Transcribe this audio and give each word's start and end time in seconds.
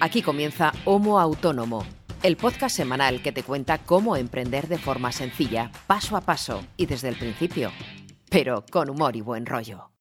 Aquí 0.00 0.22
comienza 0.22 0.72
Homo 0.84 1.18
Autónomo, 1.20 1.84
el 2.22 2.36
podcast 2.36 2.76
semanal 2.76 3.22
que 3.22 3.32
te 3.32 3.42
cuenta 3.42 3.78
cómo 3.78 4.16
emprender 4.16 4.68
de 4.68 4.78
forma 4.78 5.12
sencilla, 5.12 5.70
paso 5.86 6.16
a 6.16 6.20
paso 6.20 6.62
y 6.76 6.86
desde 6.86 7.08
el 7.08 7.16
principio, 7.16 7.70
pero 8.30 8.64
con 8.70 8.90
humor 8.90 9.16
y 9.16 9.20
buen 9.20 9.46
rollo. 9.46 9.93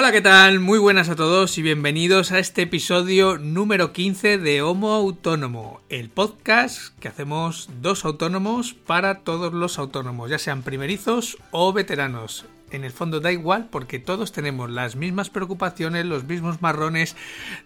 Hola, 0.00 0.12
¿qué 0.12 0.20
tal? 0.20 0.60
Muy 0.60 0.78
buenas 0.78 1.08
a 1.08 1.16
todos 1.16 1.58
y 1.58 1.62
bienvenidos 1.62 2.30
a 2.30 2.38
este 2.38 2.62
episodio 2.62 3.36
número 3.36 3.92
15 3.92 4.38
de 4.38 4.62
Homo 4.62 4.92
Autónomo, 4.92 5.80
el 5.88 6.08
podcast 6.08 6.96
que 7.00 7.08
hacemos 7.08 7.68
dos 7.82 8.04
autónomos 8.04 8.74
para 8.74 9.22
todos 9.22 9.52
los 9.52 9.76
autónomos, 9.76 10.30
ya 10.30 10.38
sean 10.38 10.62
primerizos 10.62 11.36
o 11.50 11.72
veteranos. 11.72 12.44
En 12.70 12.84
el 12.84 12.92
fondo 12.92 13.18
da 13.18 13.32
igual 13.32 13.70
porque 13.72 13.98
todos 13.98 14.30
tenemos 14.30 14.70
las 14.70 14.94
mismas 14.94 15.30
preocupaciones, 15.30 16.06
los 16.06 16.22
mismos 16.22 16.62
marrones, 16.62 17.16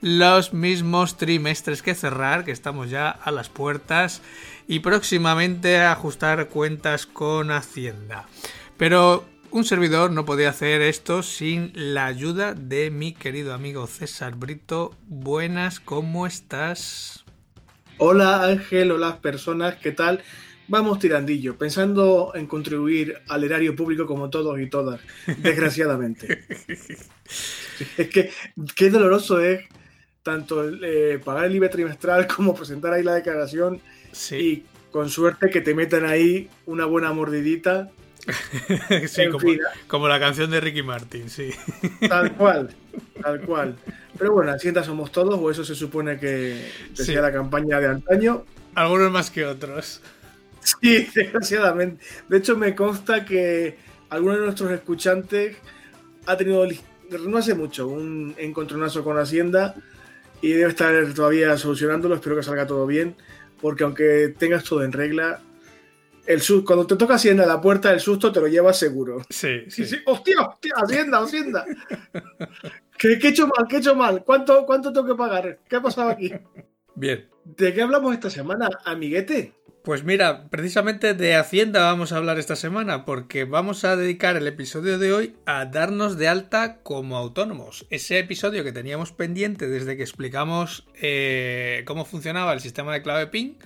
los 0.00 0.54
mismos 0.54 1.18
trimestres 1.18 1.82
que 1.82 1.94
cerrar, 1.94 2.46
que 2.46 2.52
estamos 2.52 2.88
ya 2.88 3.10
a 3.10 3.30
las 3.30 3.50
puertas 3.50 4.22
y 4.66 4.78
próximamente 4.78 5.80
a 5.80 5.92
ajustar 5.92 6.48
cuentas 6.48 7.04
con 7.04 7.50
Hacienda. 7.50 8.26
Pero 8.78 9.26
un 9.52 9.64
servidor 9.64 10.10
no 10.10 10.24
podía 10.24 10.48
hacer 10.48 10.80
esto 10.80 11.22
sin 11.22 11.72
la 11.74 12.06
ayuda 12.06 12.54
de 12.54 12.90
mi 12.90 13.12
querido 13.12 13.52
amigo 13.52 13.86
César 13.86 14.34
Brito. 14.34 14.96
Buenas, 15.08 15.78
¿cómo 15.78 16.26
estás? 16.26 17.24
Hola 17.98 18.44
Ángel, 18.44 18.90
hola 18.92 19.20
personas, 19.20 19.76
¿qué 19.76 19.92
tal? 19.92 20.22
Vamos 20.68 20.98
tirandillo, 21.00 21.58
pensando 21.58 22.32
en 22.34 22.46
contribuir 22.46 23.18
al 23.28 23.44
erario 23.44 23.76
público 23.76 24.06
como 24.06 24.30
todos 24.30 24.58
y 24.58 24.70
todas, 24.70 25.00
desgraciadamente. 25.38 26.44
es 27.98 28.08
que 28.08 28.30
qué 28.74 28.90
doloroso 28.90 29.40
es 29.40 29.60
tanto 30.22 30.66
eh, 30.82 31.20
pagar 31.22 31.44
el 31.46 31.56
IBE 31.56 31.68
trimestral 31.68 32.26
como 32.26 32.54
presentar 32.54 32.94
ahí 32.94 33.02
la 33.02 33.14
declaración 33.14 33.80
Sí. 34.12 34.36
y 34.36 34.66
con 34.90 35.10
suerte 35.10 35.50
que 35.50 35.60
te 35.60 35.74
metan 35.74 36.06
ahí 36.06 36.48
una 36.64 36.86
buena 36.86 37.12
mordidita. 37.12 37.90
sí, 39.08 39.22
como, 39.88 40.08
la 40.08 40.20
canción 40.20 40.50
de 40.50 40.60
Ricky 40.60 40.82
Martin, 40.82 41.28
sí. 41.28 41.50
Tal 42.08 42.32
cual, 42.36 42.70
tal 43.20 43.40
cual. 43.42 43.76
Pero 44.18 44.32
bueno, 44.32 44.52
Hacienda 44.52 44.84
somos 44.84 45.10
todos, 45.10 45.38
o 45.40 45.50
eso 45.50 45.64
se 45.64 45.74
supone 45.74 46.18
que 46.18 46.70
decía 46.90 47.04
Sí. 47.04 47.14
la 47.14 47.32
campaña 47.32 47.80
de 47.80 47.88
antaño. 47.88 48.44
Algunos 48.74 49.10
más 49.10 49.30
que 49.30 49.44
otros. 49.44 50.00
Sí, 50.60 51.08
desgraciadamente. 51.14 52.04
De 52.28 52.38
hecho, 52.38 52.56
me 52.56 52.74
consta 52.74 53.24
que 53.24 53.76
alguno 54.10 54.36
de 54.36 54.44
nuestros 54.44 54.70
escuchantes 54.70 55.56
ha 56.26 56.36
tenido, 56.36 56.66
no 57.26 57.38
hace 57.38 57.54
mucho, 57.54 57.88
un 57.88 58.34
encontronazo 58.38 59.02
con 59.02 59.18
Hacienda 59.18 59.74
y 60.40 60.52
debe 60.52 60.70
estar 60.70 60.92
todavía 61.14 61.56
solucionándolo. 61.56 62.14
Espero 62.14 62.36
que 62.36 62.42
salga 62.42 62.66
todo 62.66 62.86
bien, 62.86 63.16
porque 63.60 63.84
aunque 63.84 64.32
tengas 64.38 64.64
todo 64.64 64.84
en 64.84 64.92
regla, 64.92 65.40
el 66.26 66.40
sus- 66.40 66.64
cuando 66.64 66.86
te 66.86 66.96
toca 66.96 67.14
Hacienda 67.14 67.46
la 67.46 67.60
puerta, 67.60 67.90
el 67.92 68.00
susto 68.00 68.30
te 68.32 68.40
lo 68.40 68.46
llevas 68.48 68.78
seguro. 68.78 69.22
Sí, 69.30 69.60
Sí, 69.68 69.84
sí. 69.84 69.86
sí. 69.86 69.96
¡Hostia, 70.06 70.40
hostia! 70.40 70.72
¡Hacienda, 70.76 71.18
Hacienda! 71.22 71.64
¿Qué, 72.98 73.18
qué 73.18 73.28
he 73.28 73.30
hecho 73.30 73.46
mal? 73.48 73.66
¿Qué 73.68 73.76
he 73.76 73.78
hecho 73.80 73.94
mal? 73.96 74.22
¿Cuánto, 74.24 74.64
¿Cuánto 74.66 74.92
tengo 74.92 75.06
que 75.06 75.14
pagar? 75.14 75.58
¿Qué 75.68 75.76
ha 75.76 75.82
pasado 75.82 76.10
aquí? 76.10 76.32
Bien. 76.94 77.28
¿De 77.44 77.74
qué 77.74 77.82
hablamos 77.82 78.14
esta 78.14 78.30
semana, 78.30 78.68
amiguete? 78.84 79.54
Pues 79.82 80.04
mira, 80.04 80.48
precisamente 80.48 81.12
de 81.14 81.34
Hacienda 81.34 81.82
vamos 81.82 82.12
a 82.12 82.18
hablar 82.18 82.38
esta 82.38 82.54
semana, 82.54 83.04
porque 83.04 83.42
vamos 83.42 83.82
a 83.84 83.96
dedicar 83.96 84.36
el 84.36 84.46
episodio 84.46 84.96
de 85.00 85.12
hoy 85.12 85.34
a 85.44 85.64
darnos 85.64 86.16
de 86.18 86.28
alta 86.28 86.76
como 86.84 87.16
autónomos. 87.16 87.84
Ese 87.90 88.20
episodio 88.20 88.62
que 88.62 88.70
teníamos 88.70 89.10
pendiente 89.10 89.66
desde 89.66 89.96
que 89.96 90.04
explicamos 90.04 90.86
eh, 91.00 91.82
cómo 91.84 92.04
funcionaba 92.04 92.52
el 92.52 92.60
sistema 92.60 92.92
de 92.92 93.02
clave 93.02 93.26
PIN. 93.26 93.58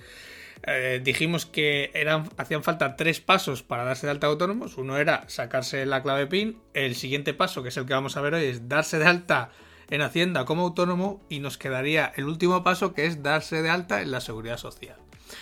Eh, 0.65 1.01
dijimos 1.03 1.45
que 1.45 1.91
eran, 1.93 2.29
hacían 2.37 2.63
falta 2.63 2.95
tres 2.95 3.19
pasos 3.21 3.63
para 3.63 3.83
darse 3.83 4.07
de 4.07 4.11
alta 4.11 4.27
autónomos. 4.27 4.77
Uno 4.77 4.97
era 4.97 5.27
sacarse 5.27 5.85
la 5.85 6.03
clave 6.03 6.27
PIN. 6.27 6.59
El 6.73 6.95
siguiente 6.95 7.33
paso, 7.33 7.63
que 7.63 7.69
es 7.69 7.77
el 7.77 7.85
que 7.85 7.93
vamos 7.93 8.17
a 8.17 8.21
ver 8.21 8.33
hoy, 8.33 8.45
es 8.45 8.67
darse 8.67 8.99
de 8.99 9.05
alta 9.05 9.51
en 9.89 10.01
Hacienda 10.01 10.45
como 10.45 10.63
autónomo. 10.63 11.21
Y 11.29 11.39
nos 11.39 11.57
quedaría 11.57 12.11
el 12.15 12.25
último 12.25 12.63
paso, 12.63 12.93
que 12.93 13.05
es 13.05 13.23
darse 13.23 13.61
de 13.61 13.69
alta 13.69 14.01
en 14.01 14.11
la 14.11 14.21
seguridad 14.21 14.57
social. 14.57 14.97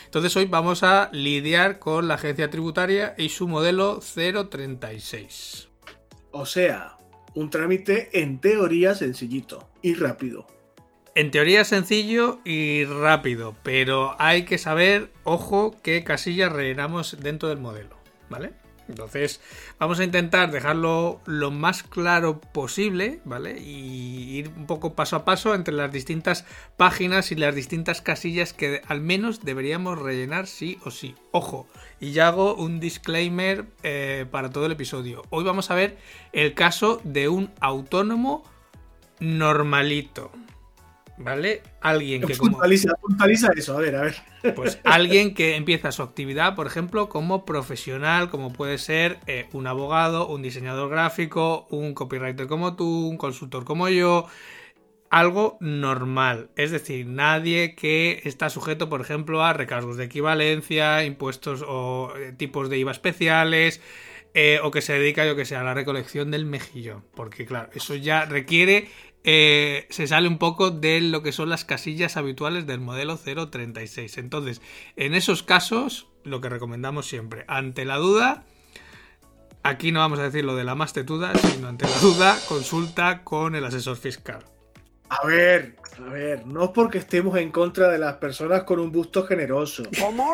Entonces 0.06 0.36
hoy 0.36 0.46
vamos 0.46 0.84
a 0.84 1.10
lidiar 1.12 1.80
con 1.80 2.08
la 2.08 2.16
agencia 2.16 2.50
tributaria 2.50 3.14
y 3.18 3.30
su 3.30 3.48
modelo 3.48 4.00
036. 4.00 5.70
O 6.32 6.46
sea, 6.46 6.98
un 7.34 7.50
trámite 7.50 8.10
en 8.22 8.40
teoría 8.40 8.96
sencillito 8.96 9.70
y 9.82 9.94
rápido. 9.94 10.48
En 11.18 11.32
teoría 11.32 11.64
sencillo 11.64 12.40
y 12.44 12.84
rápido, 12.84 13.56
pero 13.64 14.18
hay 14.20 14.44
que 14.44 14.58
saber, 14.58 15.14
ojo, 15.24 15.74
qué 15.82 16.04
casillas 16.04 16.52
rellenamos 16.52 17.16
dentro 17.22 17.48
del 17.48 17.58
modelo, 17.58 17.96
¿vale? 18.30 18.52
Entonces 18.90 19.40
vamos 19.80 20.02
a 20.02 20.04
intentar 20.04 20.52
dejarlo 20.52 21.22
lo 21.26 21.52
más 21.52 21.84
claro 21.84 22.42
posible, 22.42 23.22
¿vale? 23.24 23.58
Y 23.62 24.40
ir 24.40 24.52
un 24.58 24.66
poco 24.68 24.94
paso 24.94 25.16
a 25.16 25.24
paso 25.24 25.56
entre 25.56 25.74
las 25.74 25.90
distintas 25.90 26.46
páginas 26.76 27.32
y 27.32 27.36
las 27.36 27.56
distintas 27.56 28.02
casillas 28.02 28.52
que 28.52 28.82
al 28.86 29.00
menos 29.00 29.46
deberíamos 29.46 29.98
rellenar 29.98 30.48
sí 30.48 30.80
o 30.84 30.92
sí. 30.92 31.16
Ojo, 31.32 31.66
y 32.02 32.12
ya 32.12 32.28
hago 32.28 32.56
un 32.56 32.82
disclaimer 32.82 33.64
eh, 33.84 34.26
para 34.30 34.50
todo 34.50 34.66
el 34.66 34.74
episodio. 34.74 35.24
Hoy 35.30 35.46
vamos 35.46 35.72
a 35.72 35.76
ver 35.76 35.98
el 36.34 36.54
caso 36.56 37.00
de 37.06 37.30
un 37.30 37.54
autónomo 37.62 38.44
normalito. 39.22 40.30
¿Vale? 41.18 41.62
Alguien 41.82 42.22
que 42.22 42.36
como, 42.36 42.52
Puntualiza, 42.52 42.94
puntualiza 42.96 43.52
eso, 43.56 43.78
a 43.78 43.82
ver, 43.82 43.96
a 43.96 44.02
ver. 44.02 44.16
pues 44.56 44.80
alguien 44.84 45.34
que 45.34 45.56
empieza 45.56 45.92
su 45.92 46.04
actividad, 46.04 46.56
por 46.56 46.68
ejemplo, 46.68 47.08
como 47.08 47.46
profesional, 47.46 48.30
como 48.30 48.52
puede 48.52 48.78
ser 48.78 49.20
eh, 49.26 49.48
un 49.54 49.66
abogado, 49.68 50.28
un 50.28 50.42
diseñador 50.42 50.90
gráfico, 50.90 51.68
un 51.70 51.94
copywriter 51.94 52.48
como 52.48 52.76
tú, 52.76 53.08
un 53.08 53.18
consultor 53.18 53.64
como 53.64 53.88
yo, 53.88 54.28
algo 55.10 55.58
normal. 55.62 56.50
Es 56.58 56.72
decir, 56.72 57.06
nadie 57.06 57.76
que 57.76 58.22
está 58.26 58.50
sujeto, 58.50 58.90
por 58.90 59.00
ejemplo, 59.00 59.44
a 59.44 59.54
recargos 59.54 59.96
de 59.96 60.06
equivalencia, 60.06 61.06
impuestos 61.06 61.64
o 61.66 62.14
eh, 62.18 62.34
tipos 62.34 62.70
de 62.70 62.78
IVA 62.80 62.92
especiales, 62.92 63.80
eh, 64.34 64.60
o 64.62 64.70
que 64.72 64.82
se 64.82 64.92
dedica, 64.92 65.26
yo 65.26 65.38
que 65.38 65.46
sé, 65.46 65.56
a 65.56 65.64
la 65.64 65.74
recolección 65.74 66.30
del 66.32 66.46
mejillón. 66.46 67.06
Porque, 67.16 67.46
claro, 67.46 67.70
eso 67.74 67.96
ya 67.96 68.26
requiere. 68.26 68.90
Eh, 69.28 69.88
se 69.90 70.06
sale 70.06 70.28
un 70.28 70.38
poco 70.38 70.70
de 70.70 71.02
lo 71.02 71.24
que 71.24 71.32
son 71.32 71.50
las 71.50 71.66
casillas 71.66 72.16
habituales 72.16 72.68
del 72.68 72.80
modelo 72.80 73.18
036. 73.18 74.20
Entonces, 74.20 74.62
en 74.96 75.16
esos 75.16 75.42
casos, 75.42 76.08
lo 76.24 76.42
que 76.42 76.50
recomendamos 76.50 77.08
siempre, 77.08 77.44
ante 77.48 77.86
la 77.86 77.98
duda, 77.98 78.44
aquí 79.64 79.92
no 79.92 80.02
vamos 80.02 80.20
a 80.20 80.24
decir 80.24 80.46
lo 80.46 80.56
de 80.56 80.64
la 80.64 80.76
más 80.76 80.94
tetuda, 80.94 81.34
sino 81.36 81.68
ante 81.68 81.86
la 81.86 81.98
duda, 82.02 82.38
consulta 82.48 83.24
con 83.24 83.56
el 83.56 83.66
asesor 83.66 83.98
fiscal. 83.98 84.46
A 85.10 85.26
ver, 85.26 85.76
a 85.98 86.10
ver, 86.12 86.46
no 86.46 86.72
porque 86.72 87.00
estemos 87.00 87.36
en 87.40 87.50
contra 87.50 87.90
de 87.90 87.98
las 87.98 88.16
personas 88.18 88.64
con 88.64 88.80
un 88.80 88.92
busto 88.92 89.24
generoso, 89.26 89.84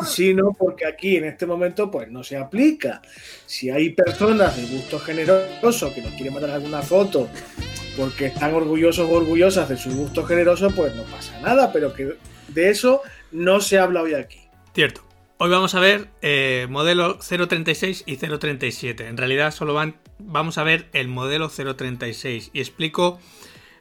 sino 0.06 0.52
porque 0.52 0.84
aquí 0.86 1.16
en 1.16 1.24
este 1.24 1.46
momento 1.46 1.90
pues 1.90 2.10
no 2.10 2.22
se 2.22 2.36
aplica. 2.36 3.00
Si 3.46 3.70
hay 3.70 3.90
personas 3.90 4.54
de 4.54 4.66
busto 4.66 4.98
generoso 4.98 5.94
que 5.94 6.02
nos 6.02 6.12
quieren 6.12 6.34
mandar 6.34 6.50
alguna 6.50 6.82
foto 6.82 7.28
porque 7.96 8.26
están 8.26 8.54
orgullosos 8.54 9.08
o 9.08 9.12
orgullosas 9.12 9.68
de 9.68 9.76
su 9.76 9.90
busto 9.90 10.24
generoso, 10.24 10.70
pues 10.70 10.94
no 10.94 11.02
pasa 11.04 11.38
nada, 11.40 11.72
pero 11.72 11.92
que 11.92 12.16
de 12.48 12.70
eso 12.70 13.02
no 13.30 13.60
se 13.60 13.78
habla 13.78 14.02
hoy 14.02 14.14
aquí. 14.14 14.40
Cierto. 14.74 15.02
Hoy 15.38 15.50
vamos 15.50 15.74
a 15.74 15.80
ver 15.80 16.08
eh, 16.22 16.68
modelo 16.70 17.18
036 17.18 18.04
y 18.06 18.16
037. 18.16 19.08
En 19.08 19.16
realidad 19.16 19.52
solo 19.52 19.74
van, 19.74 19.96
vamos 20.18 20.56
a 20.56 20.62
ver 20.62 20.88
el 20.92 21.08
modelo 21.08 21.48
036 21.48 22.50
y 22.52 22.60
explico 22.60 23.18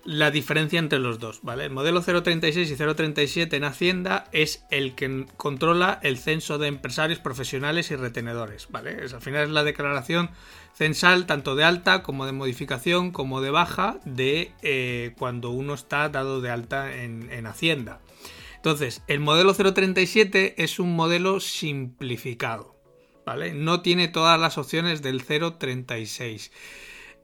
la 0.04 0.32
diferencia 0.32 0.80
entre 0.80 1.00
los 1.00 1.20
dos, 1.20 1.42
¿vale? 1.44 1.66
El 1.66 1.72
modelo 1.72 2.02
036 2.02 2.72
y 2.72 2.76
037 2.76 3.56
en 3.56 3.64
Hacienda 3.64 4.26
es 4.32 4.66
el 4.72 4.96
que 4.96 5.26
controla 5.38 6.00
el 6.02 6.18
censo 6.18 6.58
de 6.58 6.68
empresarios 6.68 7.20
profesionales 7.20 7.92
y 7.92 7.96
retenedores, 7.96 8.68
¿vale? 8.70 9.06
Es, 9.06 9.14
al 9.14 9.22
final 9.22 9.44
es 9.44 9.50
la 9.50 9.64
declaración 9.64 10.32
censal 10.74 11.26
tanto 11.26 11.56
de 11.56 11.64
alta 11.64 12.02
como 12.02 12.26
de 12.26 12.32
modificación 12.32 13.12
como 13.12 13.42
de 13.42 13.52
baja 13.52 14.00
de 14.06 14.52
eh, 14.64 15.14
cuando 15.18 15.52
uno 15.52 15.74
está 15.74 16.10
dado 16.10 16.42
de 16.42 16.50
alta 16.50 17.04
en, 17.04 17.32
en 17.32 17.46
Hacienda. 17.46 18.00
Entonces, 18.56 19.02
el 19.08 19.20
modelo 19.20 19.54
037 19.54 20.64
es 20.64 20.80
un 20.80 20.96
modelo 20.96 21.40
simplificado, 21.40 22.76
¿vale? 23.26 23.54
No 23.54 23.82
tiene 23.82 24.08
todas 24.08 24.40
las 24.40 24.58
opciones 24.58 25.02
del 25.02 25.24
036. 25.24 26.52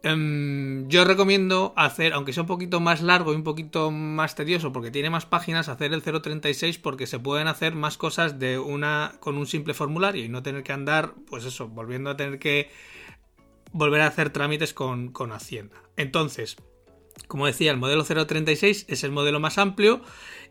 Em, 0.08 0.88
yo 0.88 1.04
recomiendo 1.04 1.74
hacer, 1.76 2.14
aunque 2.14 2.32
sea 2.32 2.44
un 2.44 2.48
poquito 2.48 2.80
más 2.80 3.02
largo 3.02 3.34
y 3.34 3.36
un 3.36 3.44
poquito 3.44 3.92
más 3.92 4.36
tedioso, 4.36 4.72
porque 4.72 4.90
tiene 4.90 5.10
más 5.10 5.26
páginas, 5.26 5.68
hacer 5.68 5.92
el 5.92 6.02
036 6.02 6.78
porque 6.78 7.08
se 7.08 7.20
pueden 7.20 7.50
hacer 7.50 7.76
más 7.76 7.98
cosas 7.98 8.40
de 8.40 8.58
una 8.58 9.16
con 9.20 9.38
un 9.38 9.48
simple 9.48 9.74
formulario 9.74 10.24
y 10.24 10.30
no 10.30 10.44
tener 10.44 10.64
que 10.64 10.72
andar, 10.72 11.14
pues 11.30 11.44
eso, 11.44 11.68
volviendo 11.68 12.10
a 12.10 12.16
tener 12.16 12.40
que 12.40 12.72
volver 13.74 14.00
a 14.00 14.08
hacer 14.08 14.30
trámites 14.30 14.74
con, 14.74 15.12
con 15.12 15.34
Hacienda. 15.34 15.76
Entonces, 15.98 16.56
como 17.28 17.46
decía, 17.46 17.72
el 17.72 17.78
modelo 17.78 18.06
036 18.06 18.86
es 18.88 19.04
el 19.04 19.12
modelo 19.12 19.42
más 19.42 19.58
amplio, 19.58 20.00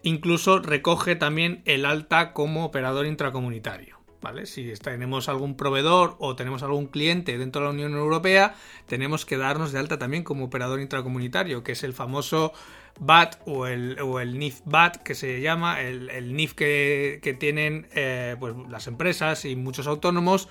incluso 0.02 0.58
recoge 0.58 1.16
también 1.16 1.62
el 1.64 1.86
alta 1.86 2.34
como 2.34 2.66
operador 2.66 3.06
intracomunitario. 3.06 3.96
Si 4.44 4.73
tenemos 4.75 5.28
algún 5.28 5.56
proveedor 5.56 6.17
o 6.19 6.37
tenemos 6.37 6.62
algún 6.62 6.87
cliente 6.87 7.38
dentro 7.38 7.62
de 7.62 7.67
la 7.67 7.73
Unión 7.73 7.94
Europea, 7.94 8.55
tenemos 8.87 9.25
que 9.25 9.37
darnos 9.37 9.73
de 9.73 9.78
alta 9.78 9.99
también 9.99 10.25
como 10.25 10.46
operador 10.46 10.81
intracomunitario, 10.81 11.62
que 11.62 11.73
es 11.73 11.84
el 11.84 11.93
famoso 11.93 12.52
BAT 12.99 13.37
o 13.46 13.67
el, 13.67 14.00
o 14.00 14.20
el 14.20 14.38
NIF 14.38 14.61
BAT 14.64 14.96
que 14.99 15.14
se 15.14 15.40
llama, 15.40 15.81
el, 15.82 16.34
NIF 16.34 16.55
que, 16.55 17.37
tienen 17.38 17.88
eh, 17.94 18.37
pues, 18.38 18.55
las 18.69 18.87
empresas 18.87 19.44
y 19.44 19.56
muchos 19.56 19.87
autónomos, 19.87 20.49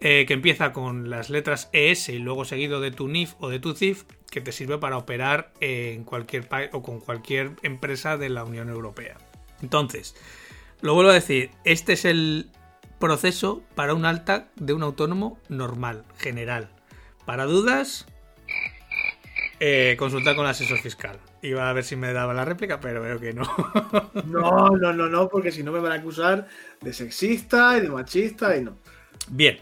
eh, 0.00 0.24
que 0.26 0.34
empieza 0.34 0.72
con 0.72 1.08
las 1.08 1.30
letras 1.30 1.70
ES 1.72 2.10
y 2.10 2.18
luego 2.18 2.44
seguido 2.44 2.80
de 2.80 2.90
tu 2.90 3.08
NIF 3.08 3.34
o 3.40 3.48
de 3.48 3.60
tu 3.60 3.74
CIF, 3.74 4.04
que 4.30 4.40
te 4.40 4.52
sirve 4.52 4.78
para 4.78 4.98
operar 4.98 5.52
en 5.60 6.04
cualquier 6.04 6.48
país 6.48 6.68
o 6.72 6.82
con 6.82 7.00
cualquier 7.00 7.52
empresa 7.62 8.18
de 8.18 8.28
la 8.28 8.44
Unión 8.44 8.68
Europea. 8.68 9.16
Entonces, 9.62 10.14
lo 10.82 10.94
vuelvo 10.94 11.10
a 11.10 11.14
decir, 11.14 11.50
este 11.64 11.94
es 11.94 12.04
el, 12.04 12.50
proceso 12.98 13.62
para 13.74 13.94
un 13.94 14.04
alta 14.04 14.48
de 14.56 14.72
un 14.72 14.82
autónomo 14.82 15.38
normal, 15.48 16.04
general. 16.18 16.70
Para 17.24 17.44
dudas, 17.44 18.06
eh, 19.58 19.96
consultar 19.98 20.36
con 20.36 20.44
el 20.44 20.50
asesor 20.50 20.78
fiscal. 20.78 21.18
Iba 21.42 21.68
a 21.68 21.72
ver 21.72 21.84
si 21.84 21.96
me 21.96 22.12
daba 22.12 22.34
la 22.34 22.44
réplica, 22.44 22.80
pero 22.80 23.02
veo 23.02 23.18
que 23.18 23.32
no. 23.32 23.44
no, 24.26 24.70
no, 24.70 24.92
no, 24.92 25.08
no, 25.08 25.28
porque 25.28 25.52
si 25.52 25.62
no 25.62 25.72
me 25.72 25.80
van 25.80 25.92
a 25.92 25.96
acusar 25.96 26.46
de 26.80 26.92
sexista 26.92 27.76
y 27.78 27.80
de 27.80 27.88
machista 27.88 28.56
y 28.56 28.62
no. 28.62 28.76
Bien. 29.28 29.58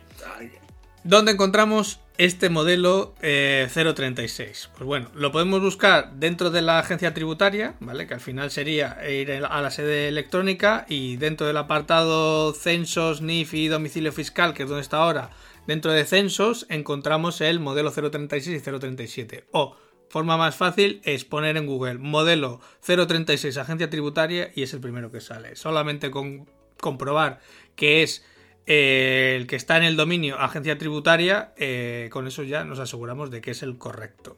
¿Dónde 1.04 1.32
encontramos 1.32 2.00
este 2.16 2.48
modelo 2.48 3.14
036? 3.20 4.40
Eh, 4.40 4.68
pues 4.76 4.86
bueno, 4.86 5.10
lo 5.14 5.32
podemos 5.32 5.60
buscar 5.60 6.12
dentro 6.14 6.50
de 6.50 6.62
la 6.62 6.78
agencia 6.78 7.12
tributaria, 7.12 7.74
¿vale? 7.80 8.06
Que 8.06 8.14
al 8.14 8.20
final 8.20 8.50
sería 8.50 8.98
ir 9.10 9.32
a 9.32 9.60
la 9.60 9.70
sede 9.70 10.08
electrónica 10.08 10.86
y 10.88 11.16
dentro 11.16 11.46
del 11.46 11.56
apartado 11.56 12.52
censos, 12.52 13.20
NIF 13.20 13.54
y 13.54 13.68
domicilio 13.68 14.12
fiscal, 14.12 14.54
que 14.54 14.62
es 14.62 14.68
donde 14.68 14.82
está 14.82 14.98
ahora, 14.98 15.30
dentro 15.66 15.92
de 15.92 16.04
censos 16.04 16.66
encontramos 16.68 17.40
el 17.40 17.58
modelo 17.58 17.90
036 17.90 18.60
y 18.60 18.78
037. 18.78 19.44
O 19.50 19.76
forma 20.08 20.36
más 20.36 20.54
fácil 20.54 21.00
es 21.04 21.24
poner 21.24 21.56
en 21.56 21.66
Google 21.66 21.98
modelo 21.98 22.60
036 22.86 23.56
agencia 23.56 23.90
tributaria 23.90 24.52
y 24.54 24.62
es 24.62 24.72
el 24.72 24.80
primero 24.80 25.10
que 25.10 25.20
sale. 25.20 25.56
Solamente 25.56 26.10
con 26.12 26.48
comprobar 26.80 27.40
que 27.74 28.02
es 28.02 28.24
eh, 28.66 29.34
el 29.36 29.46
que 29.46 29.56
está 29.56 29.76
en 29.76 29.84
el 29.84 29.96
dominio 29.96 30.38
agencia 30.38 30.78
tributaria, 30.78 31.52
eh, 31.56 32.08
con 32.10 32.26
eso 32.26 32.42
ya 32.42 32.64
nos 32.64 32.78
aseguramos 32.78 33.30
de 33.30 33.40
que 33.40 33.50
es 33.50 33.62
el 33.62 33.78
correcto. 33.78 34.36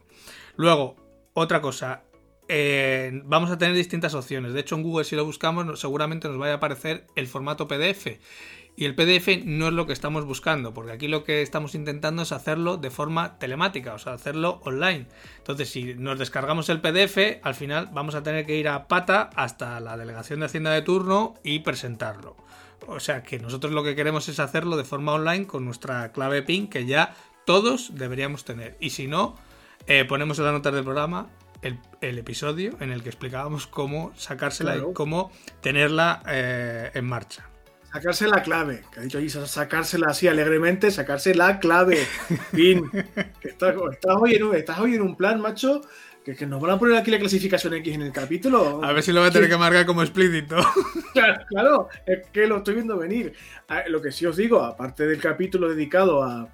Luego, 0.56 0.96
otra 1.32 1.60
cosa, 1.60 2.02
eh, 2.48 3.22
vamos 3.24 3.50
a 3.50 3.58
tener 3.58 3.74
distintas 3.74 4.14
opciones. 4.14 4.52
De 4.52 4.60
hecho, 4.60 4.76
en 4.76 4.82
Google 4.82 5.04
si 5.04 5.16
lo 5.16 5.24
buscamos 5.24 5.78
seguramente 5.80 6.28
nos 6.28 6.38
vaya 6.38 6.54
a 6.54 6.56
aparecer 6.56 7.06
el 7.14 7.26
formato 7.26 7.68
PDF. 7.68 8.18
Y 8.78 8.84
el 8.84 8.94
PDF 8.94 9.42
no 9.46 9.68
es 9.68 9.72
lo 9.72 9.86
que 9.86 9.94
estamos 9.94 10.26
buscando, 10.26 10.74
porque 10.74 10.92
aquí 10.92 11.08
lo 11.08 11.24
que 11.24 11.40
estamos 11.40 11.74
intentando 11.74 12.22
es 12.22 12.32
hacerlo 12.32 12.76
de 12.76 12.90
forma 12.90 13.38
telemática, 13.38 13.94
o 13.94 13.98
sea, 13.98 14.12
hacerlo 14.12 14.60
online. 14.64 15.06
Entonces, 15.38 15.70
si 15.70 15.94
nos 15.94 16.18
descargamos 16.18 16.68
el 16.68 16.82
PDF, 16.82 17.40
al 17.42 17.54
final 17.54 17.88
vamos 17.92 18.14
a 18.14 18.22
tener 18.22 18.44
que 18.44 18.56
ir 18.56 18.68
a 18.68 18.86
pata 18.86 19.30
hasta 19.34 19.80
la 19.80 19.96
delegación 19.96 20.40
de 20.40 20.46
Hacienda 20.46 20.72
de 20.72 20.82
turno 20.82 21.34
y 21.42 21.60
presentarlo. 21.60 22.36
O 22.86 23.00
sea 23.00 23.22
que 23.22 23.38
nosotros 23.38 23.72
lo 23.72 23.82
que 23.82 23.96
queremos 23.96 24.28
es 24.28 24.38
hacerlo 24.38 24.76
de 24.76 24.84
forma 24.84 25.12
online 25.12 25.46
con 25.46 25.64
nuestra 25.64 26.12
clave 26.12 26.42
PIN 26.42 26.68
que 26.68 26.86
ya 26.86 27.14
todos 27.44 27.94
deberíamos 27.94 28.44
tener. 28.44 28.76
Y 28.80 28.90
si 28.90 29.06
no, 29.06 29.36
eh, 29.86 30.04
ponemos 30.04 30.38
en 30.38 30.44
la 30.44 30.52
nota 30.52 30.70
del 30.70 30.84
programa 30.84 31.28
el, 31.62 32.18
episodio 32.18 32.76
en 32.80 32.92
el 32.92 33.02
que 33.02 33.08
explicábamos 33.08 33.66
cómo 33.66 34.12
sacársela 34.16 34.76
y 34.76 34.92
cómo 34.92 35.32
tenerla 35.60 36.22
eh, 36.28 36.90
en 36.94 37.04
marcha. 37.06 37.48
Sacarse 37.92 38.28
la 38.28 38.42
clave, 38.42 38.82
que 38.92 39.00
ha 39.00 39.02
dicho 39.04 39.18
ahí, 39.18 39.30
sacársela 39.30 40.08
así 40.08 40.28
alegremente, 40.28 40.90
sacarse 40.90 41.34
la 41.34 41.58
clave. 41.58 42.06
PIN. 42.52 42.90
estás, 43.42 43.74
hoy 44.20 44.34
en, 44.34 44.54
estás 44.54 44.78
hoy 44.80 44.96
en 44.96 45.02
un 45.02 45.16
plan, 45.16 45.40
macho, 45.40 45.80
que, 46.34 46.46
nos 46.46 46.60
van 46.60 46.72
a 46.72 46.78
poner 46.78 46.96
aquí 46.96 47.10
la 47.10 47.18
clasificación 47.18 47.74
X 47.74 47.94
en 47.94 48.02
el 48.02 48.12
capítulo. 48.12 48.82
A 48.82 48.92
ver 48.92 49.02
si 49.02 49.12
lo 49.12 49.20
voy 49.20 49.28
a 49.28 49.32
tener 49.32 49.48
que 49.48 49.56
marcar 49.56 49.86
como 49.86 50.02
explícito. 50.02 50.56
claro, 51.48 51.88
es 52.04 52.26
que 52.32 52.46
lo 52.48 52.58
estoy 52.58 52.74
viendo 52.74 52.96
venir. 52.96 53.32
Lo 53.88 54.02
que 54.02 54.10
sí 54.10 54.26
os 54.26 54.36
digo, 54.36 54.62
aparte 54.62 55.06
del 55.06 55.20
capítulo 55.20 55.68
dedicado 55.68 56.24
a, 56.24 56.48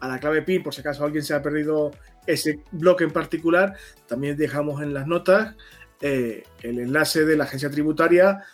la 0.00 0.20
clave 0.20 0.42
PIN, 0.42 0.62
por 0.62 0.72
si 0.72 0.80
acaso 0.80 1.04
alguien 1.04 1.24
se 1.24 1.34
ha 1.34 1.42
perdido 1.42 1.90
ese 2.26 2.60
bloque 2.70 3.02
en 3.02 3.10
particular, 3.10 3.74
también 4.06 4.36
dejamos 4.36 4.80
en 4.80 4.94
las 4.94 5.08
notas 5.08 5.56
eh, 6.00 6.44
el 6.62 6.78
enlace 6.78 7.24
de 7.24 7.36
la 7.36 7.44
agencia 7.44 7.70
tributaria 7.70 8.44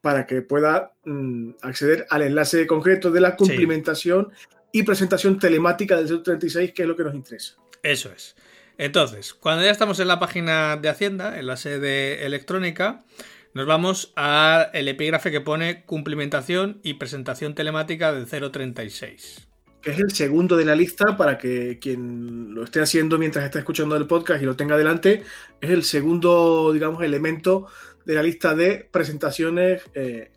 para 0.00 0.26
que 0.26 0.42
pueda 0.42 0.92
mm, 1.04 1.50
acceder 1.62 2.06
al 2.10 2.22
enlace 2.22 2.66
concreto 2.66 3.12
de 3.12 3.20
la 3.20 3.36
cumplimentación 3.36 4.32
y 4.72 4.82
presentación 4.82 5.38
telemática 5.38 5.96
del 5.96 6.22
036, 6.22 6.72
que 6.72 6.82
es 6.82 6.88
lo 6.88 6.96
que 6.96 7.04
nos 7.04 7.14
interesa. 7.14 7.54
Eso 7.82 8.10
es. 8.10 8.34
Entonces, 8.80 9.34
cuando 9.34 9.62
ya 9.62 9.70
estamos 9.70 10.00
en 10.00 10.08
la 10.08 10.18
página 10.18 10.78
de 10.78 10.88
Hacienda, 10.88 11.38
en 11.38 11.46
la 11.46 11.58
sede 11.58 12.24
electrónica, 12.24 13.04
nos 13.52 13.66
vamos 13.66 14.10
al 14.16 14.88
epígrafe 14.88 15.30
que 15.30 15.42
pone 15.42 15.84
cumplimentación 15.84 16.80
y 16.82 16.94
presentación 16.94 17.54
telemática 17.54 18.10
del 18.10 18.24
036. 18.26 19.48
Que 19.82 19.90
es 19.90 19.98
el 19.98 20.12
segundo 20.12 20.56
de 20.56 20.64
la 20.64 20.74
lista 20.74 21.14
para 21.18 21.36
que 21.36 21.78
quien 21.78 22.54
lo 22.54 22.64
esté 22.64 22.80
haciendo 22.80 23.18
mientras 23.18 23.44
está 23.44 23.58
escuchando 23.58 23.96
el 23.96 24.06
podcast 24.06 24.42
y 24.42 24.46
lo 24.46 24.56
tenga 24.56 24.78
delante, 24.78 25.24
es 25.60 25.70
el 25.70 25.84
segundo, 25.84 26.72
digamos, 26.72 27.02
elemento 27.02 27.66
de 28.06 28.14
la 28.14 28.22
lista 28.22 28.54
de 28.54 28.88
presentaciones 28.90 29.82
eh, 29.92 30.30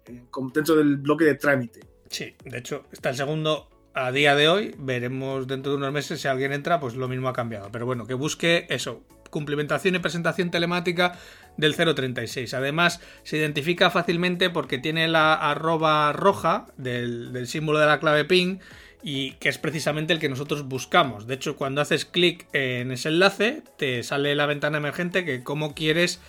dentro 0.54 0.76
del 0.76 0.98
bloque 0.98 1.24
de 1.24 1.36
trámite. 1.36 1.80
Sí, 2.10 2.36
de 2.44 2.58
hecho, 2.58 2.88
está 2.92 3.12
el 3.12 3.16
segundo 3.16 3.70
a 3.94 4.12
día 4.12 4.36
de 4.36 4.48
hoy, 4.48 4.76
veremos 4.78 5.48
dentro 5.48 5.72
de 5.72 5.78
unos 5.78 5.94
meses 5.94 6.22
si 6.22 6.28
alguien 6.28 6.52
entra, 6.52 6.80
pues 6.80 6.96
lo 6.96 7.08
mismo 7.08 7.30
ha 7.30 7.34
cambiado. 7.34 7.70
Pero 7.72 7.86
bueno, 7.86 8.06
que 8.08 8.16
busque 8.16 8.66
eso, 8.70 9.04
cumplimentación 9.30 9.96
y 9.96 10.00
presentación 10.00 10.52
telemática 10.52 11.18
del 11.58 11.76
036. 11.76 12.54
Además, 12.54 13.02
se 13.24 13.38
identifica 13.38 13.90
fácilmente 13.90 14.50
porque 14.50 14.78
tiene 14.78 15.08
la 15.08 15.34
arroba 15.34 16.14
roja 16.14 16.68
del, 16.78 17.46
símbolo 17.48 17.80
de 17.80 17.86
la 17.86 18.00
clave 18.00 18.26
PIN 18.26 18.62
y 19.04 19.34
que 19.34 19.50
es 19.50 19.58
precisamente 19.58 20.14
el 20.14 20.20
que 20.20 20.30
nosotros 20.30 20.68
buscamos. 20.68 21.28
De 21.28 21.36
hecho, 21.36 21.56
cuando 21.58 21.82
haces 21.82 22.06
clic 22.06 22.48
en 22.54 22.92
ese 22.92 23.10
enlace, 23.10 23.64
te 23.78 24.02
sale 24.04 24.34
la 24.36 24.46
ventana 24.46 24.78
emergente 24.78 25.26
que 25.26 25.44
cómo 25.44 25.76
quieres 25.76 26.22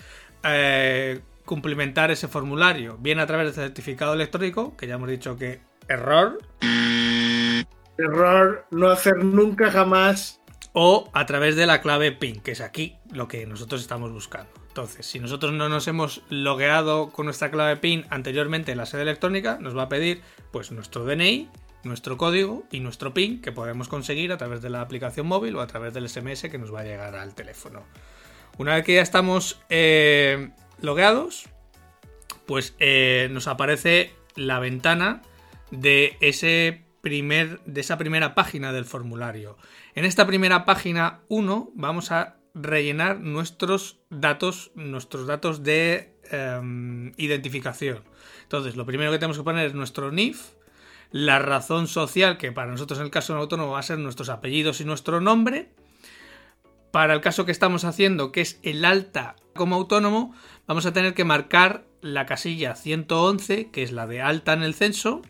eh, 0.42 1.20
cumplimentar 1.44 2.10
ese 2.10 2.28
formulario. 2.28 2.98
Bien 2.98 3.20
a 3.20 3.26
través 3.26 3.54
del 3.54 3.66
certificado 3.66 4.14
electrónico, 4.14 4.76
que 4.76 4.86
ya 4.86 4.94
hemos 4.94 5.08
dicho 5.08 5.36
que 5.36 5.60
error. 5.88 6.38
Error, 7.98 8.66
no 8.70 8.88
hacer 8.88 9.24
nunca 9.24 9.70
jamás. 9.70 10.40
O 10.72 11.08
a 11.12 11.24
través 11.26 11.54
de 11.54 11.66
la 11.66 11.80
clave 11.80 12.10
PIN, 12.10 12.40
que 12.40 12.50
es 12.50 12.60
aquí 12.60 12.96
lo 13.12 13.28
que 13.28 13.46
nosotros 13.46 13.80
estamos 13.80 14.12
buscando. 14.12 14.50
Entonces, 14.66 15.06
si 15.06 15.20
nosotros 15.20 15.52
no 15.52 15.68
nos 15.68 15.86
hemos 15.86 16.22
logueado 16.30 17.10
con 17.10 17.26
nuestra 17.26 17.52
clave 17.52 17.76
PIN 17.76 18.06
anteriormente 18.10 18.72
en 18.72 18.78
la 18.78 18.86
sede 18.86 19.02
electrónica, 19.02 19.56
nos 19.60 19.76
va 19.76 19.82
a 19.82 19.88
pedir 19.88 20.20
pues 20.50 20.72
nuestro 20.72 21.04
DNI, 21.04 21.48
nuestro 21.84 22.16
código 22.16 22.64
y 22.72 22.80
nuestro 22.80 23.14
PIN 23.14 23.40
que 23.40 23.52
podemos 23.52 23.86
conseguir 23.86 24.32
a 24.32 24.36
través 24.36 24.62
de 24.62 24.70
la 24.70 24.80
aplicación 24.80 25.28
móvil 25.28 25.54
o 25.54 25.60
a 25.60 25.68
través 25.68 25.94
del 25.94 26.08
SMS 26.08 26.42
que 26.50 26.58
nos 26.58 26.74
va 26.74 26.80
a 26.80 26.84
llegar 26.84 27.14
al 27.14 27.36
teléfono. 27.36 27.84
Una 28.58 28.74
vez 28.74 28.84
que 28.84 28.94
ya 28.94 29.02
estamos 29.02 29.60
eh, 29.68 30.50
logueados, 30.80 31.48
pues 32.46 32.74
eh, 32.80 33.28
nos 33.30 33.46
aparece 33.46 34.12
la 34.34 34.58
ventana 34.58 35.22
de 35.70 36.16
ese 36.20 36.83
primer, 37.04 37.60
de 37.66 37.82
esa 37.82 37.98
primera 37.98 38.34
página 38.34 38.72
del 38.72 38.86
formulario. 38.86 39.56
En 39.94 40.04
esta 40.04 40.26
primera 40.26 40.64
página 40.64 41.20
1 41.28 41.72
vamos 41.76 42.10
a 42.10 42.38
rellenar 42.54 43.20
nuestros 43.20 44.00
datos, 44.08 44.72
nuestros 44.74 45.26
datos 45.26 45.62
de 45.62 46.16
em, 46.30 47.12
identificación. 47.18 48.02
Entonces, 48.42 48.74
lo 48.74 48.86
primero 48.86 49.12
que 49.12 49.18
tenemos 49.18 49.36
que 49.36 49.44
poner 49.44 49.66
es 49.66 49.74
nuestro 49.74 50.10
NIF, 50.10 50.54
la 51.10 51.38
razón 51.38 51.86
social, 51.88 52.38
que 52.38 52.52
para 52.52 52.70
nosotros 52.70 52.98
en 52.98 53.04
el 53.04 53.10
caso 53.10 53.36
autónomo 53.36 53.72
va 53.72 53.80
a 53.80 53.82
ser 53.82 53.98
nuestros 53.98 54.30
apellidos 54.30 54.80
y 54.80 54.84
nuestro 54.84 55.20
nombre. 55.20 55.68
Para 56.90 57.12
el 57.12 57.20
caso 57.20 57.44
que 57.44 57.52
estamos 57.52 57.84
haciendo, 57.84 58.32
que 58.32 58.40
es 58.40 58.58
el 58.62 58.84
alta 58.84 59.36
como 59.54 59.76
autónomo, 59.76 60.34
vamos 60.66 60.86
a 60.86 60.92
tener 60.92 61.12
que 61.12 61.24
marcar 61.24 61.84
la 62.00 62.24
casilla 62.24 62.76
111, 62.76 63.70
que 63.70 63.82
es 63.82 63.92
la 63.92 64.06
de 64.06 64.22
alta 64.22 64.54
en 64.54 64.62
el 64.62 64.74
censo, 64.74 65.22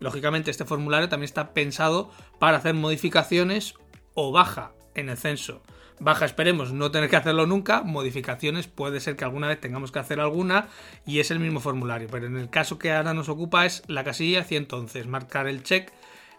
Lógicamente 0.00 0.50
este 0.50 0.64
formulario 0.64 1.08
también 1.08 1.26
está 1.26 1.52
pensado 1.52 2.10
para 2.38 2.58
hacer 2.58 2.74
modificaciones 2.74 3.74
o 4.14 4.32
baja 4.32 4.72
en 4.94 5.08
el 5.08 5.16
censo. 5.16 5.62
Baja, 6.00 6.24
esperemos 6.24 6.72
no 6.72 6.90
tener 6.90 7.10
que 7.10 7.16
hacerlo 7.16 7.46
nunca. 7.46 7.82
Modificaciones, 7.82 8.68
puede 8.68 9.00
ser 9.00 9.16
que 9.16 9.24
alguna 9.24 9.48
vez 9.48 9.60
tengamos 9.60 9.90
que 9.90 9.98
hacer 9.98 10.20
alguna 10.20 10.68
y 11.04 11.18
es 11.18 11.30
el 11.30 11.40
mismo 11.40 11.58
formulario. 11.60 12.08
Pero 12.10 12.26
en 12.26 12.36
el 12.36 12.50
caso 12.50 12.78
que 12.78 12.92
ahora 12.92 13.14
nos 13.14 13.28
ocupa 13.28 13.66
es 13.66 13.82
la 13.88 14.04
casilla 14.04 14.44
111, 14.44 15.04
marcar 15.04 15.48
el 15.48 15.64
check 15.64 15.92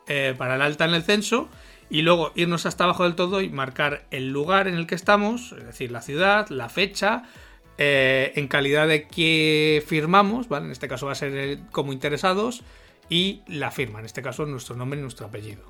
eh, 0.08 0.34
para 0.38 0.56
el 0.56 0.62
alta 0.62 0.86
en 0.86 0.94
el 0.94 1.04
censo 1.04 1.50
y 1.90 2.04
luego 2.04 2.32
irnos 2.36 2.66
hasta 2.66 2.86
abajo 2.86 3.04
del 3.04 3.16
todo 3.16 3.42
y 3.42 3.50
marcar 3.50 4.06
el 4.12 4.30
lugar 4.30 4.68
en 4.68 4.76
el 4.76 4.88
que 4.88 4.96
estamos, 4.96 5.54
es 5.58 5.66
decir, 5.66 5.92
la 5.92 6.02
ciudad, 6.02 6.48
la 6.50 6.70
fecha, 6.70 7.24
eh, 7.78 8.34
en 8.36 8.48
calidad 8.48 8.88
de 8.88 9.08
que 9.08 9.84
firmamos, 9.86 10.48
¿vale? 10.48 10.68
En 10.68 10.72
este 10.72 10.88
caso 10.88 11.08
va 11.08 11.14
a 11.14 11.16
ser 11.16 11.60
como 11.72 11.92
interesados 11.92 12.64
y 13.10 13.42
la 13.48 13.72
firma, 13.72 14.00
en 14.00 14.06
este 14.06 14.22
caso 14.22 14.46
nuestro 14.46 14.76
nombre 14.76 15.00
y 15.00 15.02
nuestro 15.02 15.28
apellido. 15.28 15.64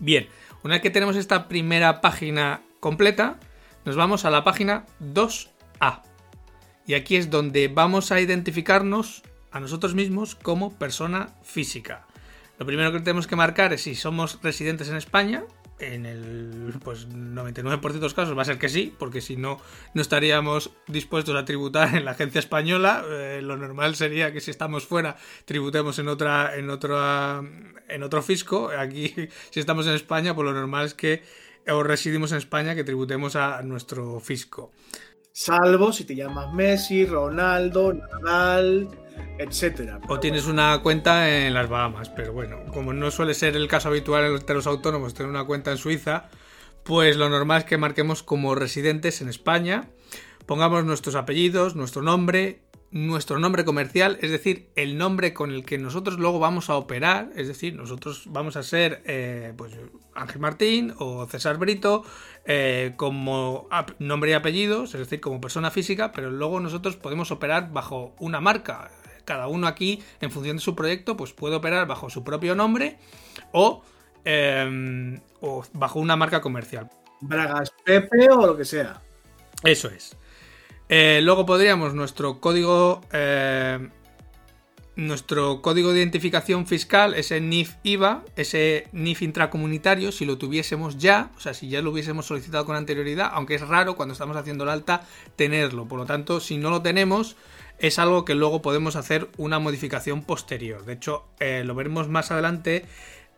Bien, 0.00 0.28
una 0.62 0.74
vez 0.74 0.82
que 0.82 0.90
tenemos 0.90 1.16
esta 1.16 1.48
primera 1.48 2.00
página 2.00 2.62
completa, 2.80 3.38
nos 3.84 3.96
vamos 3.96 4.24
a 4.24 4.30
la 4.30 4.44
página 4.44 4.86
2A. 5.00 6.02
Y 6.86 6.94
aquí 6.94 7.16
es 7.16 7.30
donde 7.30 7.68
vamos 7.68 8.12
a 8.12 8.20
identificarnos 8.20 9.22
a 9.52 9.60
nosotros 9.60 9.94
mismos 9.94 10.34
como 10.34 10.76
persona 10.76 11.28
física. 11.42 12.06
Lo 12.58 12.66
primero 12.66 12.92
que 12.92 13.00
tenemos 13.00 13.26
que 13.26 13.36
marcar 13.36 13.72
es 13.72 13.82
si 13.82 13.94
somos 13.94 14.38
residentes 14.42 14.88
en 14.88 14.96
España. 14.96 15.44
En 15.80 16.06
el 16.06 16.74
pues 16.84 17.08
99% 17.08 17.92
de 17.92 18.00
los 18.00 18.14
casos 18.14 18.38
va 18.38 18.42
a 18.42 18.44
ser 18.44 18.58
que 18.58 18.68
sí, 18.68 18.94
porque 18.96 19.20
si 19.20 19.36
no, 19.36 19.60
no 19.92 20.02
estaríamos 20.02 20.70
dispuestos 20.86 21.34
a 21.34 21.44
tributar 21.44 21.96
en 21.96 22.04
la 22.04 22.12
agencia 22.12 22.38
española. 22.38 23.04
Eh, 23.08 23.40
lo 23.42 23.56
normal 23.56 23.96
sería 23.96 24.32
que 24.32 24.40
si 24.40 24.50
estamos 24.50 24.86
fuera, 24.86 25.16
tributemos 25.44 25.98
en 25.98 26.08
otra, 26.08 26.56
en 26.56 26.70
otra, 26.70 27.42
en 27.88 28.02
otro 28.02 28.22
fisco. 28.22 28.70
Aquí, 28.70 29.14
si 29.50 29.60
estamos 29.60 29.86
en 29.86 29.94
España, 29.94 30.34
pues 30.34 30.44
lo 30.44 30.52
normal 30.52 30.86
es 30.86 30.94
que 30.94 31.22
o 31.66 31.82
residimos 31.82 32.32
en 32.32 32.38
España 32.38 32.74
que 32.74 32.84
tributemos 32.84 33.36
a 33.36 33.62
nuestro 33.62 34.20
fisco. 34.20 34.72
Salvo 35.32 35.92
si 35.92 36.04
te 36.04 36.14
llamas 36.14 36.52
Messi, 36.52 37.06
Ronaldo, 37.06 37.92
Nadal, 37.92 38.88
etcétera. 39.38 40.00
O 40.08 40.20
tienes 40.20 40.46
una 40.46 40.80
cuenta 40.82 41.46
en 41.46 41.54
las 41.54 41.68
Bahamas, 41.68 42.08
pero 42.10 42.32
bueno, 42.32 42.58
como 42.72 42.92
no 42.92 43.10
suele 43.10 43.34
ser 43.34 43.56
el 43.56 43.68
caso 43.68 43.88
habitual 43.88 44.24
entre 44.26 44.54
los 44.54 44.66
autónomos 44.66 45.14
tener 45.14 45.30
una 45.30 45.44
cuenta 45.44 45.70
en 45.70 45.78
Suiza, 45.78 46.28
pues 46.84 47.16
lo 47.16 47.28
normal 47.28 47.60
es 47.60 47.64
que 47.64 47.78
marquemos 47.78 48.22
como 48.22 48.54
residentes 48.54 49.20
en 49.20 49.28
España, 49.28 49.88
pongamos 50.46 50.84
nuestros 50.84 51.14
apellidos, 51.14 51.74
nuestro 51.74 52.02
nombre, 52.02 52.60
nuestro 52.90 53.38
nombre 53.38 53.64
comercial, 53.64 54.18
es 54.20 54.30
decir, 54.30 54.68
el 54.76 54.98
nombre 54.98 55.34
con 55.34 55.50
el 55.50 55.64
que 55.64 55.78
nosotros 55.78 56.18
luego 56.18 56.38
vamos 56.38 56.70
a 56.70 56.76
operar, 56.76 57.30
es 57.34 57.48
decir, 57.48 57.74
nosotros 57.74 58.24
vamos 58.26 58.56
a 58.56 58.62
ser 58.62 59.02
eh, 59.06 59.52
pues, 59.56 59.72
Ángel 60.14 60.40
Martín 60.40 60.94
o 60.98 61.26
César 61.26 61.56
Brito 61.56 62.04
eh, 62.44 62.92
como 62.96 63.68
nombre 63.98 64.30
y 64.30 64.34
apellidos, 64.34 64.94
es 64.94 65.00
decir, 65.00 65.20
como 65.20 65.40
persona 65.40 65.70
física, 65.70 66.12
pero 66.12 66.30
luego 66.30 66.60
nosotros 66.60 66.96
podemos 66.96 67.32
operar 67.32 67.72
bajo 67.72 68.14
una 68.20 68.40
marca. 68.40 68.90
Cada 69.24 69.48
uno 69.48 69.66
aquí, 69.66 70.02
en 70.20 70.30
función 70.30 70.56
de 70.56 70.62
su 70.62 70.74
proyecto, 70.74 71.16
pues 71.16 71.32
puede 71.32 71.56
operar 71.56 71.86
bajo 71.86 72.10
su 72.10 72.24
propio 72.24 72.54
nombre 72.54 72.98
o, 73.52 73.82
em, 74.24 75.20
o 75.40 75.64
bajo 75.72 75.98
una 75.98 76.16
marca 76.16 76.40
comercial. 76.40 76.90
Bragas 77.20 77.72
Pepe 77.84 78.30
o 78.30 78.46
lo 78.46 78.56
que 78.56 78.64
sea. 78.64 79.00
Eso 79.62 79.88
es. 79.88 80.16
Eh, 80.88 81.20
luego 81.22 81.46
podríamos 81.46 81.94
nuestro 81.94 82.40
código. 82.40 83.00
Eh, 83.12 83.88
nuestro 84.96 85.60
código 85.60 85.92
de 85.92 85.98
identificación 85.98 86.66
fiscal, 86.66 87.14
ese 87.14 87.40
NIF 87.40 87.74
IVA, 87.82 88.22
ese 88.36 88.86
NIF 88.92 89.22
intracomunitario, 89.22 90.12
si 90.12 90.24
lo 90.24 90.38
tuviésemos 90.38 90.98
ya, 90.98 91.30
o 91.36 91.40
sea, 91.40 91.52
si 91.52 91.68
ya 91.68 91.82
lo 91.82 91.90
hubiésemos 91.90 92.26
solicitado 92.26 92.64
con 92.64 92.76
anterioridad, 92.76 93.30
aunque 93.32 93.56
es 93.56 93.66
raro 93.66 93.96
cuando 93.96 94.12
estamos 94.12 94.36
haciendo 94.36 94.64
el 94.64 94.70
alta 94.70 95.02
tenerlo. 95.36 95.86
Por 95.86 95.98
lo 95.98 96.06
tanto, 96.06 96.38
si 96.38 96.58
no 96.58 96.70
lo 96.70 96.82
tenemos, 96.82 97.36
es 97.78 97.98
algo 97.98 98.24
que 98.24 98.34
luego 98.34 98.62
podemos 98.62 98.96
hacer 98.96 99.28
una 99.36 99.58
modificación 99.58 100.22
posterior. 100.22 100.84
De 100.84 100.94
hecho, 100.94 101.24
eh, 101.40 101.62
lo 101.64 101.74
veremos 101.74 102.08
más 102.08 102.30
adelante 102.30 102.84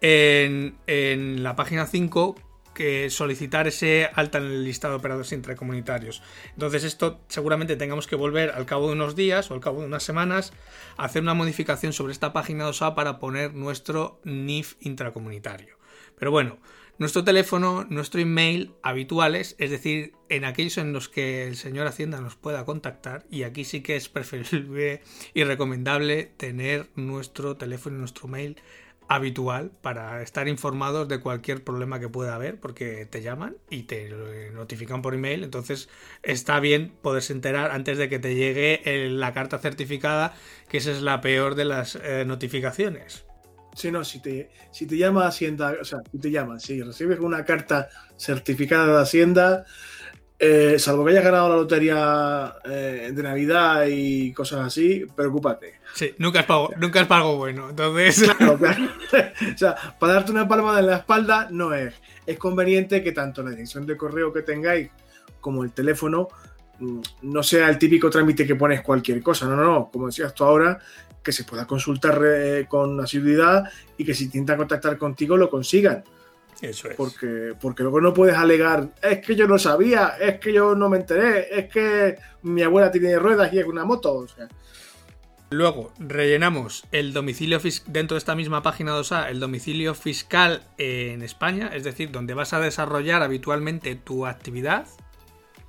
en, 0.01 0.77
en 0.87 1.43
la 1.43 1.57
página 1.57 1.87
5 1.87 2.37
que 2.77 3.09
solicitar 3.09 3.67
ese 3.67 4.11
alta 4.15 4.37
en 4.37 4.45
el 4.45 4.65
listado 4.65 4.93
de 4.93 4.99
operadores 4.99 5.33
intracomunitarios. 5.33 6.23
Entonces 6.53 6.85
esto 6.85 7.21
seguramente 7.27 7.75
tengamos 7.75 8.07
que 8.07 8.17
volver 8.17 8.51
al 8.51 8.67
cabo 8.67 8.89
de 8.89 8.93
unos 8.93 9.17
días 9.17 9.51
o 9.51 9.55
al 9.55 9.61
cabo 9.61 9.81
de 9.81 9.87
unas 9.87 10.03
semanas 10.03 10.53
a 10.99 11.07
hacer 11.07 11.23
una 11.23 11.33
modificación 11.33 11.95
sobre 11.95 12.13
esta 12.13 12.35
página 12.35 12.69
2A 12.69 12.95
para 12.95 13.19
poner 13.19 13.55
nuestro 13.55 14.21
NIF 14.25 14.75
intracomunitario. 14.81 15.79
Pero 16.19 16.31
bueno, 16.31 16.59
nuestro 16.99 17.25
teléfono, 17.25 17.85
nuestro 17.89 18.21
email 18.21 18.75
habituales, 18.83 19.55
es 19.59 19.71
decir, 19.71 20.15
en 20.29 20.45
aquellos 20.45 20.79
en 20.79 20.93
los 20.93 21.09
que 21.09 21.47
el 21.47 21.57
señor 21.57 21.87
Hacienda 21.87 22.21
nos 22.21 22.37
pueda 22.37 22.65
contactar, 22.65 23.27
y 23.31 23.43
aquí 23.43 23.65
sí 23.65 23.83
que 23.83 23.97
es 23.97 24.09
preferible 24.09 25.03
y 25.35 25.45
recomendable 25.45 26.33
tener 26.37 26.91
nuestro 26.95 27.57
teléfono 27.57 27.97
y 27.97 28.01
nuestro 28.01 28.29
mail 28.29 28.57
habitual 29.09 29.71
para 29.83 30.23
estar 30.23 30.49
informados 30.49 31.09
de 31.09 31.21
cualquier 31.21 31.63
problema 31.63 32.01
que 32.01 32.09
pueda 32.09 32.35
haber, 32.35 32.59
porque 32.59 33.07
te 33.07 33.23
llaman 33.23 33.57
y 33.71 33.85
te 33.85 34.11
notifican 34.53 35.03
por 35.03 35.15
email, 35.15 35.45
entonces 35.45 35.89
está 36.23 36.59
bien 36.61 36.93
poderse 37.03 37.33
enterar 37.33 37.71
antes 37.71 37.99
de 37.99 38.09
que 38.09 38.19
te 38.19 38.35
llegue 38.35 38.81
la 39.11 39.33
carta 39.33 39.59
certificada, 39.59 40.35
que 40.69 40.79
esa 40.79 40.91
es 40.91 41.03
la 41.03 41.21
peor 41.21 41.55
de 41.55 41.67
las 41.67 41.97
eh, 41.97 42.25
notificaciones. 42.27 43.26
Sí, 43.77 43.91
no, 43.91 44.03
si 44.05 44.21
te, 44.21 44.51
si 44.71 44.87
te 44.87 44.97
llama 44.97 45.27
Hacienda, 45.27 45.75
o 45.79 45.85
sea, 45.85 46.01
si 46.11 46.19
te 46.19 46.31
llaman, 46.31 46.59
si 46.59 46.83
recibes 46.83 47.21
una 47.21 47.45
carta 47.45 47.91
certificada 48.17 48.87
de 48.87 49.03
Hacienda, 49.03 49.67
eh, 50.39 50.79
salvo 50.79 51.05
que 51.05 51.11
hayas 51.11 51.25
ganado 51.25 51.51
la 51.51 51.57
lotería 51.57 52.55
eh, 52.65 53.11
de 53.15 53.23
Navidad 53.23 53.85
y 53.87 54.33
cosas 54.33 54.67
así, 54.67 55.05
preocúpate. 55.15 55.75
Sí, 55.95 56.15
nunca 56.17 56.41
es 56.41 56.47
pago, 56.47 56.71
nunca 56.79 57.03
es 57.03 57.07
pago 57.07 57.37
bueno. 57.37 57.69
Entonces. 57.69 58.23
o 58.41 59.59
sea, 59.59 59.77
para 59.99 60.15
darte 60.15 60.33
una 60.33 60.49
palma 60.49 60.79
en 60.79 60.87
la 60.87 60.97
espalda 60.97 61.49
no 61.51 61.75
es. 61.75 61.95
Es 62.25 62.39
conveniente 62.39 63.03
que 63.03 63.13
tanto 63.13 63.43
la 63.43 63.51
dirección 63.51 63.85
de 63.85 63.95
correo 63.95 64.33
que 64.33 64.41
tengáis 64.41 64.89
como 65.39 65.65
el 65.65 65.73
teléfono 65.73 66.29
mm, 66.79 67.01
no 67.23 67.43
sea 67.43 67.69
el 67.69 67.79
típico 67.79 68.09
trámite 68.09 68.47
que 68.47 68.57
pones 68.57 68.81
cualquier 68.81 69.23
cosa. 69.23 69.45
No, 69.47 69.55
no, 69.55 69.65
no. 69.65 69.91
Como 69.91 70.07
decías 70.07 70.35
tú 70.35 70.45
ahora, 70.45 70.79
que 71.27 71.33
se 71.33 71.43
pueda 71.43 71.67
consultar 71.67 72.23
eh, 72.25 72.67
con 72.69 73.01
asiduidad 73.01 73.65
y 73.99 74.05
que 74.05 74.15
si 74.15 74.27
intentan 74.27 74.59
contactar 74.59 74.97
contigo 74.97 75.37
lo 75.37 75.51
consigan. 75.51 76.05
Eso 76.63 76.89
es. 76.89 76.95
Porque, 76.95 77.53
porque 77.61 77.83
luego 77.83 78.01
no 78.01 78.15
puedes 78.15 78.37
alegar, 78.37 78.91
es 79.03 79.27
que 79.27 79.35
yo 79.35 79.49
no 79.49 79.59
sabía, 79.59 80.15
es 80.21 80.39
que 80.39 80.53
yo 80.53 80.77
no 80.77 80.89
me 80.89 80.99
enteré, 80.99 81.49
es 81.51 81.69
que 81.69 82.17
mi 82.43 82.63
abuela 82.63 82.93
tiene 82.93 83.19
ruedas 83.19 83.53
y 83.53 83.59
es 83.59 83.67
una 83.67 83.85
moto. 83.85 84.15
O 84.15 84.29
sea. 84.29 84.47
Luego 85.51 85.93
rellenamos 85.99 86.85
el 86.93 87.13
domicilio 87.13 87.59
dentro 87.89 88.15
de 88.15 88.19
esta 88.19 88.37
misma 88.37 88.63
página 88.63 88.97
2A, 88.97 89.29
el 89.29 89.41
domicilio 89.41 89.97
fiscal 89.97 90.63
en 90.79 91.23
España, 91.23 91.73
es 91.75 91.83
decir, 91.83 92.13
donde 92.13 92.35
vas 92.35 92.53
a 92.53 92.61
desarrollar 92.61 93.25
habitualmente 93.25 93.97
tu 93.97 94.27
actividad. 94.27 94.87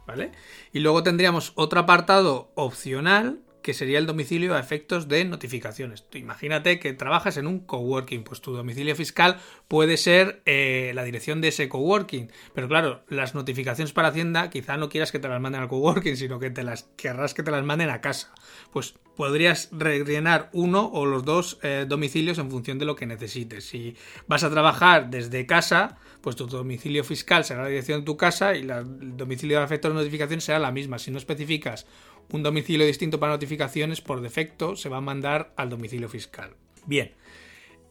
¿Vale? 0.06 0.32
Y 0.72 0.80
luego 0.82 1.02
tendríamos 1.02 1.52
otro 1.56 1.80
apartado 1.80 2.52
opcional 2.54 3.40
que 3.68 3.74
sería 3.74 4.00
el 4.00 4.06
domicilio 4.06 4.56
a 4.56 4.62
efectos 4.62 5.10
de 5.10 5.26
notificaciones. 5.26 6.06
imagínate 6.14 6.80
que 6.80 6.94
trabajas 6.94 7.36
en 7.36 7.48
un 7.48 7.60
coworking, 7.60 8.24
pues 8.24 8.40
tu 8.40 8.54
domicilio 8.54 8.96
fiscal 8.96 9.40
puede 9.68 9.98
ser 9.98 10.42
eh, 10.46 10.94
la 10.96 11.04
dirección 11.04 11.42
de 11.42 11.50
ese 11.50 11.68
coworking, 11.68 12.32
pero 12.56 12.70
claro, 12.70 13.04
las 13.10 13.36
notificaciones 13.36 13.92
para 13.92 14.08
Hacienda 14.08 14.50
quizá 14.50 14.78
no 14.78 14.88
quieras 14.88 15.12
que 15.12 15.20
te 15.20 15.28
las 15.28 15.42
manden 15.42 15.64
al 15.64 15.68
coworking, 15.68 16.16
sino 16.16 16.40
que 16.40 16.50
te 16.50 16.64
las 16.64 16.84
querrás 16.96 17.34
que 17.34 17.44
te 17.44 17.52
las 17.52 17.66
manden 17.66 17.90
a 17.90 18.00
casa. 18.00 18.34
Pues 18.72 18.96
podrías 19.18 19.68
rellenar 19.74 20.50
uno 20.54 20.90
o 20.94 21.06
los 21.06 21.26
dos 21.26 21.60
eh, 21.62 21.86
domicilios 21.86 22.38
en 22.38 22.50
función 22.50 22.80
de 22.80 22.86
lo 22.86 22.96
que 22.96 23.06
necesites. 23.06 23.68
Si 23.68 23.98
vas 24.28 24.46
a 24.46 24.50
trabajar 24.50 25.10
desde 25.10 25.46
casa, 25.46 25.98
pues 26.28 26.36
tu 26.36 26.46
domicilio 26.46 27.06
fiscal 27.06 27.46
será 27.46 27.64
la 27.64 27.70
dirección 27.70 28.02
de 28.02 28.06
tu 28.06 28.18
casa 28.18 28.54
y 28.54 28.70
el 28.70 29.16
domicilio 29.16 29.60
de 29.60 29.64
efectos 29.64 29.94
de 29.94 29.96
notificación 29.96 30.42
será 30.42 30.60
la 30.60 30.74
misma. 30.74 31.00
Si 31.00 31.10
no 31.10 31.18
especificas 31.18 31.86
un 32.34 32.44
domicilio 32.44 32.86
distinto 32.86 33.18
para 33.18 33.32
notificaciones, 33.32 34.02
por 34.02 34.20
defecto 34.20 34.76
se 34.76 34.90
va 34.90 34.98
a 34.98 35.00
mandar 35.00 35.54
al 35.56 35.70
domicilio 35.70 36.10
fiscal. 36.10 36.58
Bien, 36.86 37.14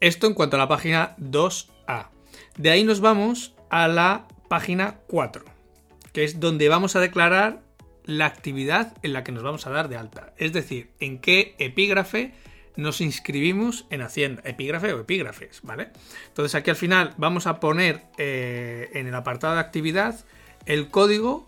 esto 0.01 0.27
en 0.27 0.35
cuanto 0.35 0.57
a 0.57 0.59
la 0.59 0.69
página 0.69 1.17
2A. 1.17 2.11
De 2.59 2.69
ahí 2.69 2.85
nos 2.85 3.01
vamos 3.01 3.55
a 3.71 3.89
la 3.89 4.29
página 4.51 4.99
4, 5.07 5.43
que 6.13 6.25
es 6.25 6.39
donde 6.39 6.69
vamos 6.69 6.95
a 6.95 7.01
declarar 7.01 7.63
la 8.05 8.27
actividad 8.27 8.99
en 9.03 9.15
la 9.15 9.25
que 9.25 9.33
nos 9.33 9.45
vamos 9.45 9.67
a 9.67 9.71
dar 9.71 9.89
de 9.89 9.97
alta. 9.97 10.35
Es 10.37 10.53
decir, 10.53 10.91
en 11.01 11.23
qué 11.23 11.55
epígrafe 11.59 12.35
nos 12.77 13.01
inscribimos 13.01 13.87
en 13.91 14.03
Hacienda, 14.03 14.43
epígrafe 14.45 14.93
o 14.93 15.01
epígrafes, 15.01 15.61
¿vale? 15.63 15.89
Entonces 16.29 16.55
aquí 16.55 16.71
al 16.71 16.77
final 16.77 17.15
vamos 17.17 17.47
a 17.47 17.61
poner 17.61 18.03
eh, 18.19 18.91
en 18.95 19.07
el 19.07 19.15
apartado 19.15 19.55
de 19.55 19.61
actividad 19.61 20.25
el 20.67 20.89
código 20.89 21.47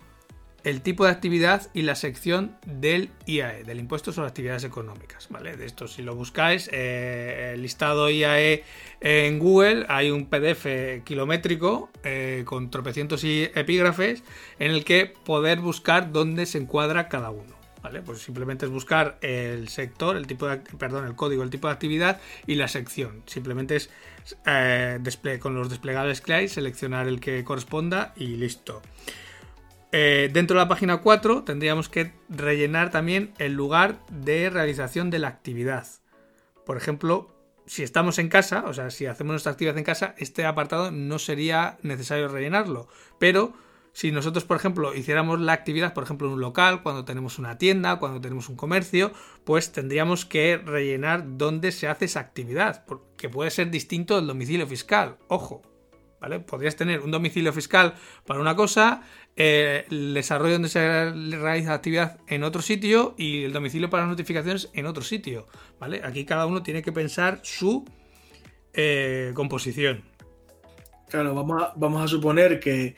el 0.64 0.82
tipo 0.82 1.04
de 1.04 1.10
actividad 1.10 1.68
y 1.72 1.82
la 1.82 1.94
sección 1.94 2.56
del 2.66 3.10
IAE, 3.26 3.64
del 3.64 3.78
impuesto 3.78 4.12
sobre 4.12 4.28
actividades 4.28 4.64
económicas. 4.64 5.28
¿vale? 5.30 5.56
De 5.56 5.66
esto, 5.66 5.86
si 5.86 6.02
lo 6.02 6.14
buscáis, 6.14 6.68
eh, 6.72 7.54
listado 7.58 8.10
IAE 8.10 8.64
en 9.00 9.38
Google, 9.38 9.86
hay 9.88 10.10
un 10.10 10.26
PDF 10.26 11.04
kilométrico 11.04 11.90
eh, 12.04 12.42
con 12.44 12.70
tropecientos 12.70 13.22
epígrafes 13.24 14.22
en 14.58 14.72
el 14.72 14.84
que 14.84 15.06
poder 15.06 15.60
buscar 15.60 16.12
dónde 16.12 16.46
se 16.46 16.58
encuadra 16.58 17.08
cada 17.08 17.30
uno. 17.30 17.57
¿Vale? 17.82 18.02
Pues 18.02 18.20
simplemente 18.20 18.66
es 18.66 18.72
buscar 18.72 19.18
el 19.20 19.68
sector, 19.68 20.16
el 20.16 20.26
tipo 20.26 20.48
de, 20.48 20.56
perdón, 20.56 21.06
el 21.06 21.14
código, 21.14 21.42
el 21.42 21.50
tipo 21.50 21.68
de 21.68 21.74
actividad 21.74 22.20
y 22.46 22.56
la 22.56 22.66
sección. 22.66 23.22
Simplemente 23.26 23.76
es 23.76 23.90
eh, 24.46 24.98
con 25.40 25.54
los 25.54 25.70
desplegables 25.70 26.20
que 26.20 26.34
hay, 26.34 26.48
seleccionar 26.48 27.06
el 27.06 27.20
que 27.20 27.44
corresponda 27.44 28.12
y 28.16 28.36
listo. 28.36 28.82
Eh, 29.90 30.28
dentro 30.32 30.56
de 30.56 30.64
la 30.64 30.68
página 30.68 30.98
4 30.98 31.44
tendríamos 31.44 31.88
que 31.88 32.12
rellenar 32.28 32.90
también 32.90 33.32
el 33.38 33.54
lugar 33.54 34.00
de 34.10 34.50
realización 34.50 35.10
de 35.10 35.18
la 35.20 35.28
actividad. 35.28 35.86
Por 36.66 36.76
ejemplo, 36.76 37.34
si 37.64 37.82
estamos 37.82 38.18
en 38.18 38.28
casa, 38.28 38.64
o 38.66 38.74
sea, 38.74 38.90
si 38.90 39.06
hacemos 39.06 39.32
nuestra 39.32 39.52
actividad 39.52 39.78
en 39.78 39.84
casa, 39.84 40.14
este 40.18 40.44
apartado 40.44 40.90
no 40.90 41.18
sería 41.18 41.78
necesario 41.82 42.28
rellenarlo. 42.28 42.88
Pero 43.18 43.54
si 43.92 44.12
nosotros, 44.12 44.44
por 44.44 44.56
ejemplo, 44.56 44.94
hiciéramos 44.94 45.40
la 45.40 45.52
actividad, 45.52 45.94
por 45.94 46.04
ejemplo, 46.04 46.28
en 46.28 46.34
un 46.34 46.40
local, 46.40 46.82
cuando 46.82 47.04
tenemos 47.04 47.38
una 47.38 47.58
tienda, 47.58 47.98
cuando 47.98 48.20
tenemos 48.20 48.48
un 48.48 48.56
comercio, 48.56 49.12
pues 49.44 49.72
tendríamos 49.72 50.24
que 50.24 50.56
rellenar 50.56 51.24
dónde 51.36 51.72
se 51.72 51.88
hace 51.88 52.04
esa 52.04 52.20
actividad, 52.20 52.84
que 53.16 53.28
puede 53.28 53.50
ser 53.50 53.70
distinto 53.70 54.16
del 54.16 54.26
domicilio 54.26 54.66
fiscal. 54.66 55.18
Ojo, 55.28 55.62
¿vale? 56.20 56.40
Podrías 56.40 56.76
tener 56.76 57.00
un 57.00 57.10
domicilio 57.10 57.52
fiscal 57.52 57.94
para 58.26 58.40
una 58.40 58.54
cosa, 58.54 59.02
eh, 59.36 59.84
el 59.90 60.14
desarrollo 60.14 60.54
donde 60.54 60.68
se 60.68 61.10
realiza 61.10 61.70
la 61.70 61.74
actividad 61.74 62.20
en 62.26 62.44
otro 62.44 62.62
sitio 62.62 63.14
y 63.16 63.44
el 63.44 63.52
domicilio 63.52 63.90
para 63.90 64.04
las 64.04 64.10
notificaciones 64.10 64.70
en 64.74 64.86
otro 64.86 65.02
sitio, 65.02 65.48
¿vale? 65.78 66.02
Aquí 66.04 66.24
cada 66.24 66.46
uno 66.46 66.62
tiene 66.62 66.82
que 66.82 66.92
pensar 66.92 67.40
su 67.42 67.84
eh, 68.72 69.32
composición. 69.34 70.04
Claro, 71.08 71.34
vamos 71.34 71.68
vamos 71.76 72.02
a 72.02 72.08
suponer 72.08 72.60
que 72.60 72.94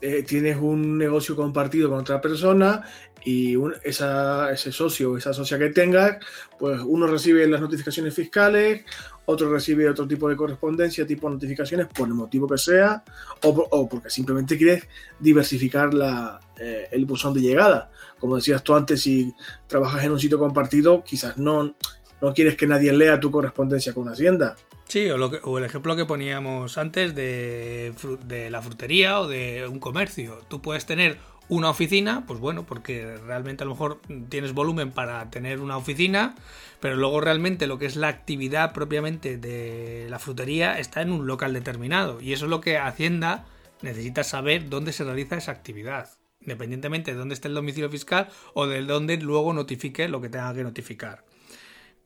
eh, 0.00 0.22
tienes 0.22 0.56
un 0.56 0.98
negocio 0.98 1.36
compartido 1.36 1.88
con 1.88 2.00
otra 2.00 2.20
persona 2.20 2.82
y 3.24 3.56
ese 3.82 4.70
socio 4.70 5.12
o 5.12 5.16
esa 5.16 5.32
socia 5.32 5.58
que 5.58 5.70
tengas, 5.70 6.18
pues 6.58 6.80
uno 6.84 7.06
recibe 7.06 7.46
las 7.46 7.60
notificaciones 7.60 8.14
fiscales, 8.14 8.84
otro 9.24 9.50
recibe 9.50 9.88
otro 9.88 10.06
tipo 10.06 10.28
de 10.28 10.36
correspondencia, 10.36 11.06
tipo 11.06 11.30
notificaciones, 11.30 11.86
por 11.86 12.06
el 12.06 12.14
motivo 12.14 12.46
que 12.46 12.58
sea, 12.58 13.02
o, 13.42 13.88
porque 13.88 14.10
simplemente 14.10 14.58
quieres 14.58 14.86
diversificar 15.18 15.94
la, 15.94 16.38
eh, 16.58 16.88
el 16.90 17.06
buzón 17.06 17.32
de 17.32 17.40
llegada. 17.40 17.90
Como 18.18 18.36
decías 18.36 18.62
tú 18.62 18.74
antes, 18.74 19.00
si 19.00 19.32
trabajas 19.66 20.04
en 20.04 20.12
un 20.12 20.20
sitio 20.20 20.38
compartido, 20.38 21.02
quizás 21.02 21.38
no, 21.38 21.74
no 22.20 22.34
quieres 22.34 22.56
que 22.56 22.66
nadie 22.66 22.92
lea 22.92 23.18
tu 23.18 23.30
correspondencia 23.30 23.94
con 23.94 24.08
Hacienda. 24.08 24.56
Sí, 24.86 25.08
o, 25.10 25.16
o 25.16 25.58
el 25.58 25.64
ejemplo 25.64 25.96
que 25.96 26.04
poníamos 26.04 26.78
antes 26.78 27.14
de, 27.14 27.94
de 28.26 28.50
la 28.50 28.62
frutería 28.62 29.20
o 29.20 29.28
de 29.28 29.66
un 29.66 29.80
comercio. 29.80 30.40
Tú 30.48 30.60
puedes 30.60 30.86
tener 30.86 31.18
una 31.48 31.70
oficina, 31.70 32.24
pues 32.26 32.40
bueno, 32.40 32.64
porque 32.64 33.16
realmente 33.18 33.64
a 33.64 33.66
lo 33.66 33.72
mejor 33.72 34.00
tienes 34.28 34.52
volumen 34.52 34.92
para 34.92 35.30
tener 35.30 35.60
una 35.60 35.76
oficina, 35.76 36.34
pero 36.80 36.96
luego 36.96 37.20
realmente 37.20 37.66
lo 37.66 37.78
que 37.78 37.86
es 37.86 37.96
la 37.96 38.08
actividad 38.08 38.72
propiamente 38.72 39.36
de 39.36 40.06
la 40.08 40.18
frutería 40.18 40.78
está 40.78 41.02
en 41.02 41.12
un 41.12 41.26
local 41.26 41.52
determinado. 41.52 42.20
Y 42.20 42.32
eso 42.32 42.46
es 42.46 42.50
lo 42.50 42.60
que 42.60 42.78
Hacienda 42.78 43.46
necesita 43.82 44.24
saber 44.24 44.68
dónde 44.68 44.92
se 44.92 45.04
realiza 45.04 45.36
esa 45.36 45.52
actividad, 45.52 46.08
independientemente 46.40 47.12
de 47.12 47.18
dónde 47.18 47.34
esté 47.34 47.48
el 47.48 47.54
domicilio 47.54 47.90
fiscal 47.90 48.28
o 48.54 48.66
de 48.66 48.82
dónde 48.82 49.16
luego 49.18 49.52
notifique 49.52 50.08
lo 50.08 50.20
que 50.20 50.30
tenga 50.30 50.54
que 50.54 50.62
notificar. 50.62 51.24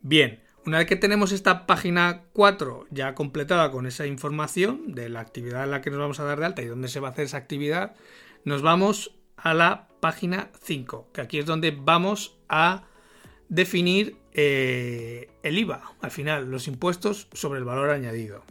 Bien, 0.01 0.43
una 0.69 0.79
vez 0.79 0.87
que 0.87 0.97
tenemos 0.97 1.33
esta 1.33 1.67
página 1.67 2.25
4 2.35 2.89
ya 2.91 3.15
completada 3.15 3.71
con 3.71 3.87
esa 3.87 4.07
información 4.07 4.95
de 4.95 5.09
la 5.09 5.21
actividad 5.21 5.65
en 5.65 5.71
la 5.71 5.81
que 5.81 5.89
nos 5.89 5.99
vamos 5.99 6.21
a 6.21 6.25
dar 6.25 6.41
de 6.41 6.45
alta 6.45 6.61
y 6.61 6.67
dónde 6.67 6.89
se 6.89 7.01
va 7.01 7.09
a 7.09 7.11
hacer 7.13 7.25
esa 7.25 7.39
actividad, 7.39 7.97
nos 8.45 8.61
vamos 8.61 9.17
a 9.39 9.55
la 9.55 9.89
página 10.01 10.51
5, 10.63 11.09
que 11.15 11.23
aquí 11.23 11.39
es 11.39 11.47
donde 11.47 11.71
vamos 11.71 12.37
a 12.51 12.85
definir 13.49 14.19
eh, 14.35 15.31
el 15.43 15.59
IVA, 15.59 15.95
al 16.03 16.11
final, 16.11 16.51
los 16.51 16.69
impuestos 16.69 17.29
sobre 17.33 17.61
el 17.61 17.65
valor 17.65 17.89
añadido. 17.89 18.45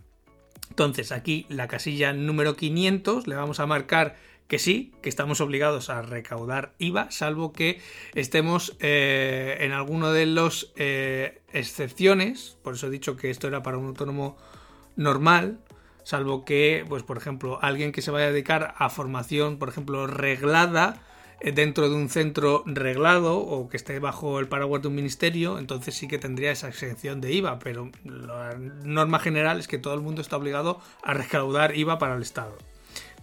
Entonces, 0.72 1.12
aquí 1.12 1.46
la 1.50 1.68
casilla 1.68 2.14
número 2.14 2.56
500 2.56 3.28
le 3.28 3.36
vamos 3.36 3.60
a 3.60 3.68
marcar 3.68 4.16
que 4.48 4.60
sí, 4.60 4.94
que 5.02 5.10
estamos 5.10 5.42
obligados 5.42 5.90
a 5.90 6.02
recaudar 6.02 6.74
IVA, 6.80 7.12
salvo 7.12 7.52
que 7.52 7.82
estemos 8.16 8.76
eh, 8.80 9.58
en 9.60 9.74
alguno 9.74 10.12
de 10.12 10.26
las 10.26 10.72
eh, 10.76 11.42
excepciones, 11.52 12.58
por 12.64 12.76
eso 12.76 12.88
he 12.88 12.90
dicho 12.90 13.18
que 13.18 13.30
esto 13.30 13.48
era 13.48 13.62
para 13.62 13.78
un 13.78 13.88
autónomo 13.88 14.38
normal, 14.96 15.60
salvo 16.04 16.46
que, 16.46 16.86
pues 16.88 17.04
por 17.04 17.18
ejemplo, 17.18 17.60
alguien 17.62 17.92
que 17.92 18.02
se 18.02 18.12
vaya 18.12 18.28
a 18.28 18.32
dedicar 18.32 18.74
a 18.78 18.90
formación, 18.90 19.58
por 19.60 19.68
ejemplo, 19.68 20.08
reglada 20.08 21.02
eh, 21.42 21.52
dentro 21.52 21.90
de 21.90 21.96
un 21.96 22.08
centro 22.08 22.64
reglado 22.66 23.38
o 23.38 23.68
que 23.68 23.76
esté 23.76 24.00
bajo 24.00 24.40
el 24.40 24.48
paraguas 24.48 24.82
de 24.82 24.88
un 24.88 24.96
ministerio, 24.96 25.60
entonces 25.60 25.94
sí 25.94 26.08
que 26.08 26.20
tendría 26.20 26.52
esa 26.52 26.70
exención 26.70 27.20
de 27.20 27.34
IVA, 27.34 27.60
pero 27.60 27.92
la 28.06 28.56
norma 28.58 29.20
general 29.20 29.60
es 29.60 29.68
que 29.68 29.78
todo 29.78 29.94
el 29.94 30.02
mundo 30.02 30.22
está 30.22 30.38
obligado 30.38 30.80
a 31.04 31.14
recaudar 31.14 31.76
IVA 31.76 32.00
para 32.00 32.16
el 32.16 32.22
Estado. 32.22 32.58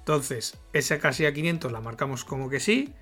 Entonces, 0.05 0.59
esa 0.75 0.99
casilla 0.99 1.33
500 1.33 1.73
la 1.73 1.81
marcamos 1.81 2.27
como 2.27 2.51
que 2.51 2.61
sí 2.61 2.93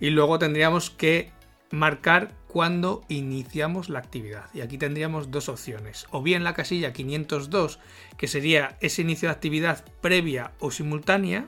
y 0.00 0.08
luego 0.08 0.38
tendríamos 0.38 0.88
que 0.88 1.30
marcar 1.70 2.32
cuando 2.48 3.04
iniciamos 3.08 3.90
la 3.90 3.98
actividad. 3.98 4.46
Y 4.54 4.62
aquí 4.62 4.78
tendríamos 4.78 5.30
dos 5.30 5.50
opciones. 5.50 6.06
O 6.12 6.22
bien 6.22 6.44
la 6.44 6.54
casilla 6.54 6.94
502, 6.94 7.78
que 8.16 8.26
sería 8.26 8.78
ese 8.80 9.02
inicio 9.02 9.28
de 9.28 9.34
actividad 9.34 9.84
previa 10.00 10.52
o 10.58 10.70
simultánea, 10.70 11.46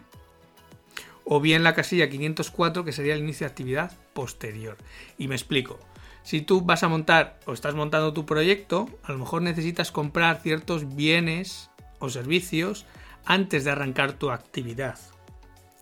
o 1.25 1.41
bien 1.41 1.63
la 1.63 1.75
casilla 1.75 2.11
504, 2.11 2.85
que 2.85 2.93
sería 2.93 3.15
el 3.15 3.21
inicio 3.21 3.47
de 3.47 3.53
actividad 3.53 3.97
posterior. 4.13 4.77
Y 5.17 5.29
me 5.29 5.37
explico. 5.37 5.79
Si 6.23 6.43
tú 6.43 6.61
vas 6.61 6.83
a 6.83 6.89
montar 6.89 7.41
o 7.47 7.55
estás 7.55 7.75
montando 7.75 8.13
tu 8.13 8.27
proyecto, 8.27 8.91
a 9.05 9.13
lo 9.13 9.19
mejor 9.19 9.41
necesitas 9.41 9.91
comprar 9.91 10.43
ciertos 10.43 10.95
bienes 10.95 11.71
o 11.99 12.11
servicios 12.11 12.85
antes 13.25 13.65
de 13.65 13.71
arrancar 13.71 14.13
tu 14.13 14.31
actividad. 14.31 14.99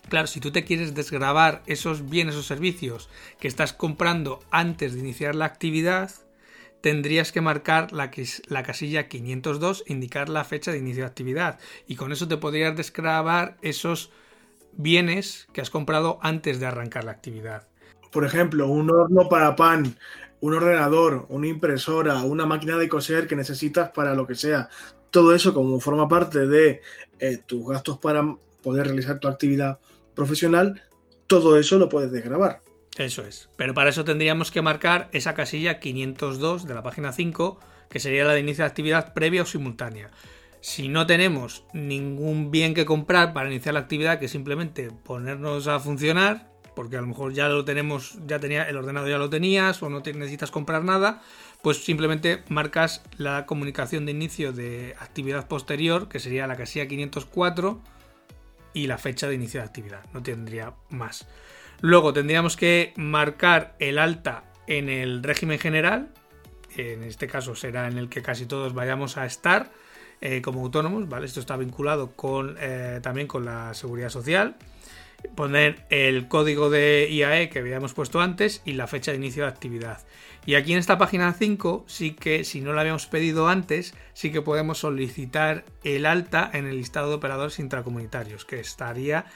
Claro, 0.09 0.29
si 0.29 0.38
tú 0.38 0.53
te 0.53 0.64
quieres 0.64 0.94
desgravar 0.94 1.62
esos 1.66 2.09
bienes 2.09 2.37
o 2.37 2.42
servicios 2.42 3.09
que 3.40 3.49
estás 3.49 3.72
comprando 3.72 4.40
antes 4.51 4.94
de 4.94 5.01
iniciar 5.01 5.35
la 5.35 5.46
actividad, 5.46 6.12
tendrías 6.81 7.33
que 7.33 7.40
marcar 7.40 7.92
la, 7.92 8.11
la, 8.46 8.62
casilla 8.62 9.09
502, 9.09 9.85
indicar 9.88 10.29
la 10.29 10.44
fecha 10.44 10.70
de 10.70 10.79
inicio 10.79 11.03
de 11.03 11.09
actividad. 11.09 11.59
Y 11.88 11.96
con 11.96 12.12
eso 12.12 12.29
te 12.29 12.37
podrías 12.37 12.77
desgravar 12.77 13.57
esos 13.62 14.12
bienes 14.77 15.49
que 15.53 15.61
has 15.61 15.70
comprado 15.70 16.20
antes 16.22 16.61
de 16.61 16.66
arrancar 16.66 17.03
la 17.03 17.12
actividad. 17.12 17.66
Por 18.12 18.25
ejemplo, 18.25 18.68
un 18.68 18.90
horno 18.90 19.29
para 19.29 19.57
pan, 19.57 19.96
un 20.40 20.55
ordenador, 20.55 21.27
una 21.29 21.49
impresora, 21.49 22.22
una 22.22 22.46
máquina 22.46 22.77
de 22.77 22.88
coser 22.88 23.27
que 23.27 23.37
necesitas 23.37 23.90
para 23.90 24.14
lo 24.14 24.27
que 24.27 24.37
sea. 24.37 24.68
Todo 25.16 25.35
eso 25.35 25.55
como 25.55 25.81
forma 25.81 26.07
parte 26.09 26.46
de 26.46 26.83
eh, 27.20 27.38
tus 27.38 27.66
gastos 27.66 27.96
para 27.96 28.37
poder 28.62 28.88
realizar 28.88 29.18
tu 29.18 29.29
actividad 29.29 29.79
profesional, 30.14 30.83
todo 31.26 31.59
eso 31.59 31.79
lo 31.79 31.88
puedes 31.88 32.12
desgrabar. 32.12 32.61
Eso 32.98 33.24
es. 33.24 33.48
Pero 33.57 33.72
para 33.72 33.88
eso 33.88 34.05
tendríamos 34.05 34.50
que 34.50 34.61
marcar 34.61 35.09
esa 35.12 35.33
casilla 35.33 35.81
502 35.81 36.66
de 36.66 36.74
la 36.74 36.83
página 36.83 37.12
5, 37.12 37.59
que 37.88 37.98
sería 37.98 38.26
la 38.26 38.35
de 38.35 38.40
inicio 38.40 38.64
de 38.64 38.68
actividad 38.68 39.14
previa 39.14 39.40
o 39.40 39.46
simultánea. 39.46 40.11
Si 40.61 40.88
no 40.88 41.07
tenemos 41.07 41.64
ningún 41.72 42.50
bien 42.50 42.74
que 42.74 42.85
comprar 42.85 43.33
para 43.33 43.48
iniciar 43.48 43.72
la 43.72 43.81
actividad, 43.81 44.18
que 44.18 44.29
simplemente 44.29 44.90
ponernos 44.90 45.66
a 45.66 45.81
funcionar, 45.81 46.50
porque 46.74 46.98
a 46.98 47.00
lo 47.00 47.07
mejor 47.07 47.33
ya 47.33 47.48
lo 47.48 47.64
tenemos, 47.64 48.18
ya 48.26 48.38
tenía 48.38 48.64
el 48.64 48.76
ordenador 48.76 49.09
ya 49.09 49.16
lo 49.16 49.31
tenías 49.31 49.83
o 49.83 49.88
no 49.88 50.00
necesitas 50.00 50.50
comprar 50.50 50.85
nada, 50.85 51.22
pues 51.66 51.83
simplemente 51.85 52.44
marcas 52.48 53.02
la 53.18 53.44
comunicación 53.44 54.07
de 54.07 54.12
inicio 54.12 54.52
de 54.52 54.94
actividad 55.00 55.48
posterior, 55.48 56.09
que 56.09 56.20
sería 56.20 56.46
la 56.46 56.55
casilla 56.55 56.87
504 56.87 57.81
y 58.72 58.87
la 58.87 58.98
fecha 58.98 59.26
de 59.26 59.35
inicio 59.35 59.59
de 59.59 59.66
actividad. 59.66 60.05
No 60.12 60.22
tendría 60.22 60.74
más. 60.90 61.26
Luego 61.81 62.12
tendríamos 62.12 62.57
que 62.57 62.92
marcar 62.94 63.74
el 63.81 63.98
alta 63.98 64.44
en 64.68 64.88
el 64.88 65.24
régimen 65.24 65.59
general. 65.59 66.14
En 66.76 67.02
este 67.02 67.26
caso 67.26 67.57
será 67.57 67.88
en 67.88 67.98
el 67.98 68.09
que 68.09 68.22
casi 68.22 68.46
todos 68.46 68.72
vayamos 68.72 69.16
a 69.16 69.26
estar 69.26 69.72
eh, 70.20 70.42
como 70.42 70.62
autónomos. 70.62 71.09
¿vale? 71.09 71.26
Esto 71.26 71.40
está 71.40 71.57
vinculado 71.57 72.12
con, 72.12 72.57
eh, 72.61 73.00
también 73.02 73.26
con 73.26 73.44
la 73.44 73.74
seguridad 73.74 74.11
social. 74.11 74.55
Poner 75.35 75.85
el 75.90 76.29
código 76.29 76.70
de 76.70 77.09
IAE 77.11 77.48
que 77.48 77.59
habíamos 77.59 77.94
puesto 77.94 78.20
antes 78.20 78.62
y 78.64 78.72
la 78.72 78.87
fecha 78.87 79.11
de 79.11 79.18
inicio 79.18 79.44
de 79.44 79.50
actividad. 79.50 80.00
Y 80.44 80.55
aquí 80.55 80.72
en 80.72 80.79
esta 80.79 80.98
página 80.98 81.33
5 81.33 81.85
sí 81.88 82.12
que 82.12 82.44
si 82.44 82.61
no 82.61 82.72
lo 82.72 82.81
habíamos 82.81 83.07
pedido 83.07 83.48
antes, 83.48 83.94
sí 84.14 84.31
que 84.31 84.42
podemos 84.42 84.79
solicitar 84.79 85.64
el 85.83 86.07
alta 86.07 86.50
en 86.52 86.66
el 86.66 86.76
listado 86.76 87.09
de 87.09 87.16
operadores 87.16 87.59
intracomunitarios, 87.59 88.44
que 88.44 88.61
estaría 88.61 89.26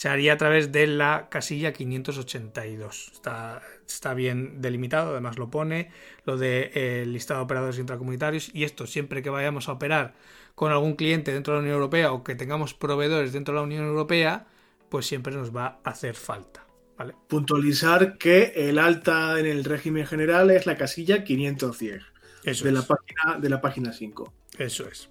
se 0.00 0.08
haría 0.08 0.32
a 0.32 0.38
través 0.38 0.72
de 0.72 0.86
la 0.86 1.28
casilla 1.28 1.74
582. 1.74 3.10
Está, 3.12 3.60
está 3.86 4.14
bien 4.14 4.62
delimitado, 4.62 5.10
además 5.10 5.38
lo 5.38 5.50
pone, 5.50 5.90
lo 6.24 6.38
de 6.38 6.70
eh, 6.72 7.04
listado 7.06 7.40
de 7.40 7.44
operadores 7.44 7.78
intracomunitarios 7.78 8.50
y 8.54 8.64
esto 8.64 8.86
siempre 8.86 9.22
que 9.22 9.28
vayamos 9.28 9.68
a 9.68 9.72
operar 9.72 10.14
con 10.54 10.72
algún 10.72 10.94
cliente 10.94 11.34
dentro 11.34 11.52
de 11.52 11.58
la 11.58 11.62
Unión 11.64 11.74
Europea 11.74 12.12
o 12.12 12.24
que 12.24 12.34
tengamos 12.34 12.72
proveedores 12.72 13.34
dentro 13.34 13.52
de 13.52 13.60
la 13.60 13.64
Unión 13.64 13.84
Europea, 13.84 14.46
pues 14.90 15.06
siempre 15.06 15.34
nos 15.34 15.54
va 15.54 15.80
a 15.84 15.90
hacer 15.90 16.14
falta. 16.14 16.66
¿vale? 16.98 17.14
Puntualizar 17.28 18.18
que 18.18 18.52
el 18.56 18.78
alta 18.78 19.38
en 19.38 19.46
el 19.46 19.64
régimen 19.64 20.06
general 20.06 20.50
es 20.50 20.66
la 20.66 20.76
casilla 20.76 21.24
510 21.24 22.02
Eso 22.44 22.64
de, 22.64 22.72
la 22.72 22.80
es. 22.80 22.86
página, 22.86 23.38
de 23.38 23.48
la 23.48 23.60
página 23.60 23.92
5. 23.92 24.32
Eso 24.58 24.86
es. 24.86 25.08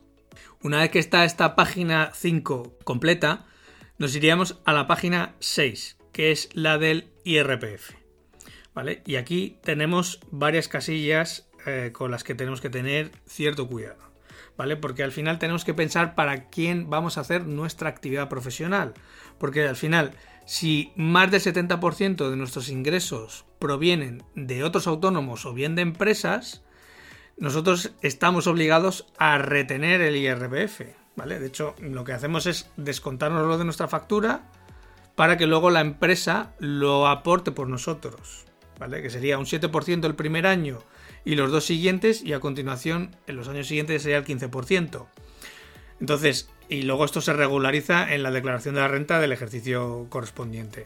Una 0.62 0.80
vez 0.80 0.92
que 0.92 1.00
está 1.00 1.26
esta 1.26 1.56
página 1.56 2.12
5 2.14 2.78
completa, 2.84 3.46
nos 3.98 4.16
iríamos 4.16 4.60
a 4.66 4.74
la 4.74 4.88
página 4.88 5.36
6, 5.40 5.98
que 6.12 6.32
es 6.32 6.50
la 6.54 6.78
del 6.78 7.12
IRPF. 7.24 7.94
¿Vale? 8.74 9.02
Y 9.06 9.16
aquí 9.16 9.58
tenemos 9.64 10.20
varias 10.32 10.68
casillas 10.68 11.50
eh, 11.66 11.92
con 11.92 12.12
las 12.12 12.24
que 12.24 12.36
tenemos 12.36 12.62
que 12.62 12.70
tener 12.70 13.12
cierto 13.26 13.68
cuidado. 13.68 14.10
¿Vale? 14.58 14.76
Porque 14.76 15.04
al 15.04 15.12
final 15.12 15.40
tenemos 15.40 15.64
que 15.64 15.74
pensar 15.74 16.16
para 16.16 16.50
quién 16.50 16.90
vamos 16.90 17.18
a 17.18 17.22
hacer 17.22 17.46
nuestra 17.46 17.90
actividad 17.90 18.28
profesional. 18.30 18.94
Porque 19.40 19.68
al 19.68 19.76
final, 19.76 20.12
si 20.46 20.92
más 20.96 21.32
del 21.32 21.42
70% 21.42 22.30
de 22.30 22.36
nuestros 22.36 22.70
ingresos 22.70 23.46
provienen 23.60 24.24
de 24.36 24.64
otros 24.64 24.88
autónomos 24.88 25.46
o 25.46 25.54
bien 25.54 25.76
de 25.76 25.82
empresas, 25.82 26.64
nosotros 27.38 27.92
estamos 28.02 28.48
obligados 28.48 29.08
a 29.18 29.38
retener 29.38 30.02
el 30.02 30.16
IRPF. 30.16 30.82
¿Vale? 31.16 31.40
De 31.40 31.48
hecho, 31.48 31.76
lo 31.82 32.04
que 32.04 32.14
hacemos 32.14 32.46
es 32.46 32.70
descontárnoslo 32.78 33.58
de 33.58 33.66
nuestra 33.66 33.88
factura 33.88 34.50
para 35.16 35.38
que 35.38 35.48
luego 35.48 35.70
la 35.70 35.82
empresa 35.82 36.54
lo 36.60 37.08
aporte 37.08 37.52
por 37.52 37.68
nosotros. 37.68 38.46
¿Vale? 38.80 39.02
Que 39.02 39.10
sería 39.10 39.38
un 39.38 39.46
7% 39.46 40.06
el 40.06 40.16
primer 40.16 40.48
año 40.48 40.80
y 41.26 41.36
los 41.36 41.52
dos 41.52 41.66
siguientes, 41.66 42.24
y 42.24 42.34
a 42.34 42.40
continuación, 42.40 43.16
en 43.28 43.36
los 43.36 43.48
años 43.50 43.68
siguientes 43.68 44.04
sería 44.04 44.18
el 44.18 44.26
15%. 44.26 45.08
Entonces, 46.00 46.50
y 46.70 46.84
luego 46.84 47.06
esto 47.06 47.22
se 47.22 47.34
regulariza 47.34 48.14
en 48.14 48.24
la 48.24 48.32
declaración 48.32 48.76
de 48.76 48.82
la 48.82 48.88
renta 48.88 49.20
del 49.20 49.32
ejercicio 49.32 50.08
correspondiente. 50.10 50.86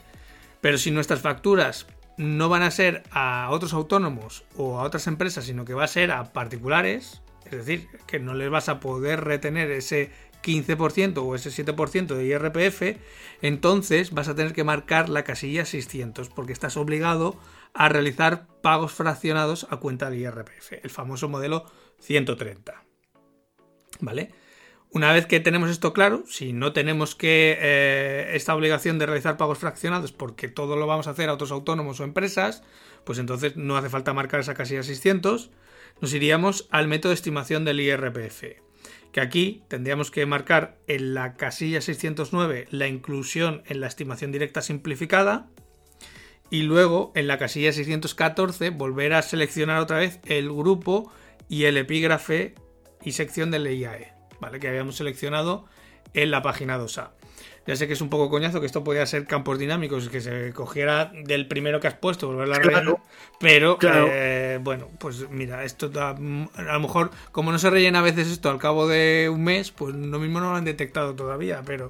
Pero 0.62 0.78
si 0.78 0.91
nuestras 0.91 1.21
facturas 1.21 1.88
no 2.17 2.49
van 2.49 2.62
a 2.62 2.71
ser 2.71 3.04
a 3.12 3.49
otros 3.52 3.73
autónomos 3.73 4.45
o 4.56 4.80
a 4.80 4.84
otras 4.84 5.08
empresas, 5.08 5.45
sino 5.45 5.65
que 5.65 5.73
va 5.73 5.84
a 5.84 5.88
ser 5.88 6.12
a 6.12 6.32
particulares, 6.32 7.21
es 7.45 7.52
decir, 7.52 7.88
que 8.08 8.19
no 8.19 8.34
les 8.34 8.49
vas 8.49 8.69
a 8.69 8.80
poder 8.80 9.23
retener 9.23 9.71
ese 9.71 10.12
15% 10.41 11.17
o 11.17 11.36
ese 11.36 11.49
7% 11.49 12.15
de 12.15 12.26
IRPF, 12.26 12.99
entonces 13.41 14.12
vas 14.12 14.28
a 14.28 14.36
tener 14.36 14.54
que 14.54 14.63
marcar 14.63 15.10
la 15.10 15.23
casilla 15.23 15.65
600 15.65 16.30
porque 16.30 16.54
estás 16.54 16.78
obligado 16.78 17.38
a 17.73 17.89
realizar 17.89 18.47
pagos 18.62 18.93
fraccionados 18.93 19.67
a 19.69 19.78
cuenta 19.78 20.10
del 20.10 20.19
IRPF, 20.19 20.73
el 20.84 20.89
famoso 20.89 21.30
modelo 21.30 21.65
130. 21.99 22.84
¿Vale? 23.99 24.32
Una 24.93 25.12
vez 25.12 25.25
que 25.25 25.39
tenemos 25.39 25.71
esto 25.71 25.91
claro, 25.91 26.23
si 26.27 26.53
no 26.53 26.71
tenemos 26.71 27.15
que 27.15 27.58
eh, 27.60 28.36
esta 28.36 28.53
obligación 28.53 28.99
de 28.99 29.08
realizar 29.08 29.38
pagos 29.38 29.58
fraccionados 29.58 30.12
porque 30.12 30.47
todo 30.47 30.75
lo 30.75 30.86
vamos 30.86 31.08
a 31.08 31.12
hacer 31.12 31.29
a 31.29 31.34
otros 31.34 31.51
autónomos 31.51 31.99
o 31.99 32.03
empresas, 32.03 32.62
pues 33.03 33.17
entonces 33.17 33.58
no 33.58 33.75
hace 33.75 33.89
falta 33.89 34.13
marcar 34.13 34.41
esa 34.41 34.53
casilla 34.53 34.84
600, 34.84 35.49
nos 35.99 36.13
iríamos 36.13 36.67
al 36.69 36.88
método 36.88 37.10
de 37.10 37.15
estimación 37.15 37.65
del 37.65 37.79
IRPF, 37.79 38.43
que 39.12 39.19
aquí 39.19 39.63
tendríamos 39.67 40.12
que 40.12 40.27
marcar 40.27 40.77
en 40.86 41.15
la 41.15 41.38
casilla 41.38 41.82
609 41.82 42.67
la 42.69 42.88
inclusión 42.88 43.63
en 43.65 43.82
la 43.82 43.88
estimación 43.88 44.32
directa 44.32 44.62
simplificada 44.62 45.49
y 46.51 46.62
luego 46.62 47.12
en 47.15 47.25
la 47.25 47.39
casilla 47.39 47.73
614 47.73 48.69
volver 48.69 49.13
a 49.13 49.23
seleccionar 49.23 49.79
otra 49.79 49.97
vez 49.97 50.19
el 50.25 50.53
grupo 50.53 51.12
y 51.49 51.63
el 51.63 51.77
epígrafe 51.77 52.53
y 53.03 53.13
sección 53.13 53.49
del 53.49 53.65
IAE. 53.65 54.13
¿Vale? 54.43 54.60
Que 54.60 54.67
habíamos 54.67 54.95
seleccionado 54.97 55.65
en 56.13 56.29
la 56.32 56.41
página 56.41 56.77
2A. 56.77 57.10
Ya 57.65 57.77
sé 57.77 57.88
que 57.88 57.93
es 57.93 58.01
un 58.01 58.10
poco 58.10 58.29
coñazo 58.29 58.60
que 58.60 58.65
esto 58.65 58.84
podía 58.84 59.06
ser 59.06 59.25
campos 59.25 59.58
dinámicos, 59.58 60.10
que 60.10 60.19
se 60.19 60.51
cogiera 60.51 61.13
del 61.23 61.47
primero 61.47 61.79
que 61.79 61.88
has 61.88 61.93
puesto, 61.93 62.27
volverla 62.27 62.58
a 62.58 62.60
Claro. 62.60 62.77
rellenar. 62.79 62.97
Pero, 63.39 63.77
Claro. 63.77 64.08
eh, 64.12 64.60
bueno, 64.62 64.89
pues 64.99 65.29
mira, 65.29 65.63
esto 65.63 65.88
da- 65.88 66.10
a 66.10 66.62
lo 66.62 66.79
mejor, 66.82 67.12
como 67.32 67.53
no 67.53 67.60
se 67.60 67.69
rellena 67.69 67.99
a 67.99 68.01
veces 68.01 68.27
esto 68.27 68.49
al 68.49 68.60
cabo 68.60 68.86
de 68.89 69.29
un 69.34 69.45
mes, 69.45 69.71
pues 69.71 69.95
lo 69.95 70.19
mismo 70.19 70.41
no 70.41 70.51
lo 70.51 70.58
han 70.58 70.65
detectado 70.65 71.15
todavía, 71.15 71.62
pero 71.65 71.89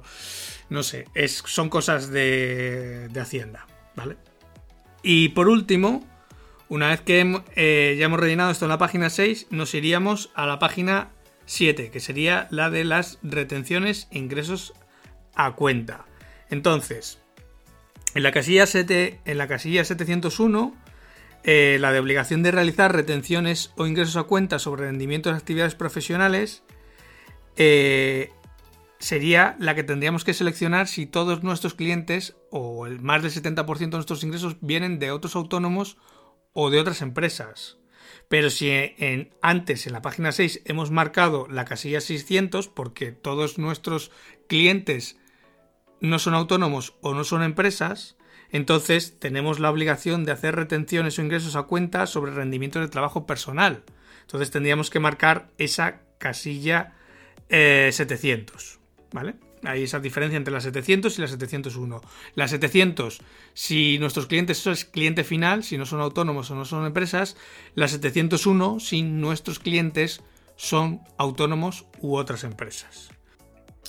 no 0.70 0.84
sé, 0.84 1.06
es, 1.12 1.42
son 1.44 1.68
cosas 1.68 2.08
de, 2.08 3.08
de 3.08 3.20
Hacienda, 3.20 3.66
¿vale? 3.96 4.16
Y 5.02 5.30
por 5.30 5.48
último, 5.48 6.04
una 6.68 6.88
vez 6.90 7.00
que 7.00 7.42
eh, 7.56 7.96
ya 7.98 8.04
hemos 8.06 8.20
rellenado 8.20 8.52
esto 8.52 8.64
en 8.64 8.68
la 8.70 8.78
página 8.78 9.10
6, 9.10 9.48
nos 9.50 9.74
iríamos 9.74 10.30
a 10.36 10.46
la 10.46 10.60
página 10.60 11.08
7, 11.46 11.90
que 11.90 12.00
sería 12.00 12.48
la 12.50 12.70
de 12.70 12.84
las 12.84 13.18
retenciones 13.22 14.08
e 14.10 14.18
ingresos 14.18 14.74
a 15.34 15.54
cuenta. 15.54 16.06
Entonces, 16.50 17.18
en 18.14 18.22
la 18.22 18.32
casilla, 18.32 18.66
7, 18.66 19.20
en 19.24 19.38
la 19.38 19.48
casilla 19.48 19.84
701, 19.84 20.74
eh, 21.42 21.76
la 21.80 21.92
de 21.92 21.98
obligación 21.98 22.42
de 22.42 22.52
realizar 22.52 22.94
retenciones 22.94 23.72
o 23.76 23.86
ingresos 23.86 24.16
a 24.16 24.22
cuenta 24.22 24.58
sobre 24.58 24.86
rendimientos 24.86 25.32
de 25.32 25.38
actividades 25.38 25.74
profesionales 25.74 26.62
eh, 27.56 28.30
sería 28.98 29.54
la 29.58 29.74
que 29.74 29.82
tendríamos 29.82 30.24
que 30.24 30.32
seleccionar 30.32 30.88
si 30.88 31.04
todos 31.04 31.42
nuestros 31.42 31.74
clientes 31.74 32.36
o 32.50 32.86
el 32.86 33.00
más 33.00 33.22
del 33.22 33.30
70% 33.30 33.78
de 33.78 33.88
nuestros 33.88 34.24
ingresos 34.24 34.56
vienen 34.62 34.98
de 34.98 35.10
otros 35.10 35.36
autónomos 35.36 35.98
o 36.54 36.70
de 36.70 36.80
otras 36.80 37.02
empresas. 37.02 37.76
Pero 38.28 38.50
si 38.50 38.70
en, 38.70 39.30
antes 39.42 39.86
en 39.86 39.92
la 39.92 40.02
página 40.02 40.32
6 40.32 40.62
hemos 40.64 40.90
marcado 40.90 41.46
la 41.48 41.64
casilla 41.64 42.00
600 42.00 42.68
porque 42.68 43.12
todos 43.12 43.58
nuestros 43.58 44.10
clientes 44.48 45.18
no 46.00 46.18
son 46.18 46.34
autónomos 46.34 46.94
o 47.00 47.14
no 47.14 47.24
son 47.24 47.42
empresas, 47.42 48.16
entonces 48.50 49.18
tenemos 49.18 49.58
la 49.58 49.70
obligación 49.70 50.24
de 50.24 50.32
hacer 50.32 50.54
retenciones 50.54 51.18
o 51.18 51.22
ingresos 51.22 51.56
a 51.56 51.64
cuenta 51.64 52.06
sobre 52.06 52.32
rendimientos 52.32 52.82
de 52.82 52.88
trabajo 52.88 53.26
personal. 53.26 53.82
Entonces 54.22 54.50
tendríamos 54.50 54.90
que 54.90 55.00
marcar 55.00 55.50
esa 55.58 56.02
casilla 56.18 56.94
eh, 57.48 57.90
700, 57.92 58.80
¿vale? 59.14 59.36
Hay 59.62 59.84
esa 59.84 60.00
diferencia 60.00 60.36
entre 60.36 60.52
la 60.52 60.60
700 60.60 61.16
y 61.18 61.22
la 61.22 61.28
701. 61.28 62.02
La 62.34 62.48
700, 62.48 63.20
si 63.54 63.96
nuestros 63.98 64.26
clientes 64.26 64.58
son 64.58 64.74
cliente 64.90 65.22
final, 65.24 65.62
si 65.62 65.78
no 65.78 65.86
son 65.86 66.00
autónomos 66.00 66.50
o 66.50 66.54
no 66.56 66.64
son 66.66 66.84
empresas. 66.84 67.36
La 67.76 67.86
701, 67.88 68.80
si 68.80 69.02
nuestros 69.02 69.60
clientes 69.60 70.20
son 70.56 71.00
autónomos 71.16 71.86
u 72.00 72.16
otras 72.16 72.42
empresas. 72.44 73.08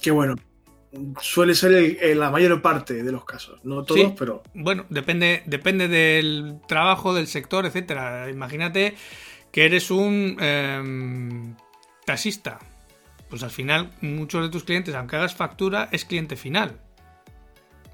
Que 0.02 0.12
bueno, 0.12 0.36
suele 1.20 1.56
ser 1.56 1.74
el- 1.74 1.98
el- 2.00 2.20
la 2.20 2.30
mayor 2.30 2.62
parte 2.62 3.04
de 3.04 3.12
los 3.12 3.26
casos. 3.26 3.60
No 3.66 3.84
todos, 3.84 4.00
Sí. 4.00 4.14
pero 4.18 4.44
Bueno, 4.54 4.86
depende, 4.90 5.42
depende 5.48 5.88
del 5.88 6.60
trabajo, 6.68 7.14
del 7.16 7.28
sector, 7.28 7.66
etcétera. 7.66 8.30
Imagínate 8.30 8.96
que 9.52 9.66
eres 9.66 9.90
un 9.92 10.38
em, 10.40 11.56
taxista. 12.06 12.60
Pues 13.30 13.44
al 13.44 13.52
final, 13.52 13.92
muchos 14.02 14.44
de 14.44 14.50
tus 14.50 14.64
clientes, 14.64 14.96
aunque 14.96 15.16
hagas 15.16 15.36
factura, 15.36 15.90
es 15.92 16.06
cliente 16.06 16.36
final. 16.36 16.80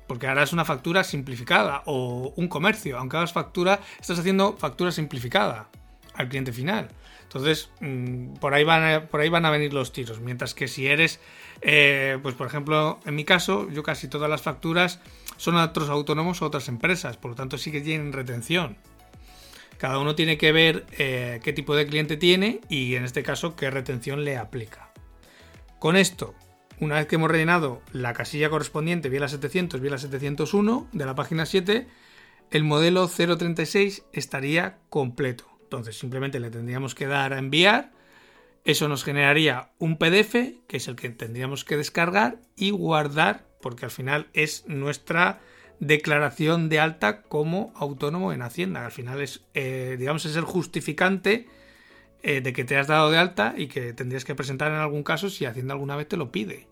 Porque 0.08 0.28
harás 0.28 0.54
una 0.54 0.66
factura 0.66 1.04
simplificada. 1.04 1.84
O 1.86 2.34
un 2.36 2.48
comercio, 2.48 2.98
aunque 2.98 3.18
hagas 3.18 3.34
factura, 3.34 3.80
estás 4.00 4.20
haciendo 4.20 4.58
factura 4.58 4.92
simplificada 4.92 5.70
al 6.14 6.28
cliente 6.28 6.52
final. 6.52 6.90
Entonces, 7.24 7.70
mm, 7.80 8.34
por 8.36 8.54
ahí 8.54 8.66
van 8.66 8.84
a, 8.84 9.08
por 9.08 9.22
ahí 9.22 9.30
van 9.30 9.46
a 9.46 9.52
venir 9.52 9.74
los 9.74 9.94
tiros. 9.94 10.20
Mientras 10.20 10.54
que 10.54 10.68
si 10.68 10.88
eres, 10.88 11.22
eh, 11.62 12.20
pues 12.22 12.36
por 12.36 12.46
ejemplo, 12.46 13.00
en 13.06 13.16
mi 13.16 13.24
caso, 13.24 13.70
yo 13.70 13.84
casi 13.84 14.10
todas 14.10 14.30
las 14.30 14.42
facturas 14.42 15.00
son 15.38 15.56
a 15.56 15.64
otros 15.64 15.90
autónomos 15.90 16.42
o 16.42 16.46
otras 16.46 16.68
empresas. 16.68 17.16
Por 17.16 17.32
lo 17.32 17.36
tanto, 17.36 17.58
sí 17.58 17.72
que 17.72 17.80
tienen 17.80 18.12
retención. 18.12 18.76
Cada 19.78 19.98
uno 19.98 20.14
tiene 20.14 20.38
que 20.38 20.52
ver 20.52 20.86
eh, 21.00 21.40
qué 21.42 21.54
tipo 21.54 21.74
de 21.74 21.88
cliente 21.88 22.18
tiene 22.18 22.60
y 22.68 22.96
en 22.96 23.06
este 23.06 23.24
caso 23.24 23.56
qué 23.56 23.72
retención 23.72 24.26
le 24.26 24.38
aplica. 24.38 24.91
Con 25.82 25.96
esto, 25.96 26.36
una 26.80 26.98
vez 26.98 27.08
que 27.08 27.16
hemos 27.16 27.32
rellenado 27.32 27.82
la 27.92 28.14
casilla 28.14 28.52
correspondiente, 28.52 29.10
bien 29.10 29.22
la 29.22 29.28
700, 29.28 29.82
bien 29.82 29.94
la 29.94 29.98
701 29.98 30.88
de 30.92 31.06
la 31.08 31.16
página 31.16 31.48
7, 31.48 31.88
el 32.52 32.64
modelo 32.64 33.08
036 33.08 34.04
estaría 34.14 34.78
completo. 34.90 35.48
Entonces 35.64 35.98
simplemente 35.98 36.40
le 36.40 36.52
tendríamos 36.52 36.94
que 36.94 37.08
dar 37.08 37.34
a 37.34 37.40
enviar. 37.40 37.94
Eso 38.64 38.88
nos 38.90 39.04
generaría 39.04 39.72
un 39.80 39.98
PDF, 39.98 40.36
que 40.68 40.78
es 40.78 40.88
el 40.88 40.96
que 40.96 41.10
tendríamos 41.10 41.66
que 41.66 41.78
descargar 41.78 42.38
y 42.56 42.70
guardar, 42.70 43.48
porque 43.60 43.86
al 43.86 43.92
final 43.92 44.28
es 44.34 44.66
nuestra 44.68 45.40
declaración 45.80 46.70
de 46.70 46.80
alta 46.80 47.24
como 47.24 47.74
autónomo 47.76 48.34
en 48.34 48.44
Hacienda. 48.44 48.86
Al 48.86 48.92
final 48.92 49.20
es, 49.20 49.46
eh, 49.56 49.96
digamos, 49.98 50.26
es 50.26 50.36
el 50.36 50.46
justificante 50.46 51.48
eh, 52.24 52.42
de 52.42 52.54
que 52.54 52.64
te 52.64 52.78
has 52.78 52.88
dado 52.88 53.10
de 53.10 53.18
alta 53.18 53.56
y 53.58 53.68
que 53.68 53.94
tendrías 53.94 54.26
que 54.26 54.36
presentar 54.36 54.72
en 54.72 54.78
algún 54.78 55.04
caso 55.04 55.30
si 55.30 55.46
Hacienda 55.46 55.74
alguna 55.74 55.96
vez 55.96 56.08
te 56.08 56.18
lo 56.18 56.32
pide. 56.32 56.68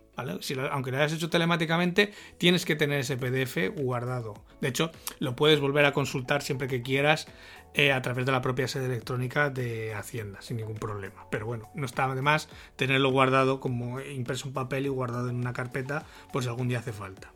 aunque 0.72 0.92
lo 0.92 0.98
hayas 0.98 1.14
hecho 1.14 1.30
telemáticamente, 1.30 2.14
tienes 2.38 2.66
que 2.66 2.76
tener 2.76 3.00
ese 3.00 3.18
PDF 3.18 3.74
guardado. 3.76 4.34
De 4.62 4.68
hecho, 4.68 4.92
lo 5.20 5.36
puedes 5.36 5.60
volver 5.60 5.86
a 5.86 5.94
consultar 5.94 6.42
siempre 6.42 6.68
que 6.68 6.82
quieras 6.82 7.28
eh, 7.74 7.92
a 7.92 8.02
través 8.02 8.26
de 8.26 8.32
la 8.32 8.42
propia 8.42 8.68
sede 8.68 8.88
electrónica 8.88 9.50
de 9.50 9.94
Hacienda, 9.94 10.42
sin 10.42 10.58
ningún 10.58 10.76
problema. 10.76 11.26
Pero 11.32 11.46
bueno, 11.46 11.70
no 11.74 11.86
está 11.86 12.14
de 12.14 12.22
más 12.22 12.50
tenerlo 12.76 13.12
guardado 13.12 13.60
como 13.60 14.02
impreso 14.02 14.48
en 14.48 14.54
papel 14.54 14.86
y 14.86 14.90
guardado 14.90 15.30
en 15.30 15.36
una 15.36 15.54
carpeta, 15.54 16.06
si 16.40 16.48
algún 16.48 16.68
día 16.68 16.80
hace 16.80 16.94
falta. 16.94 17.32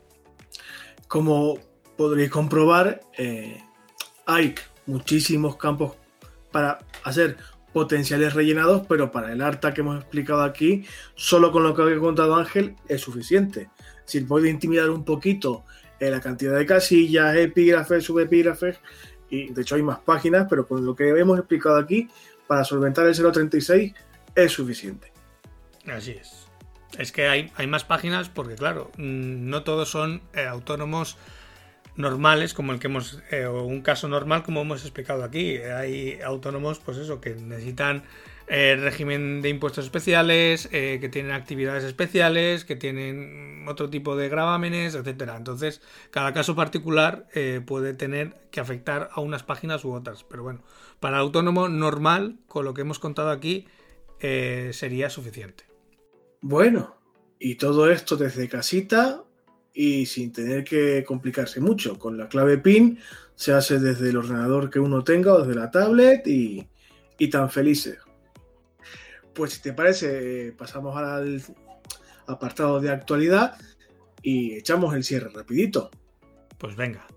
Como 1.07 1.57
podréis 1.97 2.31
comprobar, 2.31 3.01
eh, 3.17 3.63
hay 4.25 4.55
muchísimos 4.85 5.55
campos 5.57 5.93
para 6.51 6.79
hacer 7.03 7.37
potenciales 7.73 8.33
rellenados, 8.33 8.85
pero 8.87 9.11
para 9.11 9.33
el 9.33 9.41
ARTA 9.41 9.73
que 9.73 9.81
hemos 9.81 9.97
explicado 9.97 10.43
aquí, 10.43 10.85
solo 11.15 11.51
con 11.51 11.63
lo 11.63 11.75
que 11.75 11.81
ha 11.81 11.99
contado 11.99 12.35
Ángel 12.35 12.75
es 12.87 13.01
suficiente. 13.01 13.69
Si 14.05 14.21
puede 14.21 14.49
intimidar 14.49 14.89
un 14.89 15.03
poquito 15.03 15.63
la 16.09 16.21
cantidad 16.21 16.57
de 16.57 16.65
casillas, 16.65 17.35
epígrafes, 17.35 18.03
subepígrafes, 18.03 18.79
y 19.29 19.51
de 19.51 19.61
hecho 19.61 19.75
hay 19.75 19.83
más 19.83 19.99
páginas, 19.99 20.47
pero 20.49 20.67
con 20.67 20.85
lo 20.85 20.95
que 20.95 21.09
hemos 21.09 21.39
explicado 21.39 21.77
aquí, 21.77 22.09
para 22.47 22.63
solventar 22.63 23.07
el 23.07 23.15
036 23.15 23.93
es 24.35 24.51
suficiente. 24.51 25.11
Así 25.87 26.11
es. 26.11 26.47
Es 26.97 27.11
que 27.11 27.27
hay, 27.27 27.51
hay 27.55 27.67
más 27.67 27.83
páginas 27.83 28.29
porque, 28.29 28.55
claro, 28.55 28.91
mm, 28.97 29.49
no 29.49 29.63
todos 29.63 29.89
son 29.89 30.21
eh, 30.33 30.45
autónomos 30.45 31.17
normales 31.95 32.53
como 32.53 32.71
el 32.71 32.79
que 32.79 32.87
hemos 32.87 33.21
eh, 33.31 33.45
o 33.45 33.63
un 33.63 33.81
caso 33.81 34.07
normal 34.07 34.43
como 34.43 34.61
hemos 34.61 34.81
explicado 34.81 35.23
aquí. 35.23 35.57
Hay 35.57 36.19
autónomos 36.21 36.79
pues 36.79 36.97
eso 36.97 37.21
que 37.21 37.35
necesitan 37.35 38.03
eh, 38.47 38.75
régimen 38.79 39.41
de 39.41 39.49
impuestos 39.49 39.85
especiales 39.85 40.67
eh, 40.71 40.97
que 40.99 41.07
tienen 41.07 41.31
actividades 41.31 41.83
especiales 41.83 42.65
que 42.65 42.75
tienen 42.75 43.65
otro 43.67 43.89
tipo 43.89 44.15
de 44.15 44.29
gravámenes 44.29 44.95
etcétera. 44.95 45.37
Entonces 45.37 45.81
cada 46.09 46.33
caso 46.33 46.55
particular 46.55 47.27
puede 47.65 47.93
tener 47.93 48.35
que 48.51 48.59
afectar 48.59 49.09
a 49.13 49.21
unas 49.21 49.43
páginas 49.43 49.85
u 49.85 49.93
otras. 49.93 50.23
Pero 50.23 50.43
bueno 50.43 50.61
para 50.99 51.19
autónomo 51.19 51.69
normal 51.69 52.39
con 52.47 52.65
lo 52.65 52.73
que 52.73 52.81
hemos 52.81 52.99
contado 52.99 53.29
aquí 53.29 53.67
sería 54.19 55.09
suficiente. 55.09 55.65
Bueno 56.41 56.97
y 57.39 57.55
todo 57.55 57.91
esto 57.91 58.15
desde 58.15 58.49
casita 58.49 59.23
y 59.73 60.05
sin 60.05 60.31
tener 60.31 60.63
que 60.63 61.03
complicarse 61.03 61.59
mucho. 61.59 61.97
Con 61.97 62.17
la 62.17 62.27
clave 62.27 62.57
PIN 62.57 62.99
se 63.35 63.53
hace 63.53 63.79
desde 63.79 64.09
el 64.09 64.17
ordenador 64.17 64.69
que 64.69 64.79
uno 64.79 65.03
tenga 65.03 65.33
o 65.33 65.41
desde 65.41 65.59
la 65.59 65.71
tablet 65.71 66.25
y, 66.27 66.67
tan 67.31 67.49
felices. 67.49 67.99
Pues 69.33 69.53
si 69.53 69.61
te 69.61 69.71
parece, 69.71 70.51
pasamos 70.57 70.95
al 70.97 71.41
apartado 72.27 72.81
de 72.81 72.91
actualidad 72.91 73.57
y 74.21 74.55
echamos 74.55 74.93
el 74.93 75.05
cierre 75.05 75.29
rapidito. 75.29 75.89
Pues 76.57 76.75
venga. 76.75 77.07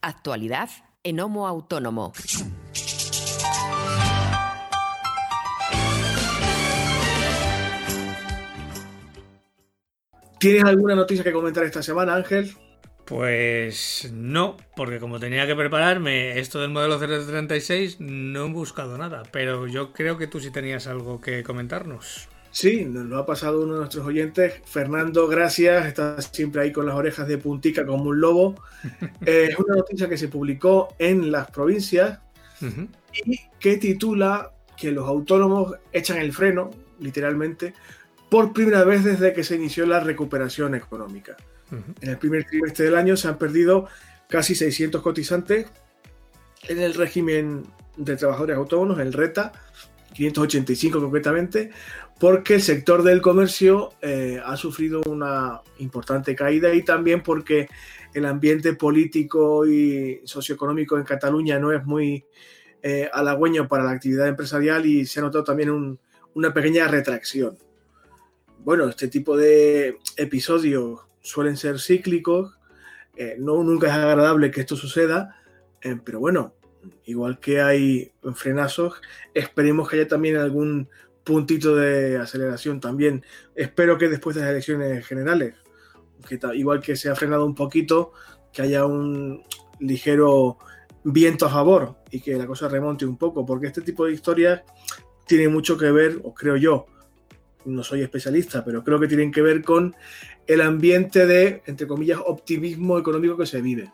Actualidad 0.00 0.70
en 1.02 1.18
Homo 1.18 1.48
Autónomo. 1.48 2.12
¿Tienes 10.38 10.64
alguna 10.64 10.94
noticia 10.94 11.24
que 11.24 11.32
comentar 11.32 11.64
esta 11.64 11.82
semana, 11.82 12.14
Ángel? 12.14 12.54
Pues 13.04 14.10
no, 14.12 14.56
porque 14.76 14.98
como 14.98 15.18
tenía 15.18 15.46
que 15.46 15.56
prepararme 15.56 16.38
esto 16.38 16.60
del 16.60 16.70
modelo 16.70 16.98
036, 16.98 18.00
no 18.00 18.46
he 18.46 18.52
buscado 18.52 18.98
nada, 18.98 19.22
pero 19.32 19.66
yo 19.66 19.92
creo 19.92 20.18
que 20.18 20.26
tú 20.26 20.40
sí 20.40 20.50
tenías 20.50 20.86
algo 20.86 21.20
que 21.20 21.42
comentarnos. 21.42 22.28
Sí, 22.50 22.84
nos 22.84 23.06
lo 23.06 23.18
ha 23.18 23.26
pasado 23.26 23.62
uno 23.62 23.74
de 23.74 23.78
nuestros 23.80 24.06
oyentes. 24.06 24.60
Fernando, 24.64 25.26
gracias. 25.26 25.86
Está 25.86 26.20
siempre 26.20 26.62
ahí 26.62 26.72
con 26.72 26.86
las 26.86 26.96
orejas 26.96 27.28
de 27.28 27.38
puntica 27.38 27.86
como 27.86 28.04
un 28.04 28.20
lobo. 28.20 28.54
Eh, 29.26 29.48
es 29.50 29.58
una 29.58 29.76
noticia 29.76 30.08
que 30.08 30.16
se 30.16 30.28
publicó 30.28 30.94
en 30.98 31.32
las 31.32 31.50
provincias 31.50 32.20
y 33.12 33.40
que 33.58 33.76
titula 33.76 34.52
que 34.76 34.92
los 34.92 35.06
autónomos 35.06 35.74
echan 35.92 36.18
el 36.18 36.32
freno, 36.32 36.70
literalmente, 37.00 37.74
por 38.28 38.52
primera 38.52 38.84
vez 38.84 39.04
desde 39.04 39.32
que 39.32 39.44
se 39.44 39.56
inició 39.56 39.86
la 39.86 40.00
recuperación 40.00 40.74
económica. 40.74 41.36
En 42.00 42.08
el 42.08 42.18
primer 42.18 42.44
trimestre 42.44 42.86
del 42.86 42.96
año 42.96 43.16
se 43.16 43.28
han 43.28 43.38
perdido 43.38 43.88
casi 44.28 44.54
600 44.54 45.02
cotizantes 45.02 45.66
en 46.68 46.80
el 46.80 46.94
régimen 46.94 47.64
de 47.96 48.16
trabajadores 48.16 48.56
autónomos, 48.56 48.98
el 49.00 49.12
RETA, 49.12 49.52
585 50.14 51.00
concretamente, 51.00 51.70
porque 52.18 52.54
el 52.54 52.62
sector 52.62 53.02
del 53.02 53.20
comercio 53.20 53.92
eh, 54.00 54.40
ha 54.44 54.56
sufrido 54.56 55.00
una 55.06 55.60
importante 55.78 56.34
caída 56.34 56.74
y 56.74 56.82
también 56.82 57.22
porque 57.22 57.68
el 58.14 58.24
ambiente 58.24 58.74
político 58.74 59.66
y 59.66 60.20
socioeconómico 60.24 60.96
en 60.96 61.04
Cataluña 61.04 61.58
no 61.58 61.72
es 61.72 61.84
muy 61.84 62.24
eh, 62.82 63.08
halagüeño 63.12 63.68
para 63.68 63.84
la 63.84 63.90
actividad 63.90 64.26
empresarial 64.26 64.86
y 64.86 65.06
se 65.06 65.20
ha 65.20 65.22
notado 65.22 65.44
también 65.44 65.98
una 66.34 66.54
pequeña 66.54 66.88
retracción 66.88 67.56
bueno, 68.68 68.86
este 68.86 69.08
tipo 69.08 69.34
de 69.34 69.96
episodios 70.18 71.00
suelen 71.22 71.56
ser 71.56 71.80
cíclicos, 71.80 72.58
eh, 73.16 73.34
no 73.38 73.64
nunca 73.64 73.86
es 73.86 73.94
agradable 73.94 74.50
que 74.50 74.60
esto 74.60 74.76
suceda, 74.76 75.40
eh, 75.80 75.96
pero 76.04 76.20
bueno, 76.20 76.52
igual 77.06 77.40
que 77.40 77.62
hay 77.62 78.12
frenazos, 78.34 79.00
esperemos 79.32 79.88
que 79.88 79.96
haya 79.96 80.06
también 80.06 80.36
algún 80.36 80.86
puntito 81.24 81.76
de 81.76 82.18
aceleración 82.18 82.78
también. 82.78 83.24
Espero 83.54 83.96
que 83.96 84.10
después 84.10 84.36
de 84.36 84.42
las 84.42 84.50
elecciones 84.50 85.06
generales, 85.06 85.54
que 86.28 86.38
igual 86.52 86.82
que 86.82 86.94
se 86.94 87.08
ha 87.08 87.14
frenado 87.14 87.46
un 87.46 87.54
poquito, 87.54 88.12
que 88.52 88.60
haya 88.60 88.84
un 88.84 89.44
ligero 89.80 90.58
viento 91.04 91.46
a 91.46 91.48
favor 91.48 91.96
y 92.10 92.20
que 92.20 92.36
la 92.36 92.46
cosa 92.46 92.68
remonte 92.68 93.06
un 93.06 93.16
poco, 93.16 93.46
porque 93.46 93.68
este 93.68 93.80
tipo 93.80 94.04
de 94.04 94.12
historias 94.12 94.60
tiene 95.26 95.48
mucho 95.48 95.78
que 95.78 95.90
ver, 95.90 96.20
creo 96.36 96.58
yo, 96.58 96.84
no 97.68 97.82
soy 97.82 98.02
especialista, 98.02 98.64
pero 98.64 98.82
creo 98.82 98.98
que 98.98 99.08
tienen 99.08 99.32
que 99.32 99.42
ver 99.42 99.62
con 99.62 99.94
el 100.46 100.60
ambiente 100.60 101.26
de, 101.26 101.62
entre 101.66 101.86
comillas, 101.86 102.20
optimismo 102.24 102.98
económico 102.98 103.36
que 103.36 103.46
se 103.46 103.60
vive. 103.60 103.92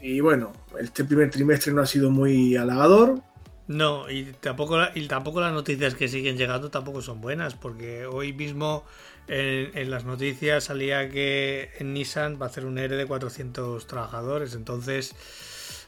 Y 0.00 0.20
bueno, 0.20 0.52
este 0.78 1.04
primer 1.04 1.30
trimestre 1.30 1.72
no 1.72 1.82
ha 1.82 1.86
sido 1.86 2.10
muy 2.10 2.56
halagador. 2.56 3.20
No, 3.66 4.10
y 4.10 4.32
tampoco, 4.40 4.78
y 4.94 5.06
tampoco 5.08 5.40
las 5.40 5.52
noticias 5.52 5.94
que 5.94 6.08
siguen 6.08 6.38
llegando 6.38 6.70
tampoco 6.70 7.02
son 7.02 7.20
buenas, 7.20 7.54
porque 7.54 8.06
hoy 8.06 8.32
mismo 8.32 8.84
en, 9.28 9.90
las 9.90 10.04
noticias 10.04 10.64
salía 10.64 11.10
que 11.10 11.70
en 11.78 11.92
Nissan 11.92 12.40
va 12.40 12.46
a 12.46 12.48
hacer 12.48 12.64
un 12.64 12.78
ERE 12.78 12.96
de 12.96 13.06
400 13.06 13.86
trabajadores, 13.86 14.54
entonces 14.54 15.14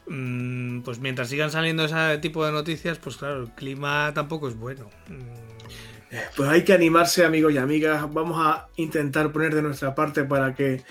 mm, 0.07 0.81
pues 0.81 0.99
mientras 0.99 1.29
sigan 1.29 1.49
saliendo 1.49 1.85
ese 1.85 2.19
tipo 2.19 2.45
de 2.45 2.51
noticias, 2.51 2.99
pues 2.99 3.17
claro, 3.17 3.41
el 3.41 3.49
clima 3.51 4.11
tampoco 4.13 4.47
es 4.47 4.55
bueno. 4.55 4.87
Mm, 6.11 6.15
pues 6.35 6.49
hay 6.49 6.63
que 6.63 6.73
animarse, 6.73 7.25
amigos 7.25 7.53
y 7.53 7.57
amigas. 7.57 8.11
Vamos 8.13 8.37
a 8.39 8.67
intentar 8.75 9.31
poner 9.31 9.55
de 9.55 9.61
nuestra 9.61 9.95
parte 9.95 10.23
para 10.23 10.53
que 10.53 10.83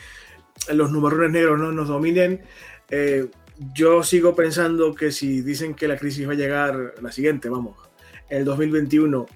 los 0.72 0.90
numerones 0.90 1.30
negros 1.30 1.58
no 1.58 1.72
nos 1.72 1.88
dominen. 1.88 2.42
Eh, 2.88 3.28
yo 3.74 4.02
sigo 4.02 4.34
pensando 4.34 4.94
que 4.94 5.12
si 5.12 5.42
dicen 5.42 5.74
que 5.74 5.86
la 5.88 5.98
crisis 5.98 6.26
va 6.26 6.32
a 6.32 6.36
llegar, 6.36 6.94
la 7.02 7.12
siguiente, 7.12 7.48
vamos, 7.48 7.76
el 8.30 8.44
2021, 8.44 9.26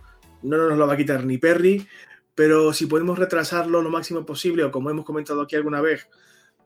no 0.43 0.57
nos 0.57 0.79
lo 0.79 0.87
va 0.87 0.95
a 0.95 0.97
quitar 0.97 1.25
ni 1.25 1.37
Perry, 1.37 1.87
pero 2.35 2.73
si 2.73 2.87
podemos 2.87 3.19
retrasarlo 3.19 3.83
lo 3.83 3.91
máximo 3.91 4.25
posible, 4.25 4.65
o 4.65 4.71
como 4.71 4.91
hemos 4.91 5.05
comentado 5.05 5.43
aquí 5.43 5.57
alguna 5.57 5.83
vez, 5.83 6.09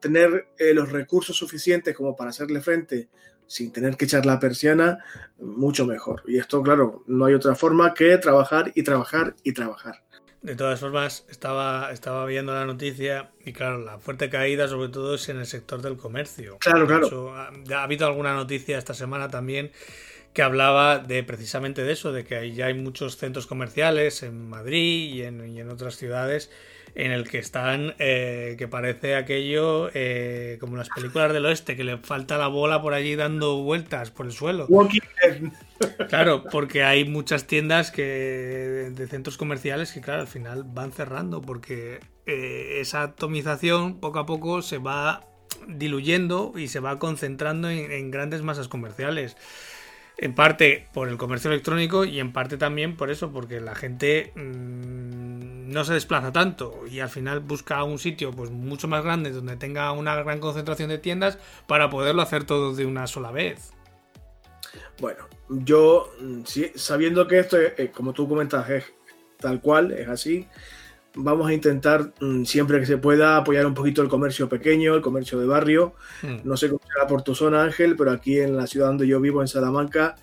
tener 0.01 0.49
eh, 0.59 0.73
los 0.73 0.93
recursos 0.93 1.37
suficientes 1.37 1.97
como 1.97 2.15
para 2.15 2.31
hacerle 2.31 2.61
frente 2.61 3.09
sin 3.49 3.73
tener 3.73 3.97
que 3.97 4.05
echar 4.05 4.25
la 4.27 4.39
persiana, 4.39 4.99
mucho 5.39 5.87
mejor. 5.87 6.23
Y 6.27 6.39
esto, 6.39 6.63
claro, 6.63 7.03
no 7.07 7.25
hay 7.25 7.35
otra 7.35 7.57
forma 7.57 7.95
que 7.95 8.17
trabajar 8.19 8.71
y 8.75 8.85
trabajar 8.85 9.35
y 9.43 9.53
trabajar. 9.53 10.03
De 10.43 10.55
todas 10.55 10.79
formas, 10.79 11.25
estaba, 11.29 11.91
estaba 11.91 12.25
viendo 12.27 12.55
la 12.55 12.65
noticia 12.65 13.31
y 13.45 13.53
claro, 13.53 13.79
la 13.79 13.99
fuerte 13.99 14.31
caída 14.31 14.69
sobre 14.69 14.89
todo 14.89 15.17
es 15.17 15.29
en 15.29 15.39
el 15.39 15.47
sector 15.47 15.83
del 15.83 15.97
comercio. 15.97 16.59
Claro, 16.59 16.87
claro. 16.87 17.35
ha, 17.35 17.83
habido 17.83 18.07
alguna 18.07 18.35
noticia 18.35 18.79
esta 18.79 18.95
semana 18.95 19.29
también 19.29 19.73
que 20.33 20.43
hablaba 20.43 21.01
de 21.01 21.25
precisamente 21.25 21.83
de 21.83 21.93
eso, 21.93 22.13
de 22.13 22.25
que 22.25 22.53
ya 22.53 22.67
hay 22.67 22.75
muchos 22.75 23.17
centros 23.17 23.49
comerciales 23.49 24.23
en 24.23 24.49
Madrid 24.49 25.13
y 25.15 25.23
en, 25.23 25.49
y 25.49 25.59
en 25.59 25.71
otras 25.71 25.97
ciudades 25.97 26.51
en 26.95 27.13
el 27.13 27.29
que 27.29 27.39
están, 27.39 27.95
eh, 27.99 28.57
que 28.59 28.69
parece 28.69 29.15
aquello 29.15 29.91
eh, 29.95 30.57
como 30.61 30.77
las 30.77 30.89
películas 30.89 31.33
del 31.33 31.47
oeste, 31.47 31.77
que 31.77 31.85
le 31.85 31.99
falta 31.99 32.39
la 32.39 32.49
bola 32.49 32.83
por 32.83 32.95
allí 32.95 33.17
dando 33.17 33.63
vueltas 33.63 34.11
por 34.11 34.27
el 34.27 34.33
suelo. 34.33 34.67
Claro, 36.09 36.45
porque 36.51 36.83
hay 36.83 37.05
muchas 37.05 37.47
tiendas 37.47 37.91
que 37.91 38.91
de 38.93 39.07
centros 39.07 39.37
comerciales 39.37 39.93
que, 39.93 40.01
claro, 40.01 40.23
al 40.23 40.27
final 40.27 40.65
van 40.65 40.93
cerrando 40.93 41.41
porque 41.41 42.01
eh, 42.27 42.81
esa 42.81 43.03
atomización 43.03 44.01
poco 44.01 44.19
a 44.19 44.27
poco 44.27 44.61
se 44.63 44.79
va 44.79 45.25
diluyendo 45.67 46.53
y 46.57 46.69
se 46.69 46.81
va 46.81 46.99
concentrando 46.99 47.71
en, 47.71 48.11
grandes 48.11 48.43
masas 48.43 48.69
comerciales. 48.69 49.37
En 50.21 50.35
parte 50.35 50.89
por 50.93 51.09
el 51.09 51.17
comercio 51.17 51.51
electrónico 51.51 52.05
y 52.05 52.19
en 52.19 52.33
parte 52.33 52.57
también 52.57 52.97
por 52.97 53.09
eso, 53.11 53.31
porque 53.31 53.61
la 53.61 53.77
gente 53.77 54.33
mm, 54.35 55.71
no 55.71 55.85
se 55.85 55.95
desplaza 55.95 56.33
tanto 56.33 56.85
y 56.91 56.99
al 56.99 57.09
final 57.09 57.39
busca 57.39 57.85
un 57.85 58.01
sitio 58.01 58.33
pues 58.33 58.51
mucho 58.51 58.89
más 58.89 59.05
grande 59.05 59.31
donde 59.31 59.57
tenga 59.57 59.93
una 59.93 60.17
gran 60.17 60.41
concentración 60.41 60.89
de 60.89 60.99
tiendas 60.99 61.39
para 61.69 61.89
poderlo 61.89 62.23
hacer 62.23 62.43
todo 62.43 62.75
de 62.75 62.85
una 62.85 63.07
sola 63.07 63.31
vez. 63.31 63.73
Bueno, 65.01 65.29
yo 65.49 66.13
mm, 66.21 66.43
sabiendo 66.75 67.29
que 67.29 67.39
esto, 67.39 67.57
eh, 67.57 67.93
como 67.95 68.13
tú 68.13 68.29
comentas, 68.29 68.69
es 68.71 68.85
tal 69.39 69.61
cual, 69.61 69.93
es 69.93 70.09
así, 70.09 70.49
vamos 71.15 71.49
a 71.49 71.53
intentar 71.53 72.13
mm, 72.21 72.45
siempre 72.45 72.81
que 72.81 72.87
se 72.87 72.99
pueda 72.99 73.37
apoyar 73.37 73.67
un 73.67 73.75
poquito 73.75 74.03
el 74.03 74.09
comercio 74.09 74.49
pequeño, 74.49 74.95
el 74.95 75.03
comercio 75.03 75.39
de 75.39 75.47
barrio. 75.47 75.95
Hmm. 76.23 76.39
No 76.45 76.57
sé 76.57 76.69
cómo 76.69 76.81
será 76.93 77.07
por 77.07 77.23
tu 77.23 77.35
zona, 77.35 77.63
Ángel, 77.63 77.97
pero 77.97 78.11
aquí 78.11 78.41
en 78.41 78.57
la 78.57 78.67
ciudad 78.67 78.89
donde 78.89 79.07
yo 79.07 79.21
vivo, 79.21 79.41
en 79.41 79.49
Salamanca, 79.49 80.17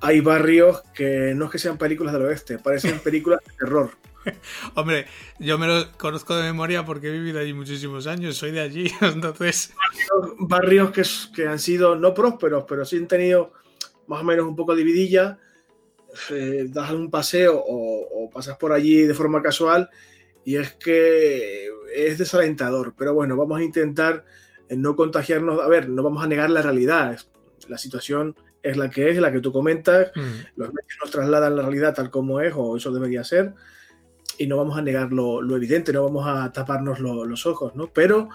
hay 0.00 0.20
barrios 0.20 0.82
que 0.94 1.34
no 1.34 1.46
es 1.46 1.50
que 1.50 1.58
sean 1.58 1.78
películas 1.78 2.12
del 2.12 2.22
oeste, 2.22 2.58
parecen 2.58 2.98
películas 3.04 3.40
de 3.46 3.52
terror. 3.54 3.90
Hombre, 4.74 5.06
yo 5.38 5.58
me 5.58 5.66
lo 5.66 5.90
conozco 5.92 6.36
de 6.36 6.42
memoria 6.42 6.84
porque 6.84 7.08
he 7.08 7.12
vivido 7.12 7.40
allí 7.40 7.54
muchísimos 7.54 8.06
años, 8.06 8.36
soy 8.36 8.50
de 8.50 8.60
allí, 8.60 8.92
entonces... 9.00 9.72
Barrios, 10.38 10.90
que, 10.90 11.02
que, 11.34 11.48
han 11.48 11.58
sido 11.58 11.96
no 11.96 12.14
prósperos, 12.14 12.64
pero 12.68 12.84
sí 12.84 12.96
han 12.96 13.08
tenido 13.08 13.52
más 14.06 14.20
o 14.20 14.24
menos 14.24 14.46
un 14.46 14.56
poco 14.56 14.74
dividilla 14.74 15.38
eh, 16.30 16.66
das 16.68 16.90
un 16.90 17.10
paseo 17.10 17.62
o, 17.66 18.30
pasas 18.32 18.56
por 18.56 18.72
allí 18.72 19.02
de 19.02 19.14
forma 19.14 19.42
casual 19.42 19.90
y 20.44 20.56
es 20.56 20.72
que 20.72 21.68
es 21.94 22.18
desalentador. 22.18 22.94
Pero 22.96 23.14
bueno, 23.14 23.36
vamos 23.36 23.60
a 23.60 23.64
intentar 23.64 24.24
no 24.70 24.96
contagiarnos. 24.96 25.60
A 25.60 25.68
ver, 25.68 25.88
no 25.88 26.02
vamos 26.02 26.22
a 26.22 26.28
negar 26.28 26.50
la 26.50 26.62
realidad. 26.62 27.18
La 27.68 27.78
situación 27.78 28.36
es 28.62 28.76
la 28.76 28.90
que 28.90 29.10
es, 29.10 29.18
la 29.18 29.32
que 29.32 29.40
tú 29.40 29.52
comentas. 29.52 30.12
Mm. 30.14 30.56
Los 30.56 30.68
medios 30.68 30.98
nos 31.02 31.10
trasladan 31.10 31.56
la 31.56 31.62
realidad 31.62 31.94
tal 31.94 32.10
como 32.10 32.40
es, 32.40 32.52
o 32.56 32.76
eso 32.76 32.92
debería 32.92 33.24
ser. 33.24 33.54
Y 34.38 34.46
no 34.46 34.56
vamos 34.56 34.78
a 34.78 34.82
negar 34.82 35.12
lo, 35.12 35.40
evidente, 35.56 35.92
no 35.92 36.04
vamos 36.04 36.26
a 36.26 36.50
taparnos 36.52 37.00
los 37.00 37.46
ojos, 37.46 37.74
¿no? 37.74 37.92
Pero 37.92 38.30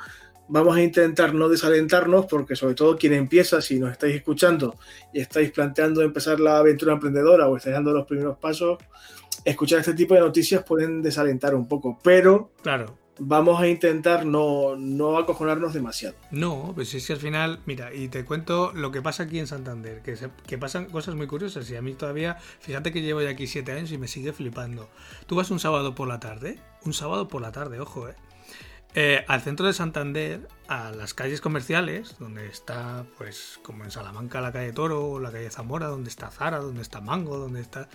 vamos 0.48 0.76
a 0.76 0.82
intentar 0.82 1.34
no 1.34 1.50
desalentarnos 1.50 2.26
porque 2.26 2.56
sobre 2.56 2.76
todo 2.76 2.98
quien 2.98 3.14
empieza, 3.14 3.62
si 3.62 3.80
nos 3.80 3.92
estáis 3.92 4.16
escuchando 4.16 4.76
y 5.14 5.20
estáis 5.20 5.52
planteando 5.52 6.02
empezar 6.02 6.40
la 6.40 6.58
aventura 6.58 6.94
emprendedora 6.94 7.48
o 7.48 7.58
estáis 7.58 7.76
dando 7.76 7.94
los 7.94 8.06
primeros 8.06 8.38
pasos, 8.38 8.78
escuchar 9.44 9.80
este 9.80 9.94
tipo 9.94 10.14
de 10.14 10.22
noticias 10.22 10.64
pueden 10.64 11.02
desalentar 11.02 11.56
un 11.56 11.68
poco, 11.68 12.00
pero 12.04 12.52
claro. 12.62 12.98
vamos 13.20 13.60
a 13.60 13.68
intentar 13.68 14.26
no, 14.26 14.76
no 14.76 15.18
acojonarnos 15.18 15.74
demasiado. 15.74 16.16
No, 16.32 16.72
pues 16.76 16.94
es 16.94 17.08
que 17.08 17.14
al 17.14 17.20
final, 17.20 17.60
mira, 17.66 17.94
y 17.94 18.08
te 18.08 18.24
cuento 18.24 18.72
lo 18.74 18.92
que 18.92 19.02
pasa 19.02 19.24
aquí 19.24 19.40
en 19.40 19.48
Santander, 19.48 20.02
que, 20.02 20.16
que 20.46 20.58
pasan 20.58 20.86
cosas 20.86 21.16
muy 21.16 21.28
curiosas 21.28 21.70
y 21.70 21.76
a 21.76 21.82
mí 21.82 21.94
todavía, 21.94 22.38
fíjate 22.60 22.92
que 22.92 23.02
llevo 23.02 23.22
ya 23.22 23.30
aquí 23.30 23.48
siete 23.48 23.72
años 23.72 23.92
y 23.92 23.98
me 23.98 24.08
sigue 24.08 24.34
flipando. 24.34 24.90
Tú 25.26 25.36
vas 25.36 25.50
un 25.50 25.60
sábado 25.60 25.96
por 25.96 26.08
la 26.08 26.20
tarde, 26.20 26.60
un 26.84 26.94
sábado 26.94 27.28
por 27.28 27.42
la 27.42 27.52
tarde, 27.52 27.80
ojo, 27.80 28.10
eh 28.10 28.16
eh, 28.96 29.26
al 29.28 29.42
centro 29.42 29.68
de 29.68 29.74
Santander, 29.74 30.48
a 30.70 30.92
las 30.92 31.14
calles 31.14 31.42
comerciales, 31.42 32.16
donde 32.18 32.48
está, 32.48 33.06
pues, 33.18 33.60
como 33.62 33.84
en 33.84 33.92
Salamanca, 33.92 34.40
la 34.40 34.54
calle 34.54 34.72
Toro, 34.72 35.20
la 35.20 35.32
calle 35.32 35.50
Zamora, 35.52 35.88
donde 35.88 36.10
está 36.10 36.32
Zara, 36.32 36.60
donde 36.60 36.82
está 36.82 37.02
Mango, 37.02 37.38
donde 37.38 37.60
está. 37.60 37.90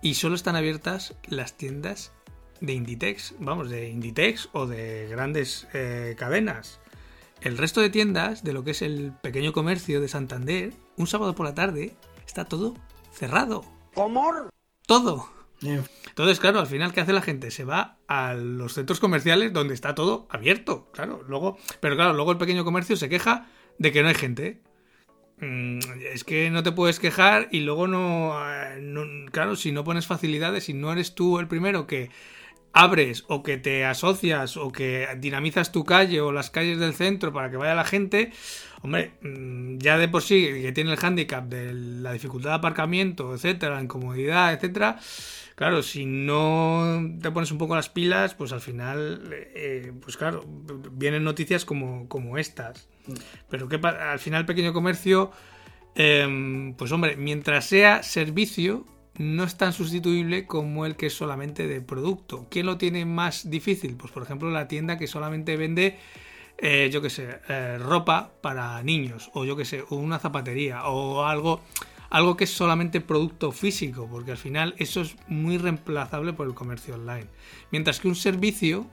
Y 0.00 0.14
solo 0.14 0.36
están 0.36 0.54
abiertas 0.54 1.14
las 1.26 1.56
tiendas 1.56 2.12
de 2.60 2.72
Inditex, 2.72 3.34
vamos, 3.40 3.68
de 3.68 3.88
Inditex 3.88 4.48
o 4.52 4.66
de 4.66 5.08
grandes 5.08 5.66
eh, 5.74 6.14
cadenas. 6.16 6.78
El 7.40 7.58
resto 7.58 7.80
de 7.80 7.90
tiendas, 7.90 8.44
de 8.44 8.52
lo 8.52 8.62
que 8.62 8.70
es 8.70 8.82
el 8.82 9.12
pequeño 9.20 9.52
comercio 9.52 10.00
de 10.00 10.08
Santander, 10.08 10.72
un 10.96 11.08
sábado 11.08 11.34
por 11.34 11.46
la 11.46 11.54
tarde, 11.54 11.96
está 12.26 12.44
todo 12.44 12.74
cerrado. 13.12 13.64
¿Cómo? 13.94 14.32
Todo. 14.86 15.37
Entonces, 15.62 16.40
claro, 16.40 16.60
al 16.60 16.66
final, 16.66 16.92
¿qué 16.92 17.00
hace 17.00 17.12
la 17.12 17.22
gente? 17.22 17.50
Se 17.50 17.64
va 17.64 17.98
a 18.06 18.34
los 18.34 18.74
centros 18.74 19.00
comerciales 19.00 19.52
donde 19.52 19.74
está 19.74 19.94
todo 19.94 20.26
abierto, 20.30 20.90
claro. 20.92 21.24
Luego, 21.26 21.58
pero 21.80 21.96
claro, 21.96 22.12
luego 22.12 22.32
el 22.32 22.38
pequeño 22.38 22.64
comercio 22.64 22.96
se 22.96 23.08
queja 23.08 23.48
de 23.78 23.92
que 23.92 24.02
no 24.02 24.08
hay 24.08 24.14
gente. 24.14 24.60
Mm, 25.40 25.78
es 26.12 26.24
que 26.24 26.50
no 26.50 26.62
te 26.62 26.72
puedes 26.72 26.98
quejar 26.98 27.48
y 27.52 27.60
luego 27.60 27.86
no, 27.86 28.36
claro, 29.30 29.56
si 29.56 29.72
no 29.72 29.84
pones 29.84 30.06
facilidades, 30.06 30.64
si 30.64 30.74
no 30.74 30.92
eres 30.92 31.14
tú 31.14 31.38
el 31.38 31.46
primero 31.46 31.86
que 31.86 32.10
abres 32.72 33.24
o 33.28 33.42
que 33.42 33.56
te 33.56 33.84
asocias 33.84 34.56
o 34.56 34.70
que 34.70 35.08
dinamizas 35.18 35.72
tu 35.72 35.84
calle 35.84 36.20
o 36.20 36.32
las 36.32 36.50
calles 36.50 36.78
del 36.78 36.94
centro 36.94 37.32
para 37.32 37.50
que 37.50 37.56
vaya 37.56 37.74
la 37.74 37.84
gente, 37.84 38.32
hombre, 38.82 39.12
mm, 39.22 39.78
ya 39.78 39.98
de 39.98 40.08
por 40.08 40.22
sí 40.22 40.46
que 40.62 40.72
tiene 40.72 40.92
el 40.92 40.96
hándicap 40.96 41.44
de 41.46 41.72
la 41.72 42.12
dificultad 42.12 42.50
de 42.50 42.56
aparcamiento, 42.56 43.34
etcétera, 43.34 43.76
la 43.76 43.82
incomodidad, 43.82 44.52
etcétera, 44.52 44.98
claro, 45.54 45.82
si 45.82 46.06
no 46.06 47.00
te 47.20 47.30
pones 47.30 47.50
un 47.50 47.58
poco 47.58 47.74
las 47.74 47.88
pilas, 47.88 48.34
pues 48.34 48.52
al 48.52 48.60
final, 48.60 49.28
eh, 49.32 49.92
pues 50.00 50.16
claro, 50.16 50.44
vienen 50.92 51.24
noticias 51.24 51.64
como, 51.64 52.08
como 52.08 52.38
estas. 52.38 52.88
Pero 53.50 53.68
que 53.68 53.76
al 53.84 54.18
final 54.18 54.46
pequeño 54.46 54.72
comercio, 54.72 55.32
em, 55.94 56.74
pues 56.74 56.92
hombre, 56.92 57.16
mientras 57.16 57.64
sea 57.64 58.02
servicio, 58.02 58.86
no 59.18 59.44
es 59.44 59.56
tan 59.56 59.72
sustituible 59.72 60.46
como 60.46 60.86
el 60.86 60.96
que 60.96 61.06
es 61.06 61.14
solamente 61.14 61.66
de 61.66 61.80
producto. 61.80 62.46
¿Quién 62.50 62.66
lo 62.66 62.78
tiene 62.78 63.04
más 63.04 63.50
difícil? 63.50 63.96
Pues 63.96 64.12
por 64.12 64.22
ejemplo 64.22 64.50
la 64.50 64.68
tienda 64.68 64.96
que 64.96 65.06
solamente 65.06 65.56
vende, 65.56 65.98
eh, 66.56 66.88
yo 66.92 67.02
qué 67.02 67.10
sé, 67.10 67.40
eh, 67.48 67.78
ropa 67.78 68.32
para 68.40 68.82
niños, 68.82 69.30
o 69.34 69.44
yo 69.44 69.56
qué 69.56 69.64
sé, 69.64 69.84
una 69.90 70.18
zapatería, 70.18 70.86
o 70.86 71.24
algo 71.24 71.60
algo 72.10 72.36
que 72.36 72.44
es 72.44 72.50
solamente 72.50 73.00
producto 73.00 73.52
físico, 73.52 74.08
porque 74.10 74.30
al 74.30 74.38
final 74.38 74.74
eso 74.78 75.02
es 75.02 75.16
muy 75.26 75.58
reemplazable 75.58 76.32
por 76.32 76.46
el 76.46 76.54
comercio 76.54 76.94
online. 76.94 77.26
Mientras 77.70 78.00
que 78.00 78.08
un 78.08 78.16
servicio, 78.16 78.86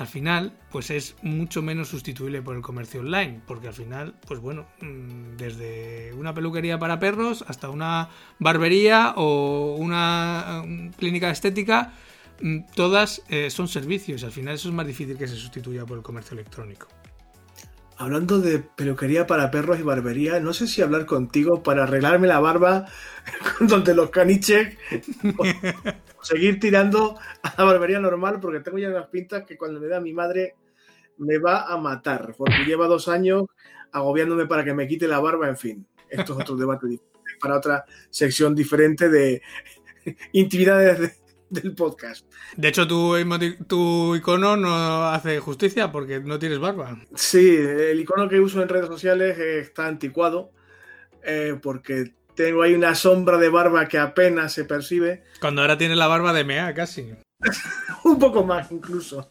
al 0.00 0.06
final, 0.06 0.52
pues 0.70 0.90
es 0.90 1.16
mucho 1.22 1.62
menos 1.62 1.88
sustituible 1.88 2.42
por 2.42 2.56
el 2.56 2.62
comercio 2.62 3.00
online, 3.00 3.40
porque 3.46 3.68
al 3.68 3.74
final, 3.74 4.14
pues 4.26 4.40
bueno, 4.40 4.66
mm, 4.80 5.36
desde 5.36 6.12
una 6.14 6.34
peluquería 6.34 6.78
para 6.78 6.98
perros 6.98 7.44
hasta 7.46 7.68
una 7.68 8.08
barbería 8.38 9.14
o 9.16 9.76
una 9.78 10.64
clínica 10.96 11.30
estética, 11.30 11.92
mm, 12.40 12.60
todas 12.74 13.22
eh, 13.28 13.50
son 13.50 13.68
servicios. 13.68 14.24
Al 14.24 14.32
final 14.32 14.54
eso 14.54 14.68
es 14.68 14.74
más 14.74 14.86
difícil 14.86 15.18
que 15.18 15.28
se 15.28 15.36
sustituya 15.36 15.84
por 15.84 15.98
el 15.98 16.02
comercio 16.02 16.34
electrónico. 16.34 16.88
Hablando 17.98 18.40
de 18.40 18.60
peluquería 18.60 19.26
para 19.26 19.50
perros 19.50 19.78
y 19.78 19.82
barbería, 19.82 20.40
no 20.40 20.54
sé 20.54 20.66
si 20.66 20.80
hablar 20.80 21.04
contigo 21.04 21.62
para 21.62 21.82
arreglarme 21.82 22.26
la 22.26 22.40
barba 22.40 22.86
donde 23.60 23.94
los 23.94 24.08
caniches 24.08 24.78
seguir 26.22 26.60
tirando 26.60 27.18
a 27.42 27.54
la 27.56 27.64
barbería 27.64 28.00
normal 28.00 28.40
porque 28.40 28.60
tengo 28.60 28.78
ya 28.78 28.88
unas 28.88 29.08
pintas 29.08 29.44
que 29.44 29.56
cuando 29.56 29.80
me 29.80 29.88
da 29.88 30.00
mi 30.00 30.12
madre 30.12 30.54
me 31.18 31.38
va 31.38 31.64
a 31.64 31.76
matar 31.76 32.34
porque 32.36 32.64
lleva 32.66 32.86
dos 32.86 33.08
años 33.08 33.44
agobiándome 33.92 34.46
para 34.46 34.64
que 34.64 34.74
me 34.74 34.86
quite 34.86 35.08
la 35.08 35.20
barba, 35.20 35.48
en 35.48 35.56
fin. 35.56 35.86
Esto 36.08 36.34
es 36.34 36.40
otro 36.40 36.56
debate 36.56 37.00
para 37.40 37.56
otra 37.56 37.84
sección 38.10 38.54
diferente 38.54 39.08
de 39.08 39.42
intimidades 40.32 41.00
de, 41.00 41.12
del 41.50 41.74
podcast. 41.74 42.26
De 42.56 42.68
hecho, 42.68 42.86
tu, 42.86 43.14
tu 43.66 44.14
icono 44.14 44.56
no 44.56 45.04
hace 45.08 45.38
justicia 45.40 45.90
porque 45.90 46.20
no 46.20 46.38
tienes 46.38 46.58
barba. 46.58 46.98
Sí, 47.14 47.56
el 47.56 48.00
icono 48.00 48.28
que 48.28 48.40
uso 48.40 48.62
en 48.62 48.68
redes 48.68 48.86
sociales 48.86 49.38
está 49.38 49.86
anticuado 49.86 50.52
eh, 51.22 51.58
porque 51.60 52.14
tengo 52.34 52.62
ahí 52.62 52.74
una 52.74 52.94
sombra 52.94 53.38
de 53.38 53.48
barba 53.48 53.88
que 53.88 53.98
apenas 53.98 54.52
se 54.52 54.64
percibe. 54.64 55.24
Cuando 55.40 55.62
ahora 55.62 55.78
tienes 55.78 55.96
la 55.96 56.06
barba 56.06 56.32
de 56.32 56.44
Mea, 56.44 56.74
casi. 56.74 57.12
Un 58.04 58.18
poco 58.18 58.44
más, 58.44 58.70
incluso. 58.70 59.28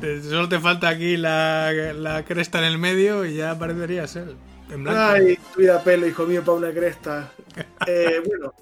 Solo 0.00 0.48
te 0.48 0.58
falta 0.58 0.88
aquí 0.88 1.16
la, 1.16 2.24
cresta 2.26 2.58
en 2.58 2.64
el 2.64 2.78
medio 2.78 3.24
y 3.24 3.34
ya 3.34 3.58
parecería 3.58 4.06
ser. 4.06 4.34
En 4.70 4.84
blanco. 4.84 5.00
Ay, 5.00 5.36
cuida 5.54 5.82
pelo, 5.82 6.06
hijo 6.06 6.26
mío, 6.26 6.42
para 6.44 6.58
una 6.58 6.72
cresta. 6.72 7.32
Eh, 7.86 8.22
bueno, 8.24 8.54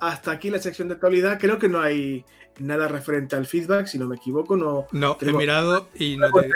hasta 0.00 0.32
aquí 0.32 0.50
la 0.50 0.58
sección 0.58 0.88
de 0.88 0.94
actualidad. 0.94 1.38
Creo 1.38 1.58
que 1.58 1.68
no 1.68 1.80
hay 1.80 2.24
nada 2.58 2.88
referente 2.88 3.36
al 3.36 3.46
feedback, 3.46 3.86
si 3.86 3.98
no 3.98 4.06
me 4.06 4.16
equivoco. 4.16 4.56
No, 4.56 4.86
no 4.92 5.16
he 5.20 5.32
mirado 5.32 5.88
y 5.94 6.16
no 6.16 6.30
te... 6.32 6.50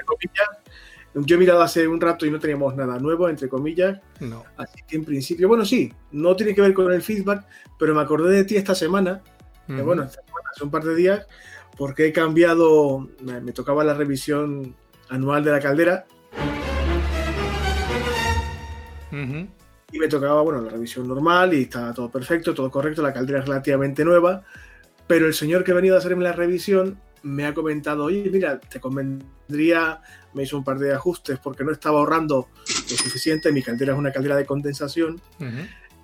Yo 1.14 1.37
he 1.37 1.38
mirado 1.38 1.62
hace 1.62 1.88
un 1.88 2.01
rato 2.01 2.25
y 2.25 2.31
no 2.31 2.38
teníamos 2.38 2.77
nada 2.77 2.99
nuevo, 2.99 3.29
entre 3.29 3.49
comillas. 3.49 4.01
No. 4.20 4.44
Así 4.57 4.81
que 4.87 4.96
en 4.96 5.05
principio, 5.05 5.49
bueno, 5.49 5.64
sí, 5.64 5.92
no 6.12 6.37
tiene 6.37 6.55
que 6.55 6.61
ver 6.61 6.73
con 6.73 6.92
el 6.92 7.03
feedback, 7.03 7.44
pero 7.79 7.94
me 7.94 8.01
acordé 8.01 8.37
de 8.37 8.44
ti 8.44 8.57
esta 8.57 8.75
semana, 8.75 9.23
bueno, 9.66 10.03
hace 10.03 10.64
un 10.64 10.70
par 10.70 10.83
de 10.83 10.94
días, 10.94 11.27
porque 11.77 12.07
he 12.07 12.12
cambiado, 12.12 13.09
me, 13.23 13.53
tocaba 13.53 13.85
la 13.85 13.94
revisión 13.94 14.75
anual 15.09 15.44
de 15.44 15.51
la 15.51 15.61
caldera. 15.61 16.07
Y 19.92 19.99
me 19.99 20.09
tocaba, 20.09 20.42
bueno, 20.42 20.61
la 20.61 20.70
revisión 20.70 21.09
normal 21.09 21.55
y 21.55 21.62
estaba 21.62 21.92
todo 21.92 22.11
perfecto, 22.11 22.55
todo 22.55 22.70
correcto, 22.70 23.03
la 23.03 23.12
caldera 23.12 23.41
es 23.41 23.47
relativamente 23.47 24.05
nueva, 24.05 24.43
pero 25.09 25.26
el 25.26 25.34
señor 25.34 25.64
que 25.64 25.72
ha 25.72 25.74
venido 25.74 25.97
a 25.97 25.99
hacerme 25.99 26.22
la 26.22 26.32
revisión 26.32 27.01
me 27.23 27.47
ha 27.47 27.55
comentado, 27.55 28.05
oye, 28.05 28.29
mira, 28.31 28.59
te 28.61 28.81
convendría, 28.81 30.01
me 30.35 30.45
hizo 30.45 30.57
un 30.57 30.64
par 30.64 30.79
de 30.79 30.93
ajustes 30.93 31.39
porque 31.39 31.64
no 31.64 31.73
estaba 31.73 31.99
ahorrando 31.99 32.49
lo 32.57 32.97
suficiente, 32.97 33.53
mi 33.53 33.62
caldera 33.62 33.93
es 33.93 33.99
una 33.99 34.12
caldera 34.12 34.37
de 34.37 34.47
condensación, 34.47 35.21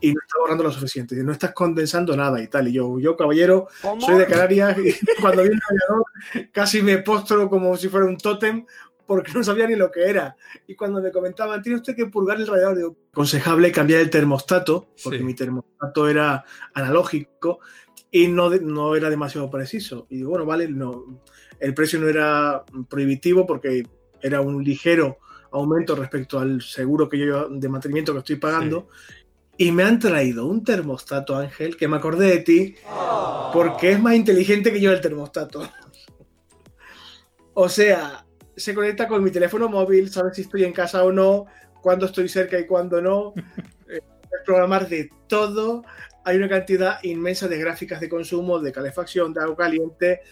y 0.01 0.12
no 0.12 0.21
está 0.21 0.39
borrando 0.41 0.64
lo 0.64 0.73
suficiente, 0.73 1.17
no 1.17 1.33
estás 1.33 1.53
condensando 1.53 2.17
nada 2.17 2.41
y 2.43 2.49
tal. 2.49 2.69
Y 2.69 2.73
yo, 2.73 2.99
yo 2.99 3.17
caballero, 3.17 3.69
soy 3.99 4.19
de 4.19 4.27
Canarias 4.27 4.77
y 4.79 4.93
cuando 5.21 5.43
vi 5.43 5.49
el 5.49 5.61
radiador 5.61 6.05
casi 6.53 6.83
me 6.83 6.99
postro 6.99 7.49
como 7.49 7.77
si 7.77 7.89
fuera 7.89 8.07
un 8.07 8.19
tótem 8.19 8.67
porque 9.07 9.33
no 9.33 9.43
sabía 9.45 9.67
ni 9.67 9.77
lo 9.77 9.91
que 9.91 10.05
era. 10.09 10.37
Y 10.67 10.75
cuando 10.75 11.01
me 11.01 11.12
comentaban, 11.12 11.62
tiene 11.62 11.77
usted 11.77 11.95
que 11.95 12.07
purgar 12.07 12.39
el 12.39 12.47
radiador, 12.47 12.77
digo, 12.77 12.97
aconsejable 13.12 13.71
cambiar 13.71 14.01
el 14.01 14.11
termostato, 14.11 14.89
porque 15.03 15.21
mi 15.21 15.35
termostato 15.35 16.09
era 16.09 16.45
analógico 16.75 17.61
y 18.11 18.28
no, 18.28 18.50
no 18.50 18.96
era 18.96 19.11
demasiado 19.11 19.50
preciso. 19.50 20.07
Y 20.11 20.16
digo, 20.16 20.30
bueno, 20.30 20.46
vale, 20.46 20.68
no, 20.68 21.20
el 21.59 21.74
precio 21.74 21.98
no 21.98 22.09
era 22.09 22.64
prohibitivo 22.88 23.46
porque 23.46 23.86
era 24.22 24.40
un 24.40 24.62
ligero 24.62 25.18
aumento 25.52 25.94
respecto 25.94 26.38
al 26.38 26.62
seguro 26.62 27.09
que 27.09 27.18
yo 27.18 27.48
de 27.48 27.68
mantenimiento 27.68 28.12
que 28.12 28.18
estoy 28.20 28.36
pagando. 28.36 28.88
Y 29.59 29.72
me 29.72 29.84
han 29.84 29.98
traído 29.98 30.46
un 30.46 30.62
termostato, 30.62 31.34
Ángel, 31.34 31.76
que 31.76 31.88
me 31.88 31.96
acordé 31.96 32.28
de 32.28 32.38
ti, 32.40 32.74
porque 33.52 33.92
es 33.92 34.00
más 34.00 34.14
inteligente 34.14 34.70
que 34.70 34.80
yo 34.80 34.92
el 34.92 35.00
termostato. 35.00 35.62
o 37.54 37.68
sea, 37.68 38.26
se 38.54 38.74
conecta 38.74 39.09
con 39.09 39.24
mi 39.24 39.30
teléfono 39.30 39.68
móvil, 39.68 40.11
sabe 40.11 40.34
si 40.34 40.42
estoy 40.42 40.64
en 40.64 40.72
casa 40.72 41.04
o 41.04 41.12
no, 41.12 41.46
cuándo 41.80 42.04
estoy 42.07 42.28
cerca 42.28 42.59
y 42.59 42.66
cuándo 42.66 43.00
no. 43.00 43.34
Eh, 43.88 44.00
programar 44.44 44.88
de 44.88 45.09
todo. 45.28 45.84
Hay 46.27 46.37
una 46.37 46.49
cantidad 46.49 46.99
inmensa 47.05 47.47
de 47.47 47.57
gráficas 47.57 48.01
de 48.01 48.09
consumo, 48.09 48.59
de 48.59 48.72
calefacción, 48.72 49.33
de 49.33 49.43
agua 49.43 49.57
caliente, 49.57 50.22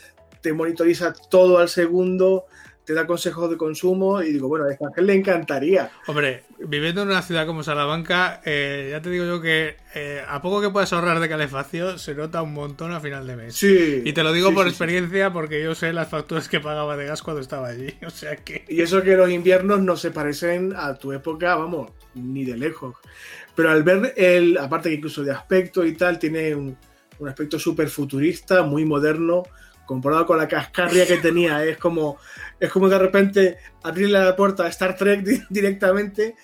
te 0.40 0.52
monitoriza 0.52 1.12
todo 1.30 1.58
al 1.58 1.68
segundo, 1.68 2.46
te 2.84 2.92
da 2.94 3.06
consejos 3.06 3.48
de 3.48 3.56
consumo 3.56 4.20
y 4.20 4.32
digo, 4.32 4.48
bueno, 4.48 4.66
a 4.66 4.72
esta 4.72 5.00
le 5.00 5.14
encantaría. 5.14 5.90
Hombre, 6.06 6.42
viviendo 6.58 7.02
en 7.02 7.08
una 7.08 7.22
ciudad 7.22 7.46
como 7.46 7.62
Salamanca, 7.62 8.42
eh, 8.44 8.88
ya 8.90 9.00
te 9.00 9.08
digo 9.08 9.24
yo 9.24 9.40
que 9.40 9.76
eh, 9.94 10.22
a 10.28 10.42
poco 10.42 10.60
que 10.60 10.68
puedas 10.68 10.92
ahorrar 10.92 11.20
de 11.20 11.28
calefacción, 11.28 11.98
se 11.98 12.14
nota 12.14 12.42
un 12.42 12.52
montón 12.52 12.92
a 12.92 13.00
final 13.00 13.26
de 13.26 13.36
mes. 13.36 13.54
Sí. 13.54 14.02
Y 14.04 14.12
te 14.12 14.22
lo 14.22 14.32
digo 14.32 14.52
por 14.52 14.68
experiencia 14.68 15.32
porque 15.32 15.62
yo 15.62 15.74
sé 15.74 15.92
las 15.92 16.08
facturas 16.08 16.48
que 16.48 16.60
pagaba 16.60 16.96
de 16.96 17.06
gas 17.06 17.22
cuando 17.22 17.40
estaba 17.40 17.68
allí. 17.68 17.94
O 18.06 18.10
sea 18.10 18.36
que... 18.36 18.64
Y 18.68 18.82
eso 18.82 19.02
que 19.02 19.16
los 19.16 19.30
inviernos 19.30 19.80
no 19.80 19.96
se 19.96 20.10
parecen 20.10 20.74
a 20.76 20.94
tu 20.94 21.12
época, 21.12 21.54
vamos, 21.54 21.90
ni 22.14 22.44
de 22.44 22.56
lejos. 22.56 22.96
Pero 23.54 23.70
al 23.70 23.82
ver 23.82 24.14
el, 24.16 24.58
aparte 24.58 24.88
que 24.88 24.96
incluso 24.96 25.22
de 25.22 25.32
aspecto 25.32 25.84
y 25.84 25.94
tal, 25.94 26.18
tiene 26.18 26.54
un, 26.54 26.76
un 27.18 27.28
aspecto 27.28 27.58
súper 27.58 27.88
futurista, 27.88 28.62
muy 28.62 28.84
moderno, 28.84 29.44
comparado 29.86 30.26
con 30.26 30.38
la 30.38 30.48
cascarria 30.48 31.06
que 31.06 31.18
tenía. 31.18 31.64
Es 31.64 31.78
como, 31.78 32.18
es 32.58 32.70
como 32.70 32.88
de 32.88 32.98
repente 32.98 33.58
abrirle 33.82 34.18
la 34.18 34.36
puerta 34.36 34.64
a 34.64 34.68
Star 34.68 34.96
Trek 34.96 35.24
directamente. 35.48 36.36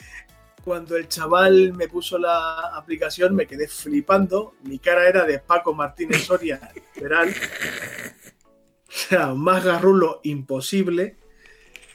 Cuando 0.65 0.97
el 0.97 1.09
chaval 1.09 1.73
me 1.73 1.89
puso 1.89 2.19
la 2.19 2.77
aplicación 2.77 3.35
me 3.35 3.47
quedé 3.47 3.67
flipando. 3.67 4.55
Mi 4.65 4.79
cara 4.79 5.09
era 5.09 5.25
de 5.25 5.39
Paco 5.39 5.75
Martínez 5.75 6.25
Soria, 6.25 6.61
literal. 6.75 7.31
O 7.31 8.93
sea, 8.93 9.35
más 9.35 9.65
garrulo 9.65 10.21
imposible. 10.25 11.17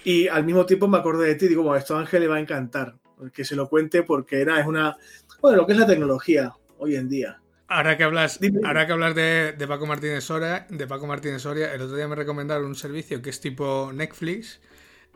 Y 0.03 0.27
al 0.27 0.45
mismo 0.45 0.65
tiempo 0.65 0.87
me 0.87 0.97
acordé 0.97 1.27
de 1.27 1.35
ti. 1.35 1.47
Digo, 1.47 1.63
bueno, 1.63 1.77
esto 1.77 1.95
a 1.95 1.99
Ángel 1.99 2.21
le 2.21 2.27
va 2.27 2.37
a 2.37 2.39
encantar. 2.39 2.95
Que 3.33 3.45
se 3.45 3.55
lo 3.55 3.69
cuente 3.69 4.03
porque 4.03 4.41
era, 4.41 4.59
es 4.59 4.65
una. 4.65 4.97
Bueno, 5.41 5.57
lo 5.57 5.65
que 5.65 5.73
es 5.73 5.79
la 5.79 5.87
tecnología 5.87 6.53
hoy 6.77 6.95
en 6.95 7.09
día. 7.09 7.39
Ahora 7.67 7.97
que 7.97 8.03
hablas, 8.03 8.39
ahora 8.63 8.85
que 8.85 8.93
hablas 8.93 9.15
de, 9.15 9.65
Paco 9.67 9.87
Martínez 9.87 10.23
Soria, 10.23 10.67
de 10.69 10.85
Paco 10.85 11.07
Martínez 11.07 11.41
Soria, 11.41 11.73
el 11.73 11.81
otro 11.81 11.95
día 11.95 12.07
me 12.07 12.15
recomendaron 12.15 12.65
un 12.67 12.75
servicio 12.75 13.21
que 13.23 13.31
es 13.31 13.41
tipo 13.41 13.91
Netflix, 13.91 14.59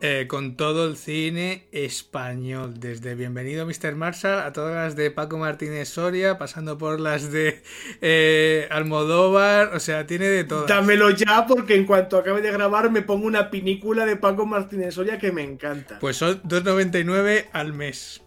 eh, 0.02 0.26
con 0.28 0.56
todo 0.56 0.86
el 0.86 0.96
cine 0.96 1.66
español, 1.72 2.80
desde 2.80 3.14
Bienvenido 3.14 3.66
Mr. 3.66 3.94
Marshall 3.96 4.40
a 4.40 4.52
todas 4.52 4.74
las 4.74 4.96
de 4.96 5.10
Paco 5.10 5.36
Martínez 5.36 5.90
Soria, 5.90 6.38
pasando 6.38 6.78
por 6.78 7.00
las 7.00 7.30
de 7.30 7.62
eh, 8.00 8.66
Almodóvar, 8.70 9.74
o 9.74 9.80
sea, 9.80 10.06
tiene 10.06 10.26
de 10.26 10.44
todo. 10.44 10.66
Dámelo 10.66 11.10
ya, 11.10 11.46
porque 11.46 11.74
en 11.74 11.84
cuanto 11.84 12.16
acabe 12.16 12.40
de 12.40 12.50
grabar 12.50 12.90
me 12.90 13.02
pongo 13.02 13.26
una 13.26 13.50
pinícula 13.50 14.06
de 14.06 14.16
Paco 14.16 14.46
Martínez 14.46 14.94
Soria 14.94 15.18
que 15.18 15.32
me 15.32 15.42
encanta. 15.42 15.98
Pues 15.98 16.16
son 16.16 16.42
2,99 16.44 17.46
al 17.52 17.72
mes. 17.72 18.22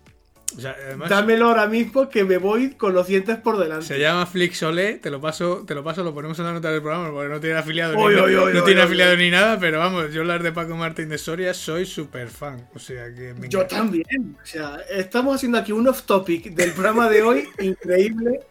Dámelo 1.10 1.48
ahora 1.48 1.68
mismo 1.68 2.10
que 2.10 2.24
me 2.24 2.38
voy 2.38 2.72
con 2.72 2.94
los 2.94 3.08
dientes 3.08 3.38
por 3.38 3.58
delante. 3.58 3.86
Se 3.86 4.00
llama 4.00 4.26
Flixolé, 4.26 4.96
te 4.96 5.10
lo 5.10 5.20
paso, 5.22 5.64
te 5.66 5.76
lo 5.76 5.84
paso, 5.84 6.04
lo 6.04 6.14
ponemos 6.14 6.38
en 6.40 6.46
la 6.46 6.54
nota 6.54 6.72
del 6.72 6.82
programa 6.82 7.12
porque 7.12 7.30
no 7.30 7.40
tiene 7.40 7.58
afiliado, 7.58 7.96
ni, 7.96 8.54
no 8.54 8.64
tiene 8.64 8.82
afiliado 8.82 9.16
ni 9.16 9.30
nada, 9.30 9.60
pero 9.60 9.80
vamos, 9.80 10.14
yo 10.14 10.24
las 10.24 10.42
de 10.44 10.52
Paco 10.52 10.76
Martín 10.76 11.10
de 11.10 11.18
Soria 11.18 11.54
soy 11.54 11.86
súper 11.86 12.30
fan. 12.30 12.68
O 12.74 12.80
sea 12.80 13.14
que 13.14 13.34
Yo 13.50 13.66
también. 13.66 14.38
O 14.42 14.46
sea, 14.46 14.80
estamos 14.90 15.36
haciendo 15.36 15.58
aquí 15.58 15.72
un 15.72 15.88
off 15.88 16.04
topic 16.04 16.54
del 16.54 16.72
programa 16.72 17.10
de 17.10 17.22
hoy, 17.22 17.48
increíble. 17.60 18.42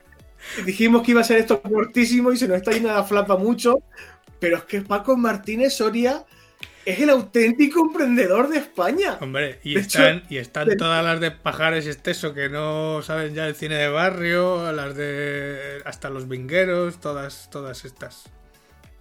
Dijimos 0.64 1.02
que 1.02 1.12
iba 1.12 1.20
a 1.20 1.24
ser 1.24 1.38
esto 1.38 1.62
cortísimo 1.62 2.32
y 2.32 2.36
se 2.36 2.48
nos 2.48 2.56
está 2.56 2.72
yendo 2.72 2.88
la 2.88 3.04
flapa 3.04 3.36
mucho. 3.36 3.82
Pero 4.40 4.56
es 4.56 4.64
que 4.64 4.80
Paco 4.80 5.16
Martínez 5.16 5.74
Soria 5.74 6.24
es 6.84 7.00
el 7.00 7.10
auténtico 7.10 7.80
emprendedor 7.80 8.48
de 8.48 8.58
España. 8.58 9.18
Hombre, 9.20 9.60
y 9.62 9.78
están, 9.78 10.24
y 10.28 10.38
están 10.38 10.76
todas 10.76 11.04
las 11.04 11.20
de 11.20 11.30
Pajares 11.30 11.86
Esteso 11.86 12.34
que 12.34 12.48
no 12.48 13.02
saben 13.02 13.34
ya 13.34 13.46
el 13.46 13.54
cine 13.54 13.76
de 13.76 13.88
barrio, 13.88 14.72
las 14.72 14.94
de 14.96 15.82
hasta 15.84 16.10
los 16.10 16.28
vingueros, 16.28 17.00
todas, 17.00 17.48
todas 17.50 17.84
estas. 17.84 18.24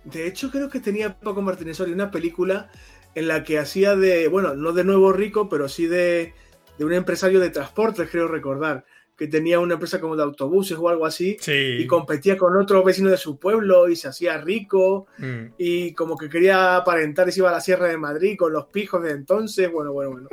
De 0.04 0.28
hecho, 0.28 0.52
creo 0.52 0.70
que 0.70 0.80
tenía 0.80 1.20
Paco 1.20 1.42
Martínez 1.42 1.78
Soria 1.78 1.94
una 1.94 2.12
película 2.12 2.70
en 3.16 3.28
la 3.28 3.44
que 3.44 3.60
hacía 3.60 3.96
de, 3.96 4.28
bueno, 4.28 4.54
no 4.54 4.72
de 4.74 4.84
nuevo 4.84 5.12
rico, 5.12 5.50
pero 5.50 5.68
sí 5.68 5.86
de, 5.88 6.34
de 6.78 6.86
un 6.86 6.94
empresario 6.94 7.40
de 7.40 7.50
transportes, 7.50 8.10
creo 8.10 8.28
recordar 8.28 8.86
que 9.18 9.28
tenía 9.28 9.60
una 9.60 9.76
empresa 9.76 10.00
como 10.00 10.16
de 10.16 10.24
autobuses 10.24 10.78
o 10.78 10.90
algo 10.90 11.06
así, 11.06 11.38
y 11.48 11.86
competía 11.86 12.38
con 12.38 12.58
otro 12.58 12.84
vecino 12.84 13.10
de 13.10 13.18
su 13.18 13.38
pueblo 13.38 13.88
y 13.88 13.96
se 13.96 14.08
hacía 14.08 14.38
rico, 14.40 15.08
mm. 15.18 15.54
y 15.58 15.94
como 15.94 16.18
que 16.18 16.30
quería 16.30 16.78
aparentar 16.78 17.30
y 17.30 17.32
se 17.32 17.40
iba 17.40 17.50
a 17.50 17.54
la 17.54 17.62
Sierra 17.62 17.88
de 17.88 17.98
Madrid 17.98 18.36
con 18.38 18.52
los 18.52 18.66
pijos 18.68 19.04
de 19.04 19.12
entonces, 19.12 19.72
bueno, 19.72 19.94
bueno, 19.94 20.12
bueno. 20.12 20.30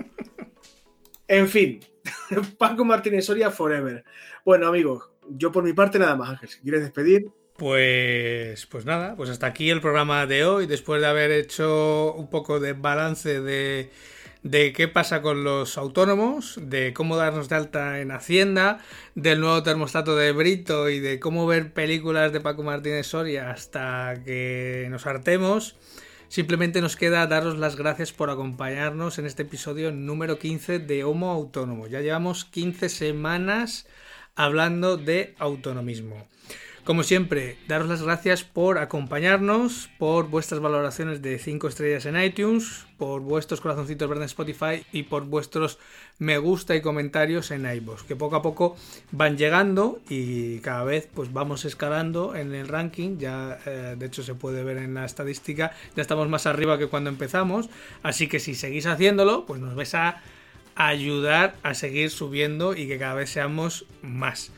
en 1.29 1.49
fin, 1.49 1.81
Paco 2.59 2.85
Martínez 2.85 3.27
Soria 3.27 3.51
Forever. 3.51 4.05
Bueno, 4.45 4.69
amigos, 4.69 5.11
yo 5.29 5.53
por 5.53 5.65
mi 5.65 5.73
parte 5.73 5.99
nada 5.99 6.17
más, 6.17 6.31
Ángel, 6.31 6.49
si 6.49 6.61
quieres 6.61 6.81
despedir. 6.81 7.31
Pues, 7.59 8.67
pues 8.67 8.85
nada, 8.85 9.17
pues 9.17 9.31
hasta 9.31 9.49
aquí 9.49 9.69
el 9.69 9.81
programa 9.81 10.27
de 10.27 10.45
hoy, 10.45 10.67
después 10.67 11.01
de 11.01 11.09
haber 11.09 11.33
hecho 11.33 12.15
un 12.15 12.31
poco 12.31 12.61
de 12.61 12.73
balance 12.73 13.41
de 13.41 13.91
de 14.51 14.73
qué 14.73 14.89
pasa 14.89 15.21
con 15.21 15.45
los 15.45 15.77
autónomos, 15.77 16.59
de 16.63 16.95
cómo 16.95 17.17
darnos 17.17 17.51
de 17.51 17.57
alta 17.57 18.01
en 18.01 18.11
Hacienda, 18.11 18.79
del 19.15 19.41
nuevo 19.41 19.63
termostato 19.63 20.17
de 20.17 20.33
Brito 20.33 20.89
y 20.89 21.01
de 21.01 21.21
cómo 21.21 21.47
ver 21.47 21.75
películas 21.75 22.33
de 22.33 22.41
Paco 22.41 22.63
Martínez 22.63 23.09
Soria 23.09 23.51
hasta 23.51 24.15
que 24.25 24.87
nos 24.91 25.07
hartemos. 25.07 25.77
Simplemente 26.29 26.81
nos 26.81 26.97
queda 26.97 27.27
daros 27.27 27.59
las 27.59 27.77
gracias 27.77 28.13
por 28.13 28.31
acompañarnos 28.31 29.19
en 29.19 29.27
este 29.27 29.43
episodio 29.43 29.93
número 29.93 30.39
15 30.39 30.79
de 30.79 31.05
Homo 31.05 31.31
Autónomo. 31.31 31.87
Ya 31.87 32.01
llevamos 32.01 32.47
15 32.47 32.89
semanas 32.89 33.87
hablando 34.35 34.97
de 34.97 35.35
autonomismo. 35.39 36.27
Como 36.89 37.03
siempre, 37.03 37.59
daros 37.69 37.87
las 37.87 38.01
gracias 38.03 38.45
por 38.45 38.79
acompañarnos, 38.79 39.91
por 39.99 40.29
vuestras 40.31 40.63
valoraciones 40.63 41.21
de 41.21 41.39
5 41.39 41.69
estrellas 41.69 42.07
en 42.07 42.19
iTunes, 42.19 42.87
por 42.97 43.21
vuestros 43.21 43.61
corazoncitos 43.61 44.09
verdes 44.09 44.23
en 44.23 44.29
Spotify 44.29 44.87
y 44.91 45.03
por 45.03 45.27
vuestros 45.27 45.79
me 46.19 46.39
gusta 46.39 46.75
y 46.75 46.81
comentarios 46.81 47.51
en 47.51 47.71
iVoox, 47.71 48.05
que 48.05 48.17
poco 48.17 48.37
a 48.37 48.41
poco 48.41 48.75
van 49.11 49.37
llegando 49.37 50.01
y 50.09 50.61
cada 50.61 50.83
vez 50.85 51.11
pues 51.13 51.31
vamos 51.31 51.67
escalando 51.67 52.35
en 52.35 52.55
el 52.55 52.69
ranking, 52.69 53.19
ya 53.19 53.59
eh, 53.67 53.95
de 53.99 54.07
hecho 54.07 54.23
se 54.23 54.35
puede 54.35 54.65
ver 54.65 54.79
en 54.79 54.95
la 54.95 55.05
estadística, 55.05 55.73
ya 55.95 56.01
estamos 56.01 56.27
más 56.31 56.47
arriba 56.47 56.79
que 56.79 56.87
cuando 56.87 57.11
empezamos, 57.11 57.69
así 58.03 58.29
que 58.29 58.41
si 58.41 58.55
seguís 58.55 58.87
haciéndolo, 58.87 59.45
pues 59.45 59.61
nos 59.61 59.75
vais 59.75 59.95
a 59.95 60.23
ayudar 60.75 61.55
a 61.63 61.75
seguir 61.75 62.09
subiendo 62.09 62.75
y 62.75 62.89
que 62.89 62.99
cada 62.99 63.13
vez 63.13 63.29
seamos 63.29 63.85
más. 64.01 64.53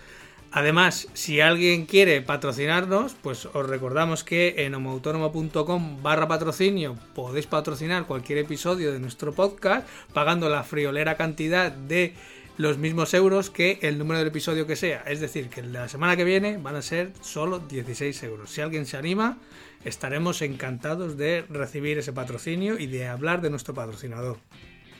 Además, 0.53 1.07
si 1.15 1.41
alguien 1.41 1.87
quiere 1.87 2.23
patrocinarnos, 2.23 3.15
pues 3.23 3.47
os 3.47 3.69
recordamos 3.69 4.25
que 4.25 4.65
en 4.65 4.75
homoautónomo.com 4.75 6.03
barra 6.03 6.27
patrocinio 6.27 6.97
podéis 7.15 7.47
patrocinar 7.47 8.07
cualquier 8.07 8.39
episodio 8.39 8.93
de 8.93 8.99
nuestro 8.99 9.33
podcast 9.33 9.87
pagando 10.13 10.49
la 10.49 10.65
friolera 10.65 11.17
cantidad 11.17 11.71
de 11.71 12.15
los 12.57 12.79
mismos 12.79 13.15
euros 13.15 13.49
que 13.49 13.79
el 13.83 13.97
número 13.97 14.19
del 14.19 14.29
episodio 14.29 14.67
que 14.67 14.75
sea. 14.75 15.03
Es 15.07 15.21
decir, 15.21 15.49
que 15.49 15.63
la 15.63 15.89
semana 15.89 16.17
que 16.17 16.25
viene 16.25 16.59
van 16.59 16.75
a 16.75 16.83
ser 16.83 17.13
solo 17.21 17.61
16 17.61 18.21
euros. 18.25 18.51
Si 18.51 18.61
alguien 18.61 18.87
se 18.87 18.97
anima, 18.97 19.39
estaremos 19.85 20.43
encantados 20.43 21.17
de 21.17 21.45
recibir 21.49 21.97
ese 21.99 22.13
patrocinio 22.13 22.77
y 22.77 22.89
de 22.89 23.07
hablar 23.07 23.41
de 23.41 23.51
nuestro 23.51 23.73
patrocinador. 23.73 24.39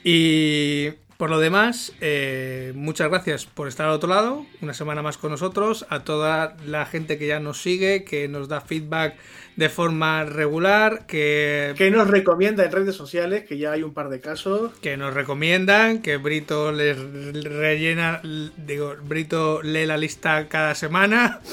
Y 0.03 0.91
Por 1.21 1.29
lo 1.29 1.39
demás, 1.39 1.93
eh, 2.01 2.71
muchas 2.73 3.09
gracias 3.09 3.45
por 3.45 3.67
estar 3.67 3.85
al 3.85 3.91
otro 3.91 4.09
lado, 4.09 4.43
una 4.59 4.73
semana 4.73 5.03
más 5.03 5.19
con 5.19 5.29
nosotros, 5.29 5.85
a 5.89 5.99
toda 5.99 6.57
la 6.65 6.87
gente 6.87 7.19
que 7.19 7.27
ya 7.27 7.39
nos 7.39 7.61
sigue, 7.61 8.03
que 8.03 8.27
nos 8.27 8.47
da 8.47 8.59
feedback 8.59 9.13
de 9.55 9.69
forma 9.69 10.23
regular, 10.23 11.05
que... 11.05 11.75
Que 11.77 11.91
nos 11.91 12.07
recomienda 12.07 12.65
en 12.65 12.71
redes 12.71 12.95
sociales, 12.95 13.43
que 13.47 13.59
ya 13.59 13.73
hay 13.73 13.83
un 13.83 13.93
par 13.93 14.09
de 14.09 14.19
casos. 14.19 14.71
Que 14.81 14.97
nos 14.97 15.13
recomiendan, 15.13 16.01
que 16.01 16.17
Brito 16.17 16.71
les 16.71 16.97
rellena, 16.97 18.19
digo, 18.57 18.95
Brito 19.03 19.61
lee 19.61 19.85
la 19.85 19.97
lista 19.97 20.47
cada 20.47 20.73
semana. 20.73 21.39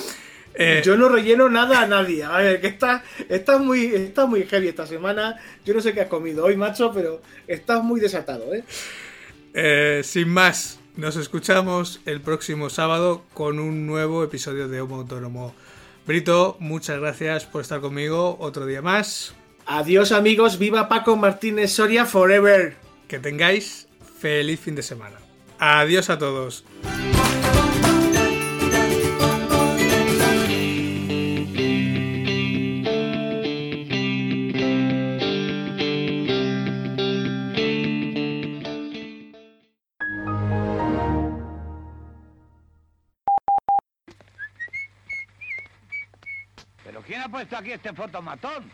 Eh, 0.60 0.82
Yo 0.84 0.96
no 0.96 1.08
relleno 1.08 1.48
nada 1.48 1.82
a 1.82 1.86
nadie. 1.86 2.24
A 2.24 2.38
ver, 2.38 2.60
que 2.60 2.66
estás, 2.66 3.04
está 3.28 3.58
muy, 3.58 3.94
está 3.94 4.26
muy 4.26 4.42
heavy 4.42 4.66
esta 4.66 4.88
semana. 4.88 5.36
Yo 5.64 5.72
no 5.72 5.80
sé 5.80 5.94
qué 5.94 6.00
has 6.00 6.08
comido 6.08 6.46
hoy, 6.46 6.56
macho, 6.56 6.90
pero 6.92 7.22
estás 7.46 7.84
muy 7.84 8.00
desatado, 8.00 8.52
¿eh? 8.52 8.64
Eh, 9.60 10.02
sin 10.04 10.28
más, 10.28 10.78
nos 10.94 11.16
escuchamos 11.16 12.00
el 12.06 12.20
próximo 12.20 12.70
sábado 12.70 13.24
con 13.34 13.58
un 13.58 13.88
nuevo 13.88 14.22
episodio 14.22 14.68
de 14.68 14.80
Homo 14.80 14.94
Autónomo. 14.94 15.52
Brito, 16.06 16.56
muchas 16.60 17.00
gracias 17.00 17.44
por 17.44 17.62
estar 17.62 17.80
conmigo 17.80 18.36
otro 18.38 18.66
día 18.66 18.82
más. 18.82 19.34
Adiós 19.66 20.12
amigos, 20.12 20.60
viva 20.60 20.88
Paco 20.88 21.16
Martínez 21.16 21.72
Soria 21.72 22.06
Forever. 22.06 22.76
Que 23.08 23.18
tengáis 23.18 23.88
feliz 24.20 24.60
fin 24.60 24.76
de 24.76 24.84
semana. 24.84 25.16
Adiós 25.58 26.08
a 26.08 26.18
todos. 26.18 26.64
Aquí 47.58 47.72
este 47.72 47.92
fotomatón? 47.92 48.70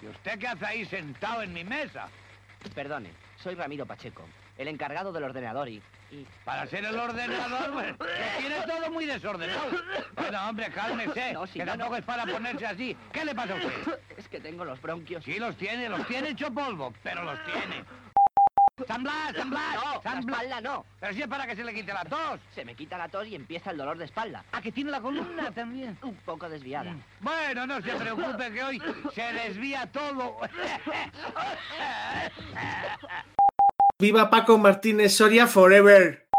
¿Y 0.00 0.06
usted 0.06 0.38
qué 0.38 0.48
hace 0.48 0.64
ahí 0.64 0.86
sentado 0.86 1.42
en 1.42 1.52
mi 1.52 1.64
mesa? 1.64 2.08
Perdone, 2.74 3.10
soy 3.42 3.54
Ramiro 3.54 3.84
Pacheco, 3.84 4.24
el 4.56 4.68
encargado 4.68 5.12
del 5.12 5.24
ordenador 5.24 5.68
y... 5.68 5.82
Para 6.44 6.66
ser 6.66 6.84
el 6.84 6.98
ordenador, 6.98 7.96
pues, 7.98 8.10
tiene 8.38 8.56
todo 8.66 8.90
muy 8.90 9.06
desordenado. 9.06 9.70
Bueno, 10.16 10.48
hombre, 10.48 10.68
cálmese, 10.70 11.32
no, 11.32 11.44
que 11.46 11.64
tampoco 11.64 11.96
es 11.96 12.04
para 12.04 12.26
ponerse 12.26 12.66
así. 12.66 12.96
¿Qué 13.12 13.24
le 13.24 13.34
pasa 13.34 13.52
a 13.52 13.56
usted? 13.56 14.00
Es 14.16 14.28
que 14.28 14.40
tengo 14.40 14.64
los 14.64 14.80
bronquios. 14.82 15.24
Sí, 15.24 15.38
los 15.38 15.56
tiene, 15.56 15.88
los 15.88 16.06
tiene 16.06 16.30
hecho 16.30 16.52
polvo, 16.52 16.92
pero 17.02 17.22
los 17.22 17.38
tiene. 17.44 17.84
¡San 18.86 19.02
Blas, 19.02 19.34
San 19.36 19.50
Blas! 19.50 19.74
No, 19.74 20.02
San 20.02 20.14
la 20.14 20.20
espalda 20.20 20.60
no. 20.60 20.84
Pero 21.00 21.14
si 21.14 21.22
es 21.22 21.28
para 21.28 21.46
que 21.46 21.56
se 21.56 21.64
le 21.64 21.74
quite 21.74 21.92
la 21.92 22.04
tos. 22.04 22.40
Se 22.54 22.64
me 22.64 22.74
quita 22.74 22.98
la 22.98 23.08
tos 23.08 23.26
y 23.26 23.34
empieza 23.34 23.70
el 23.70 23.76
dolor 23.76 23.98
de 23.98 24.04
espalda. 24.04 24.44
¿A 24.52 24.60
que 24.60 24.72
tiene 24.72 24.90
la 24.90 25.00
columna 25.00 25.50
también? 25.54 25.98
Un 26.02 26.14
poco 26.16 26.48
desviada. 26.48 26.92
Mm. 26.92 27.02
Bueno, 27.20 27.66
no 27.66 27.80
se 27.82 27.92
preocupe 27.92 28.52
que 28.52 28.62
hoy 28.62 28.82
se 29.14 29.32
desvía 29.32 29.86
todo. 29.90 30.38
¡Viva 33.98 34.30
Paco 34.30 34.56
Martínez 34.58 35.14
Soria 35.14 35.46
Forever! 35.46 36.29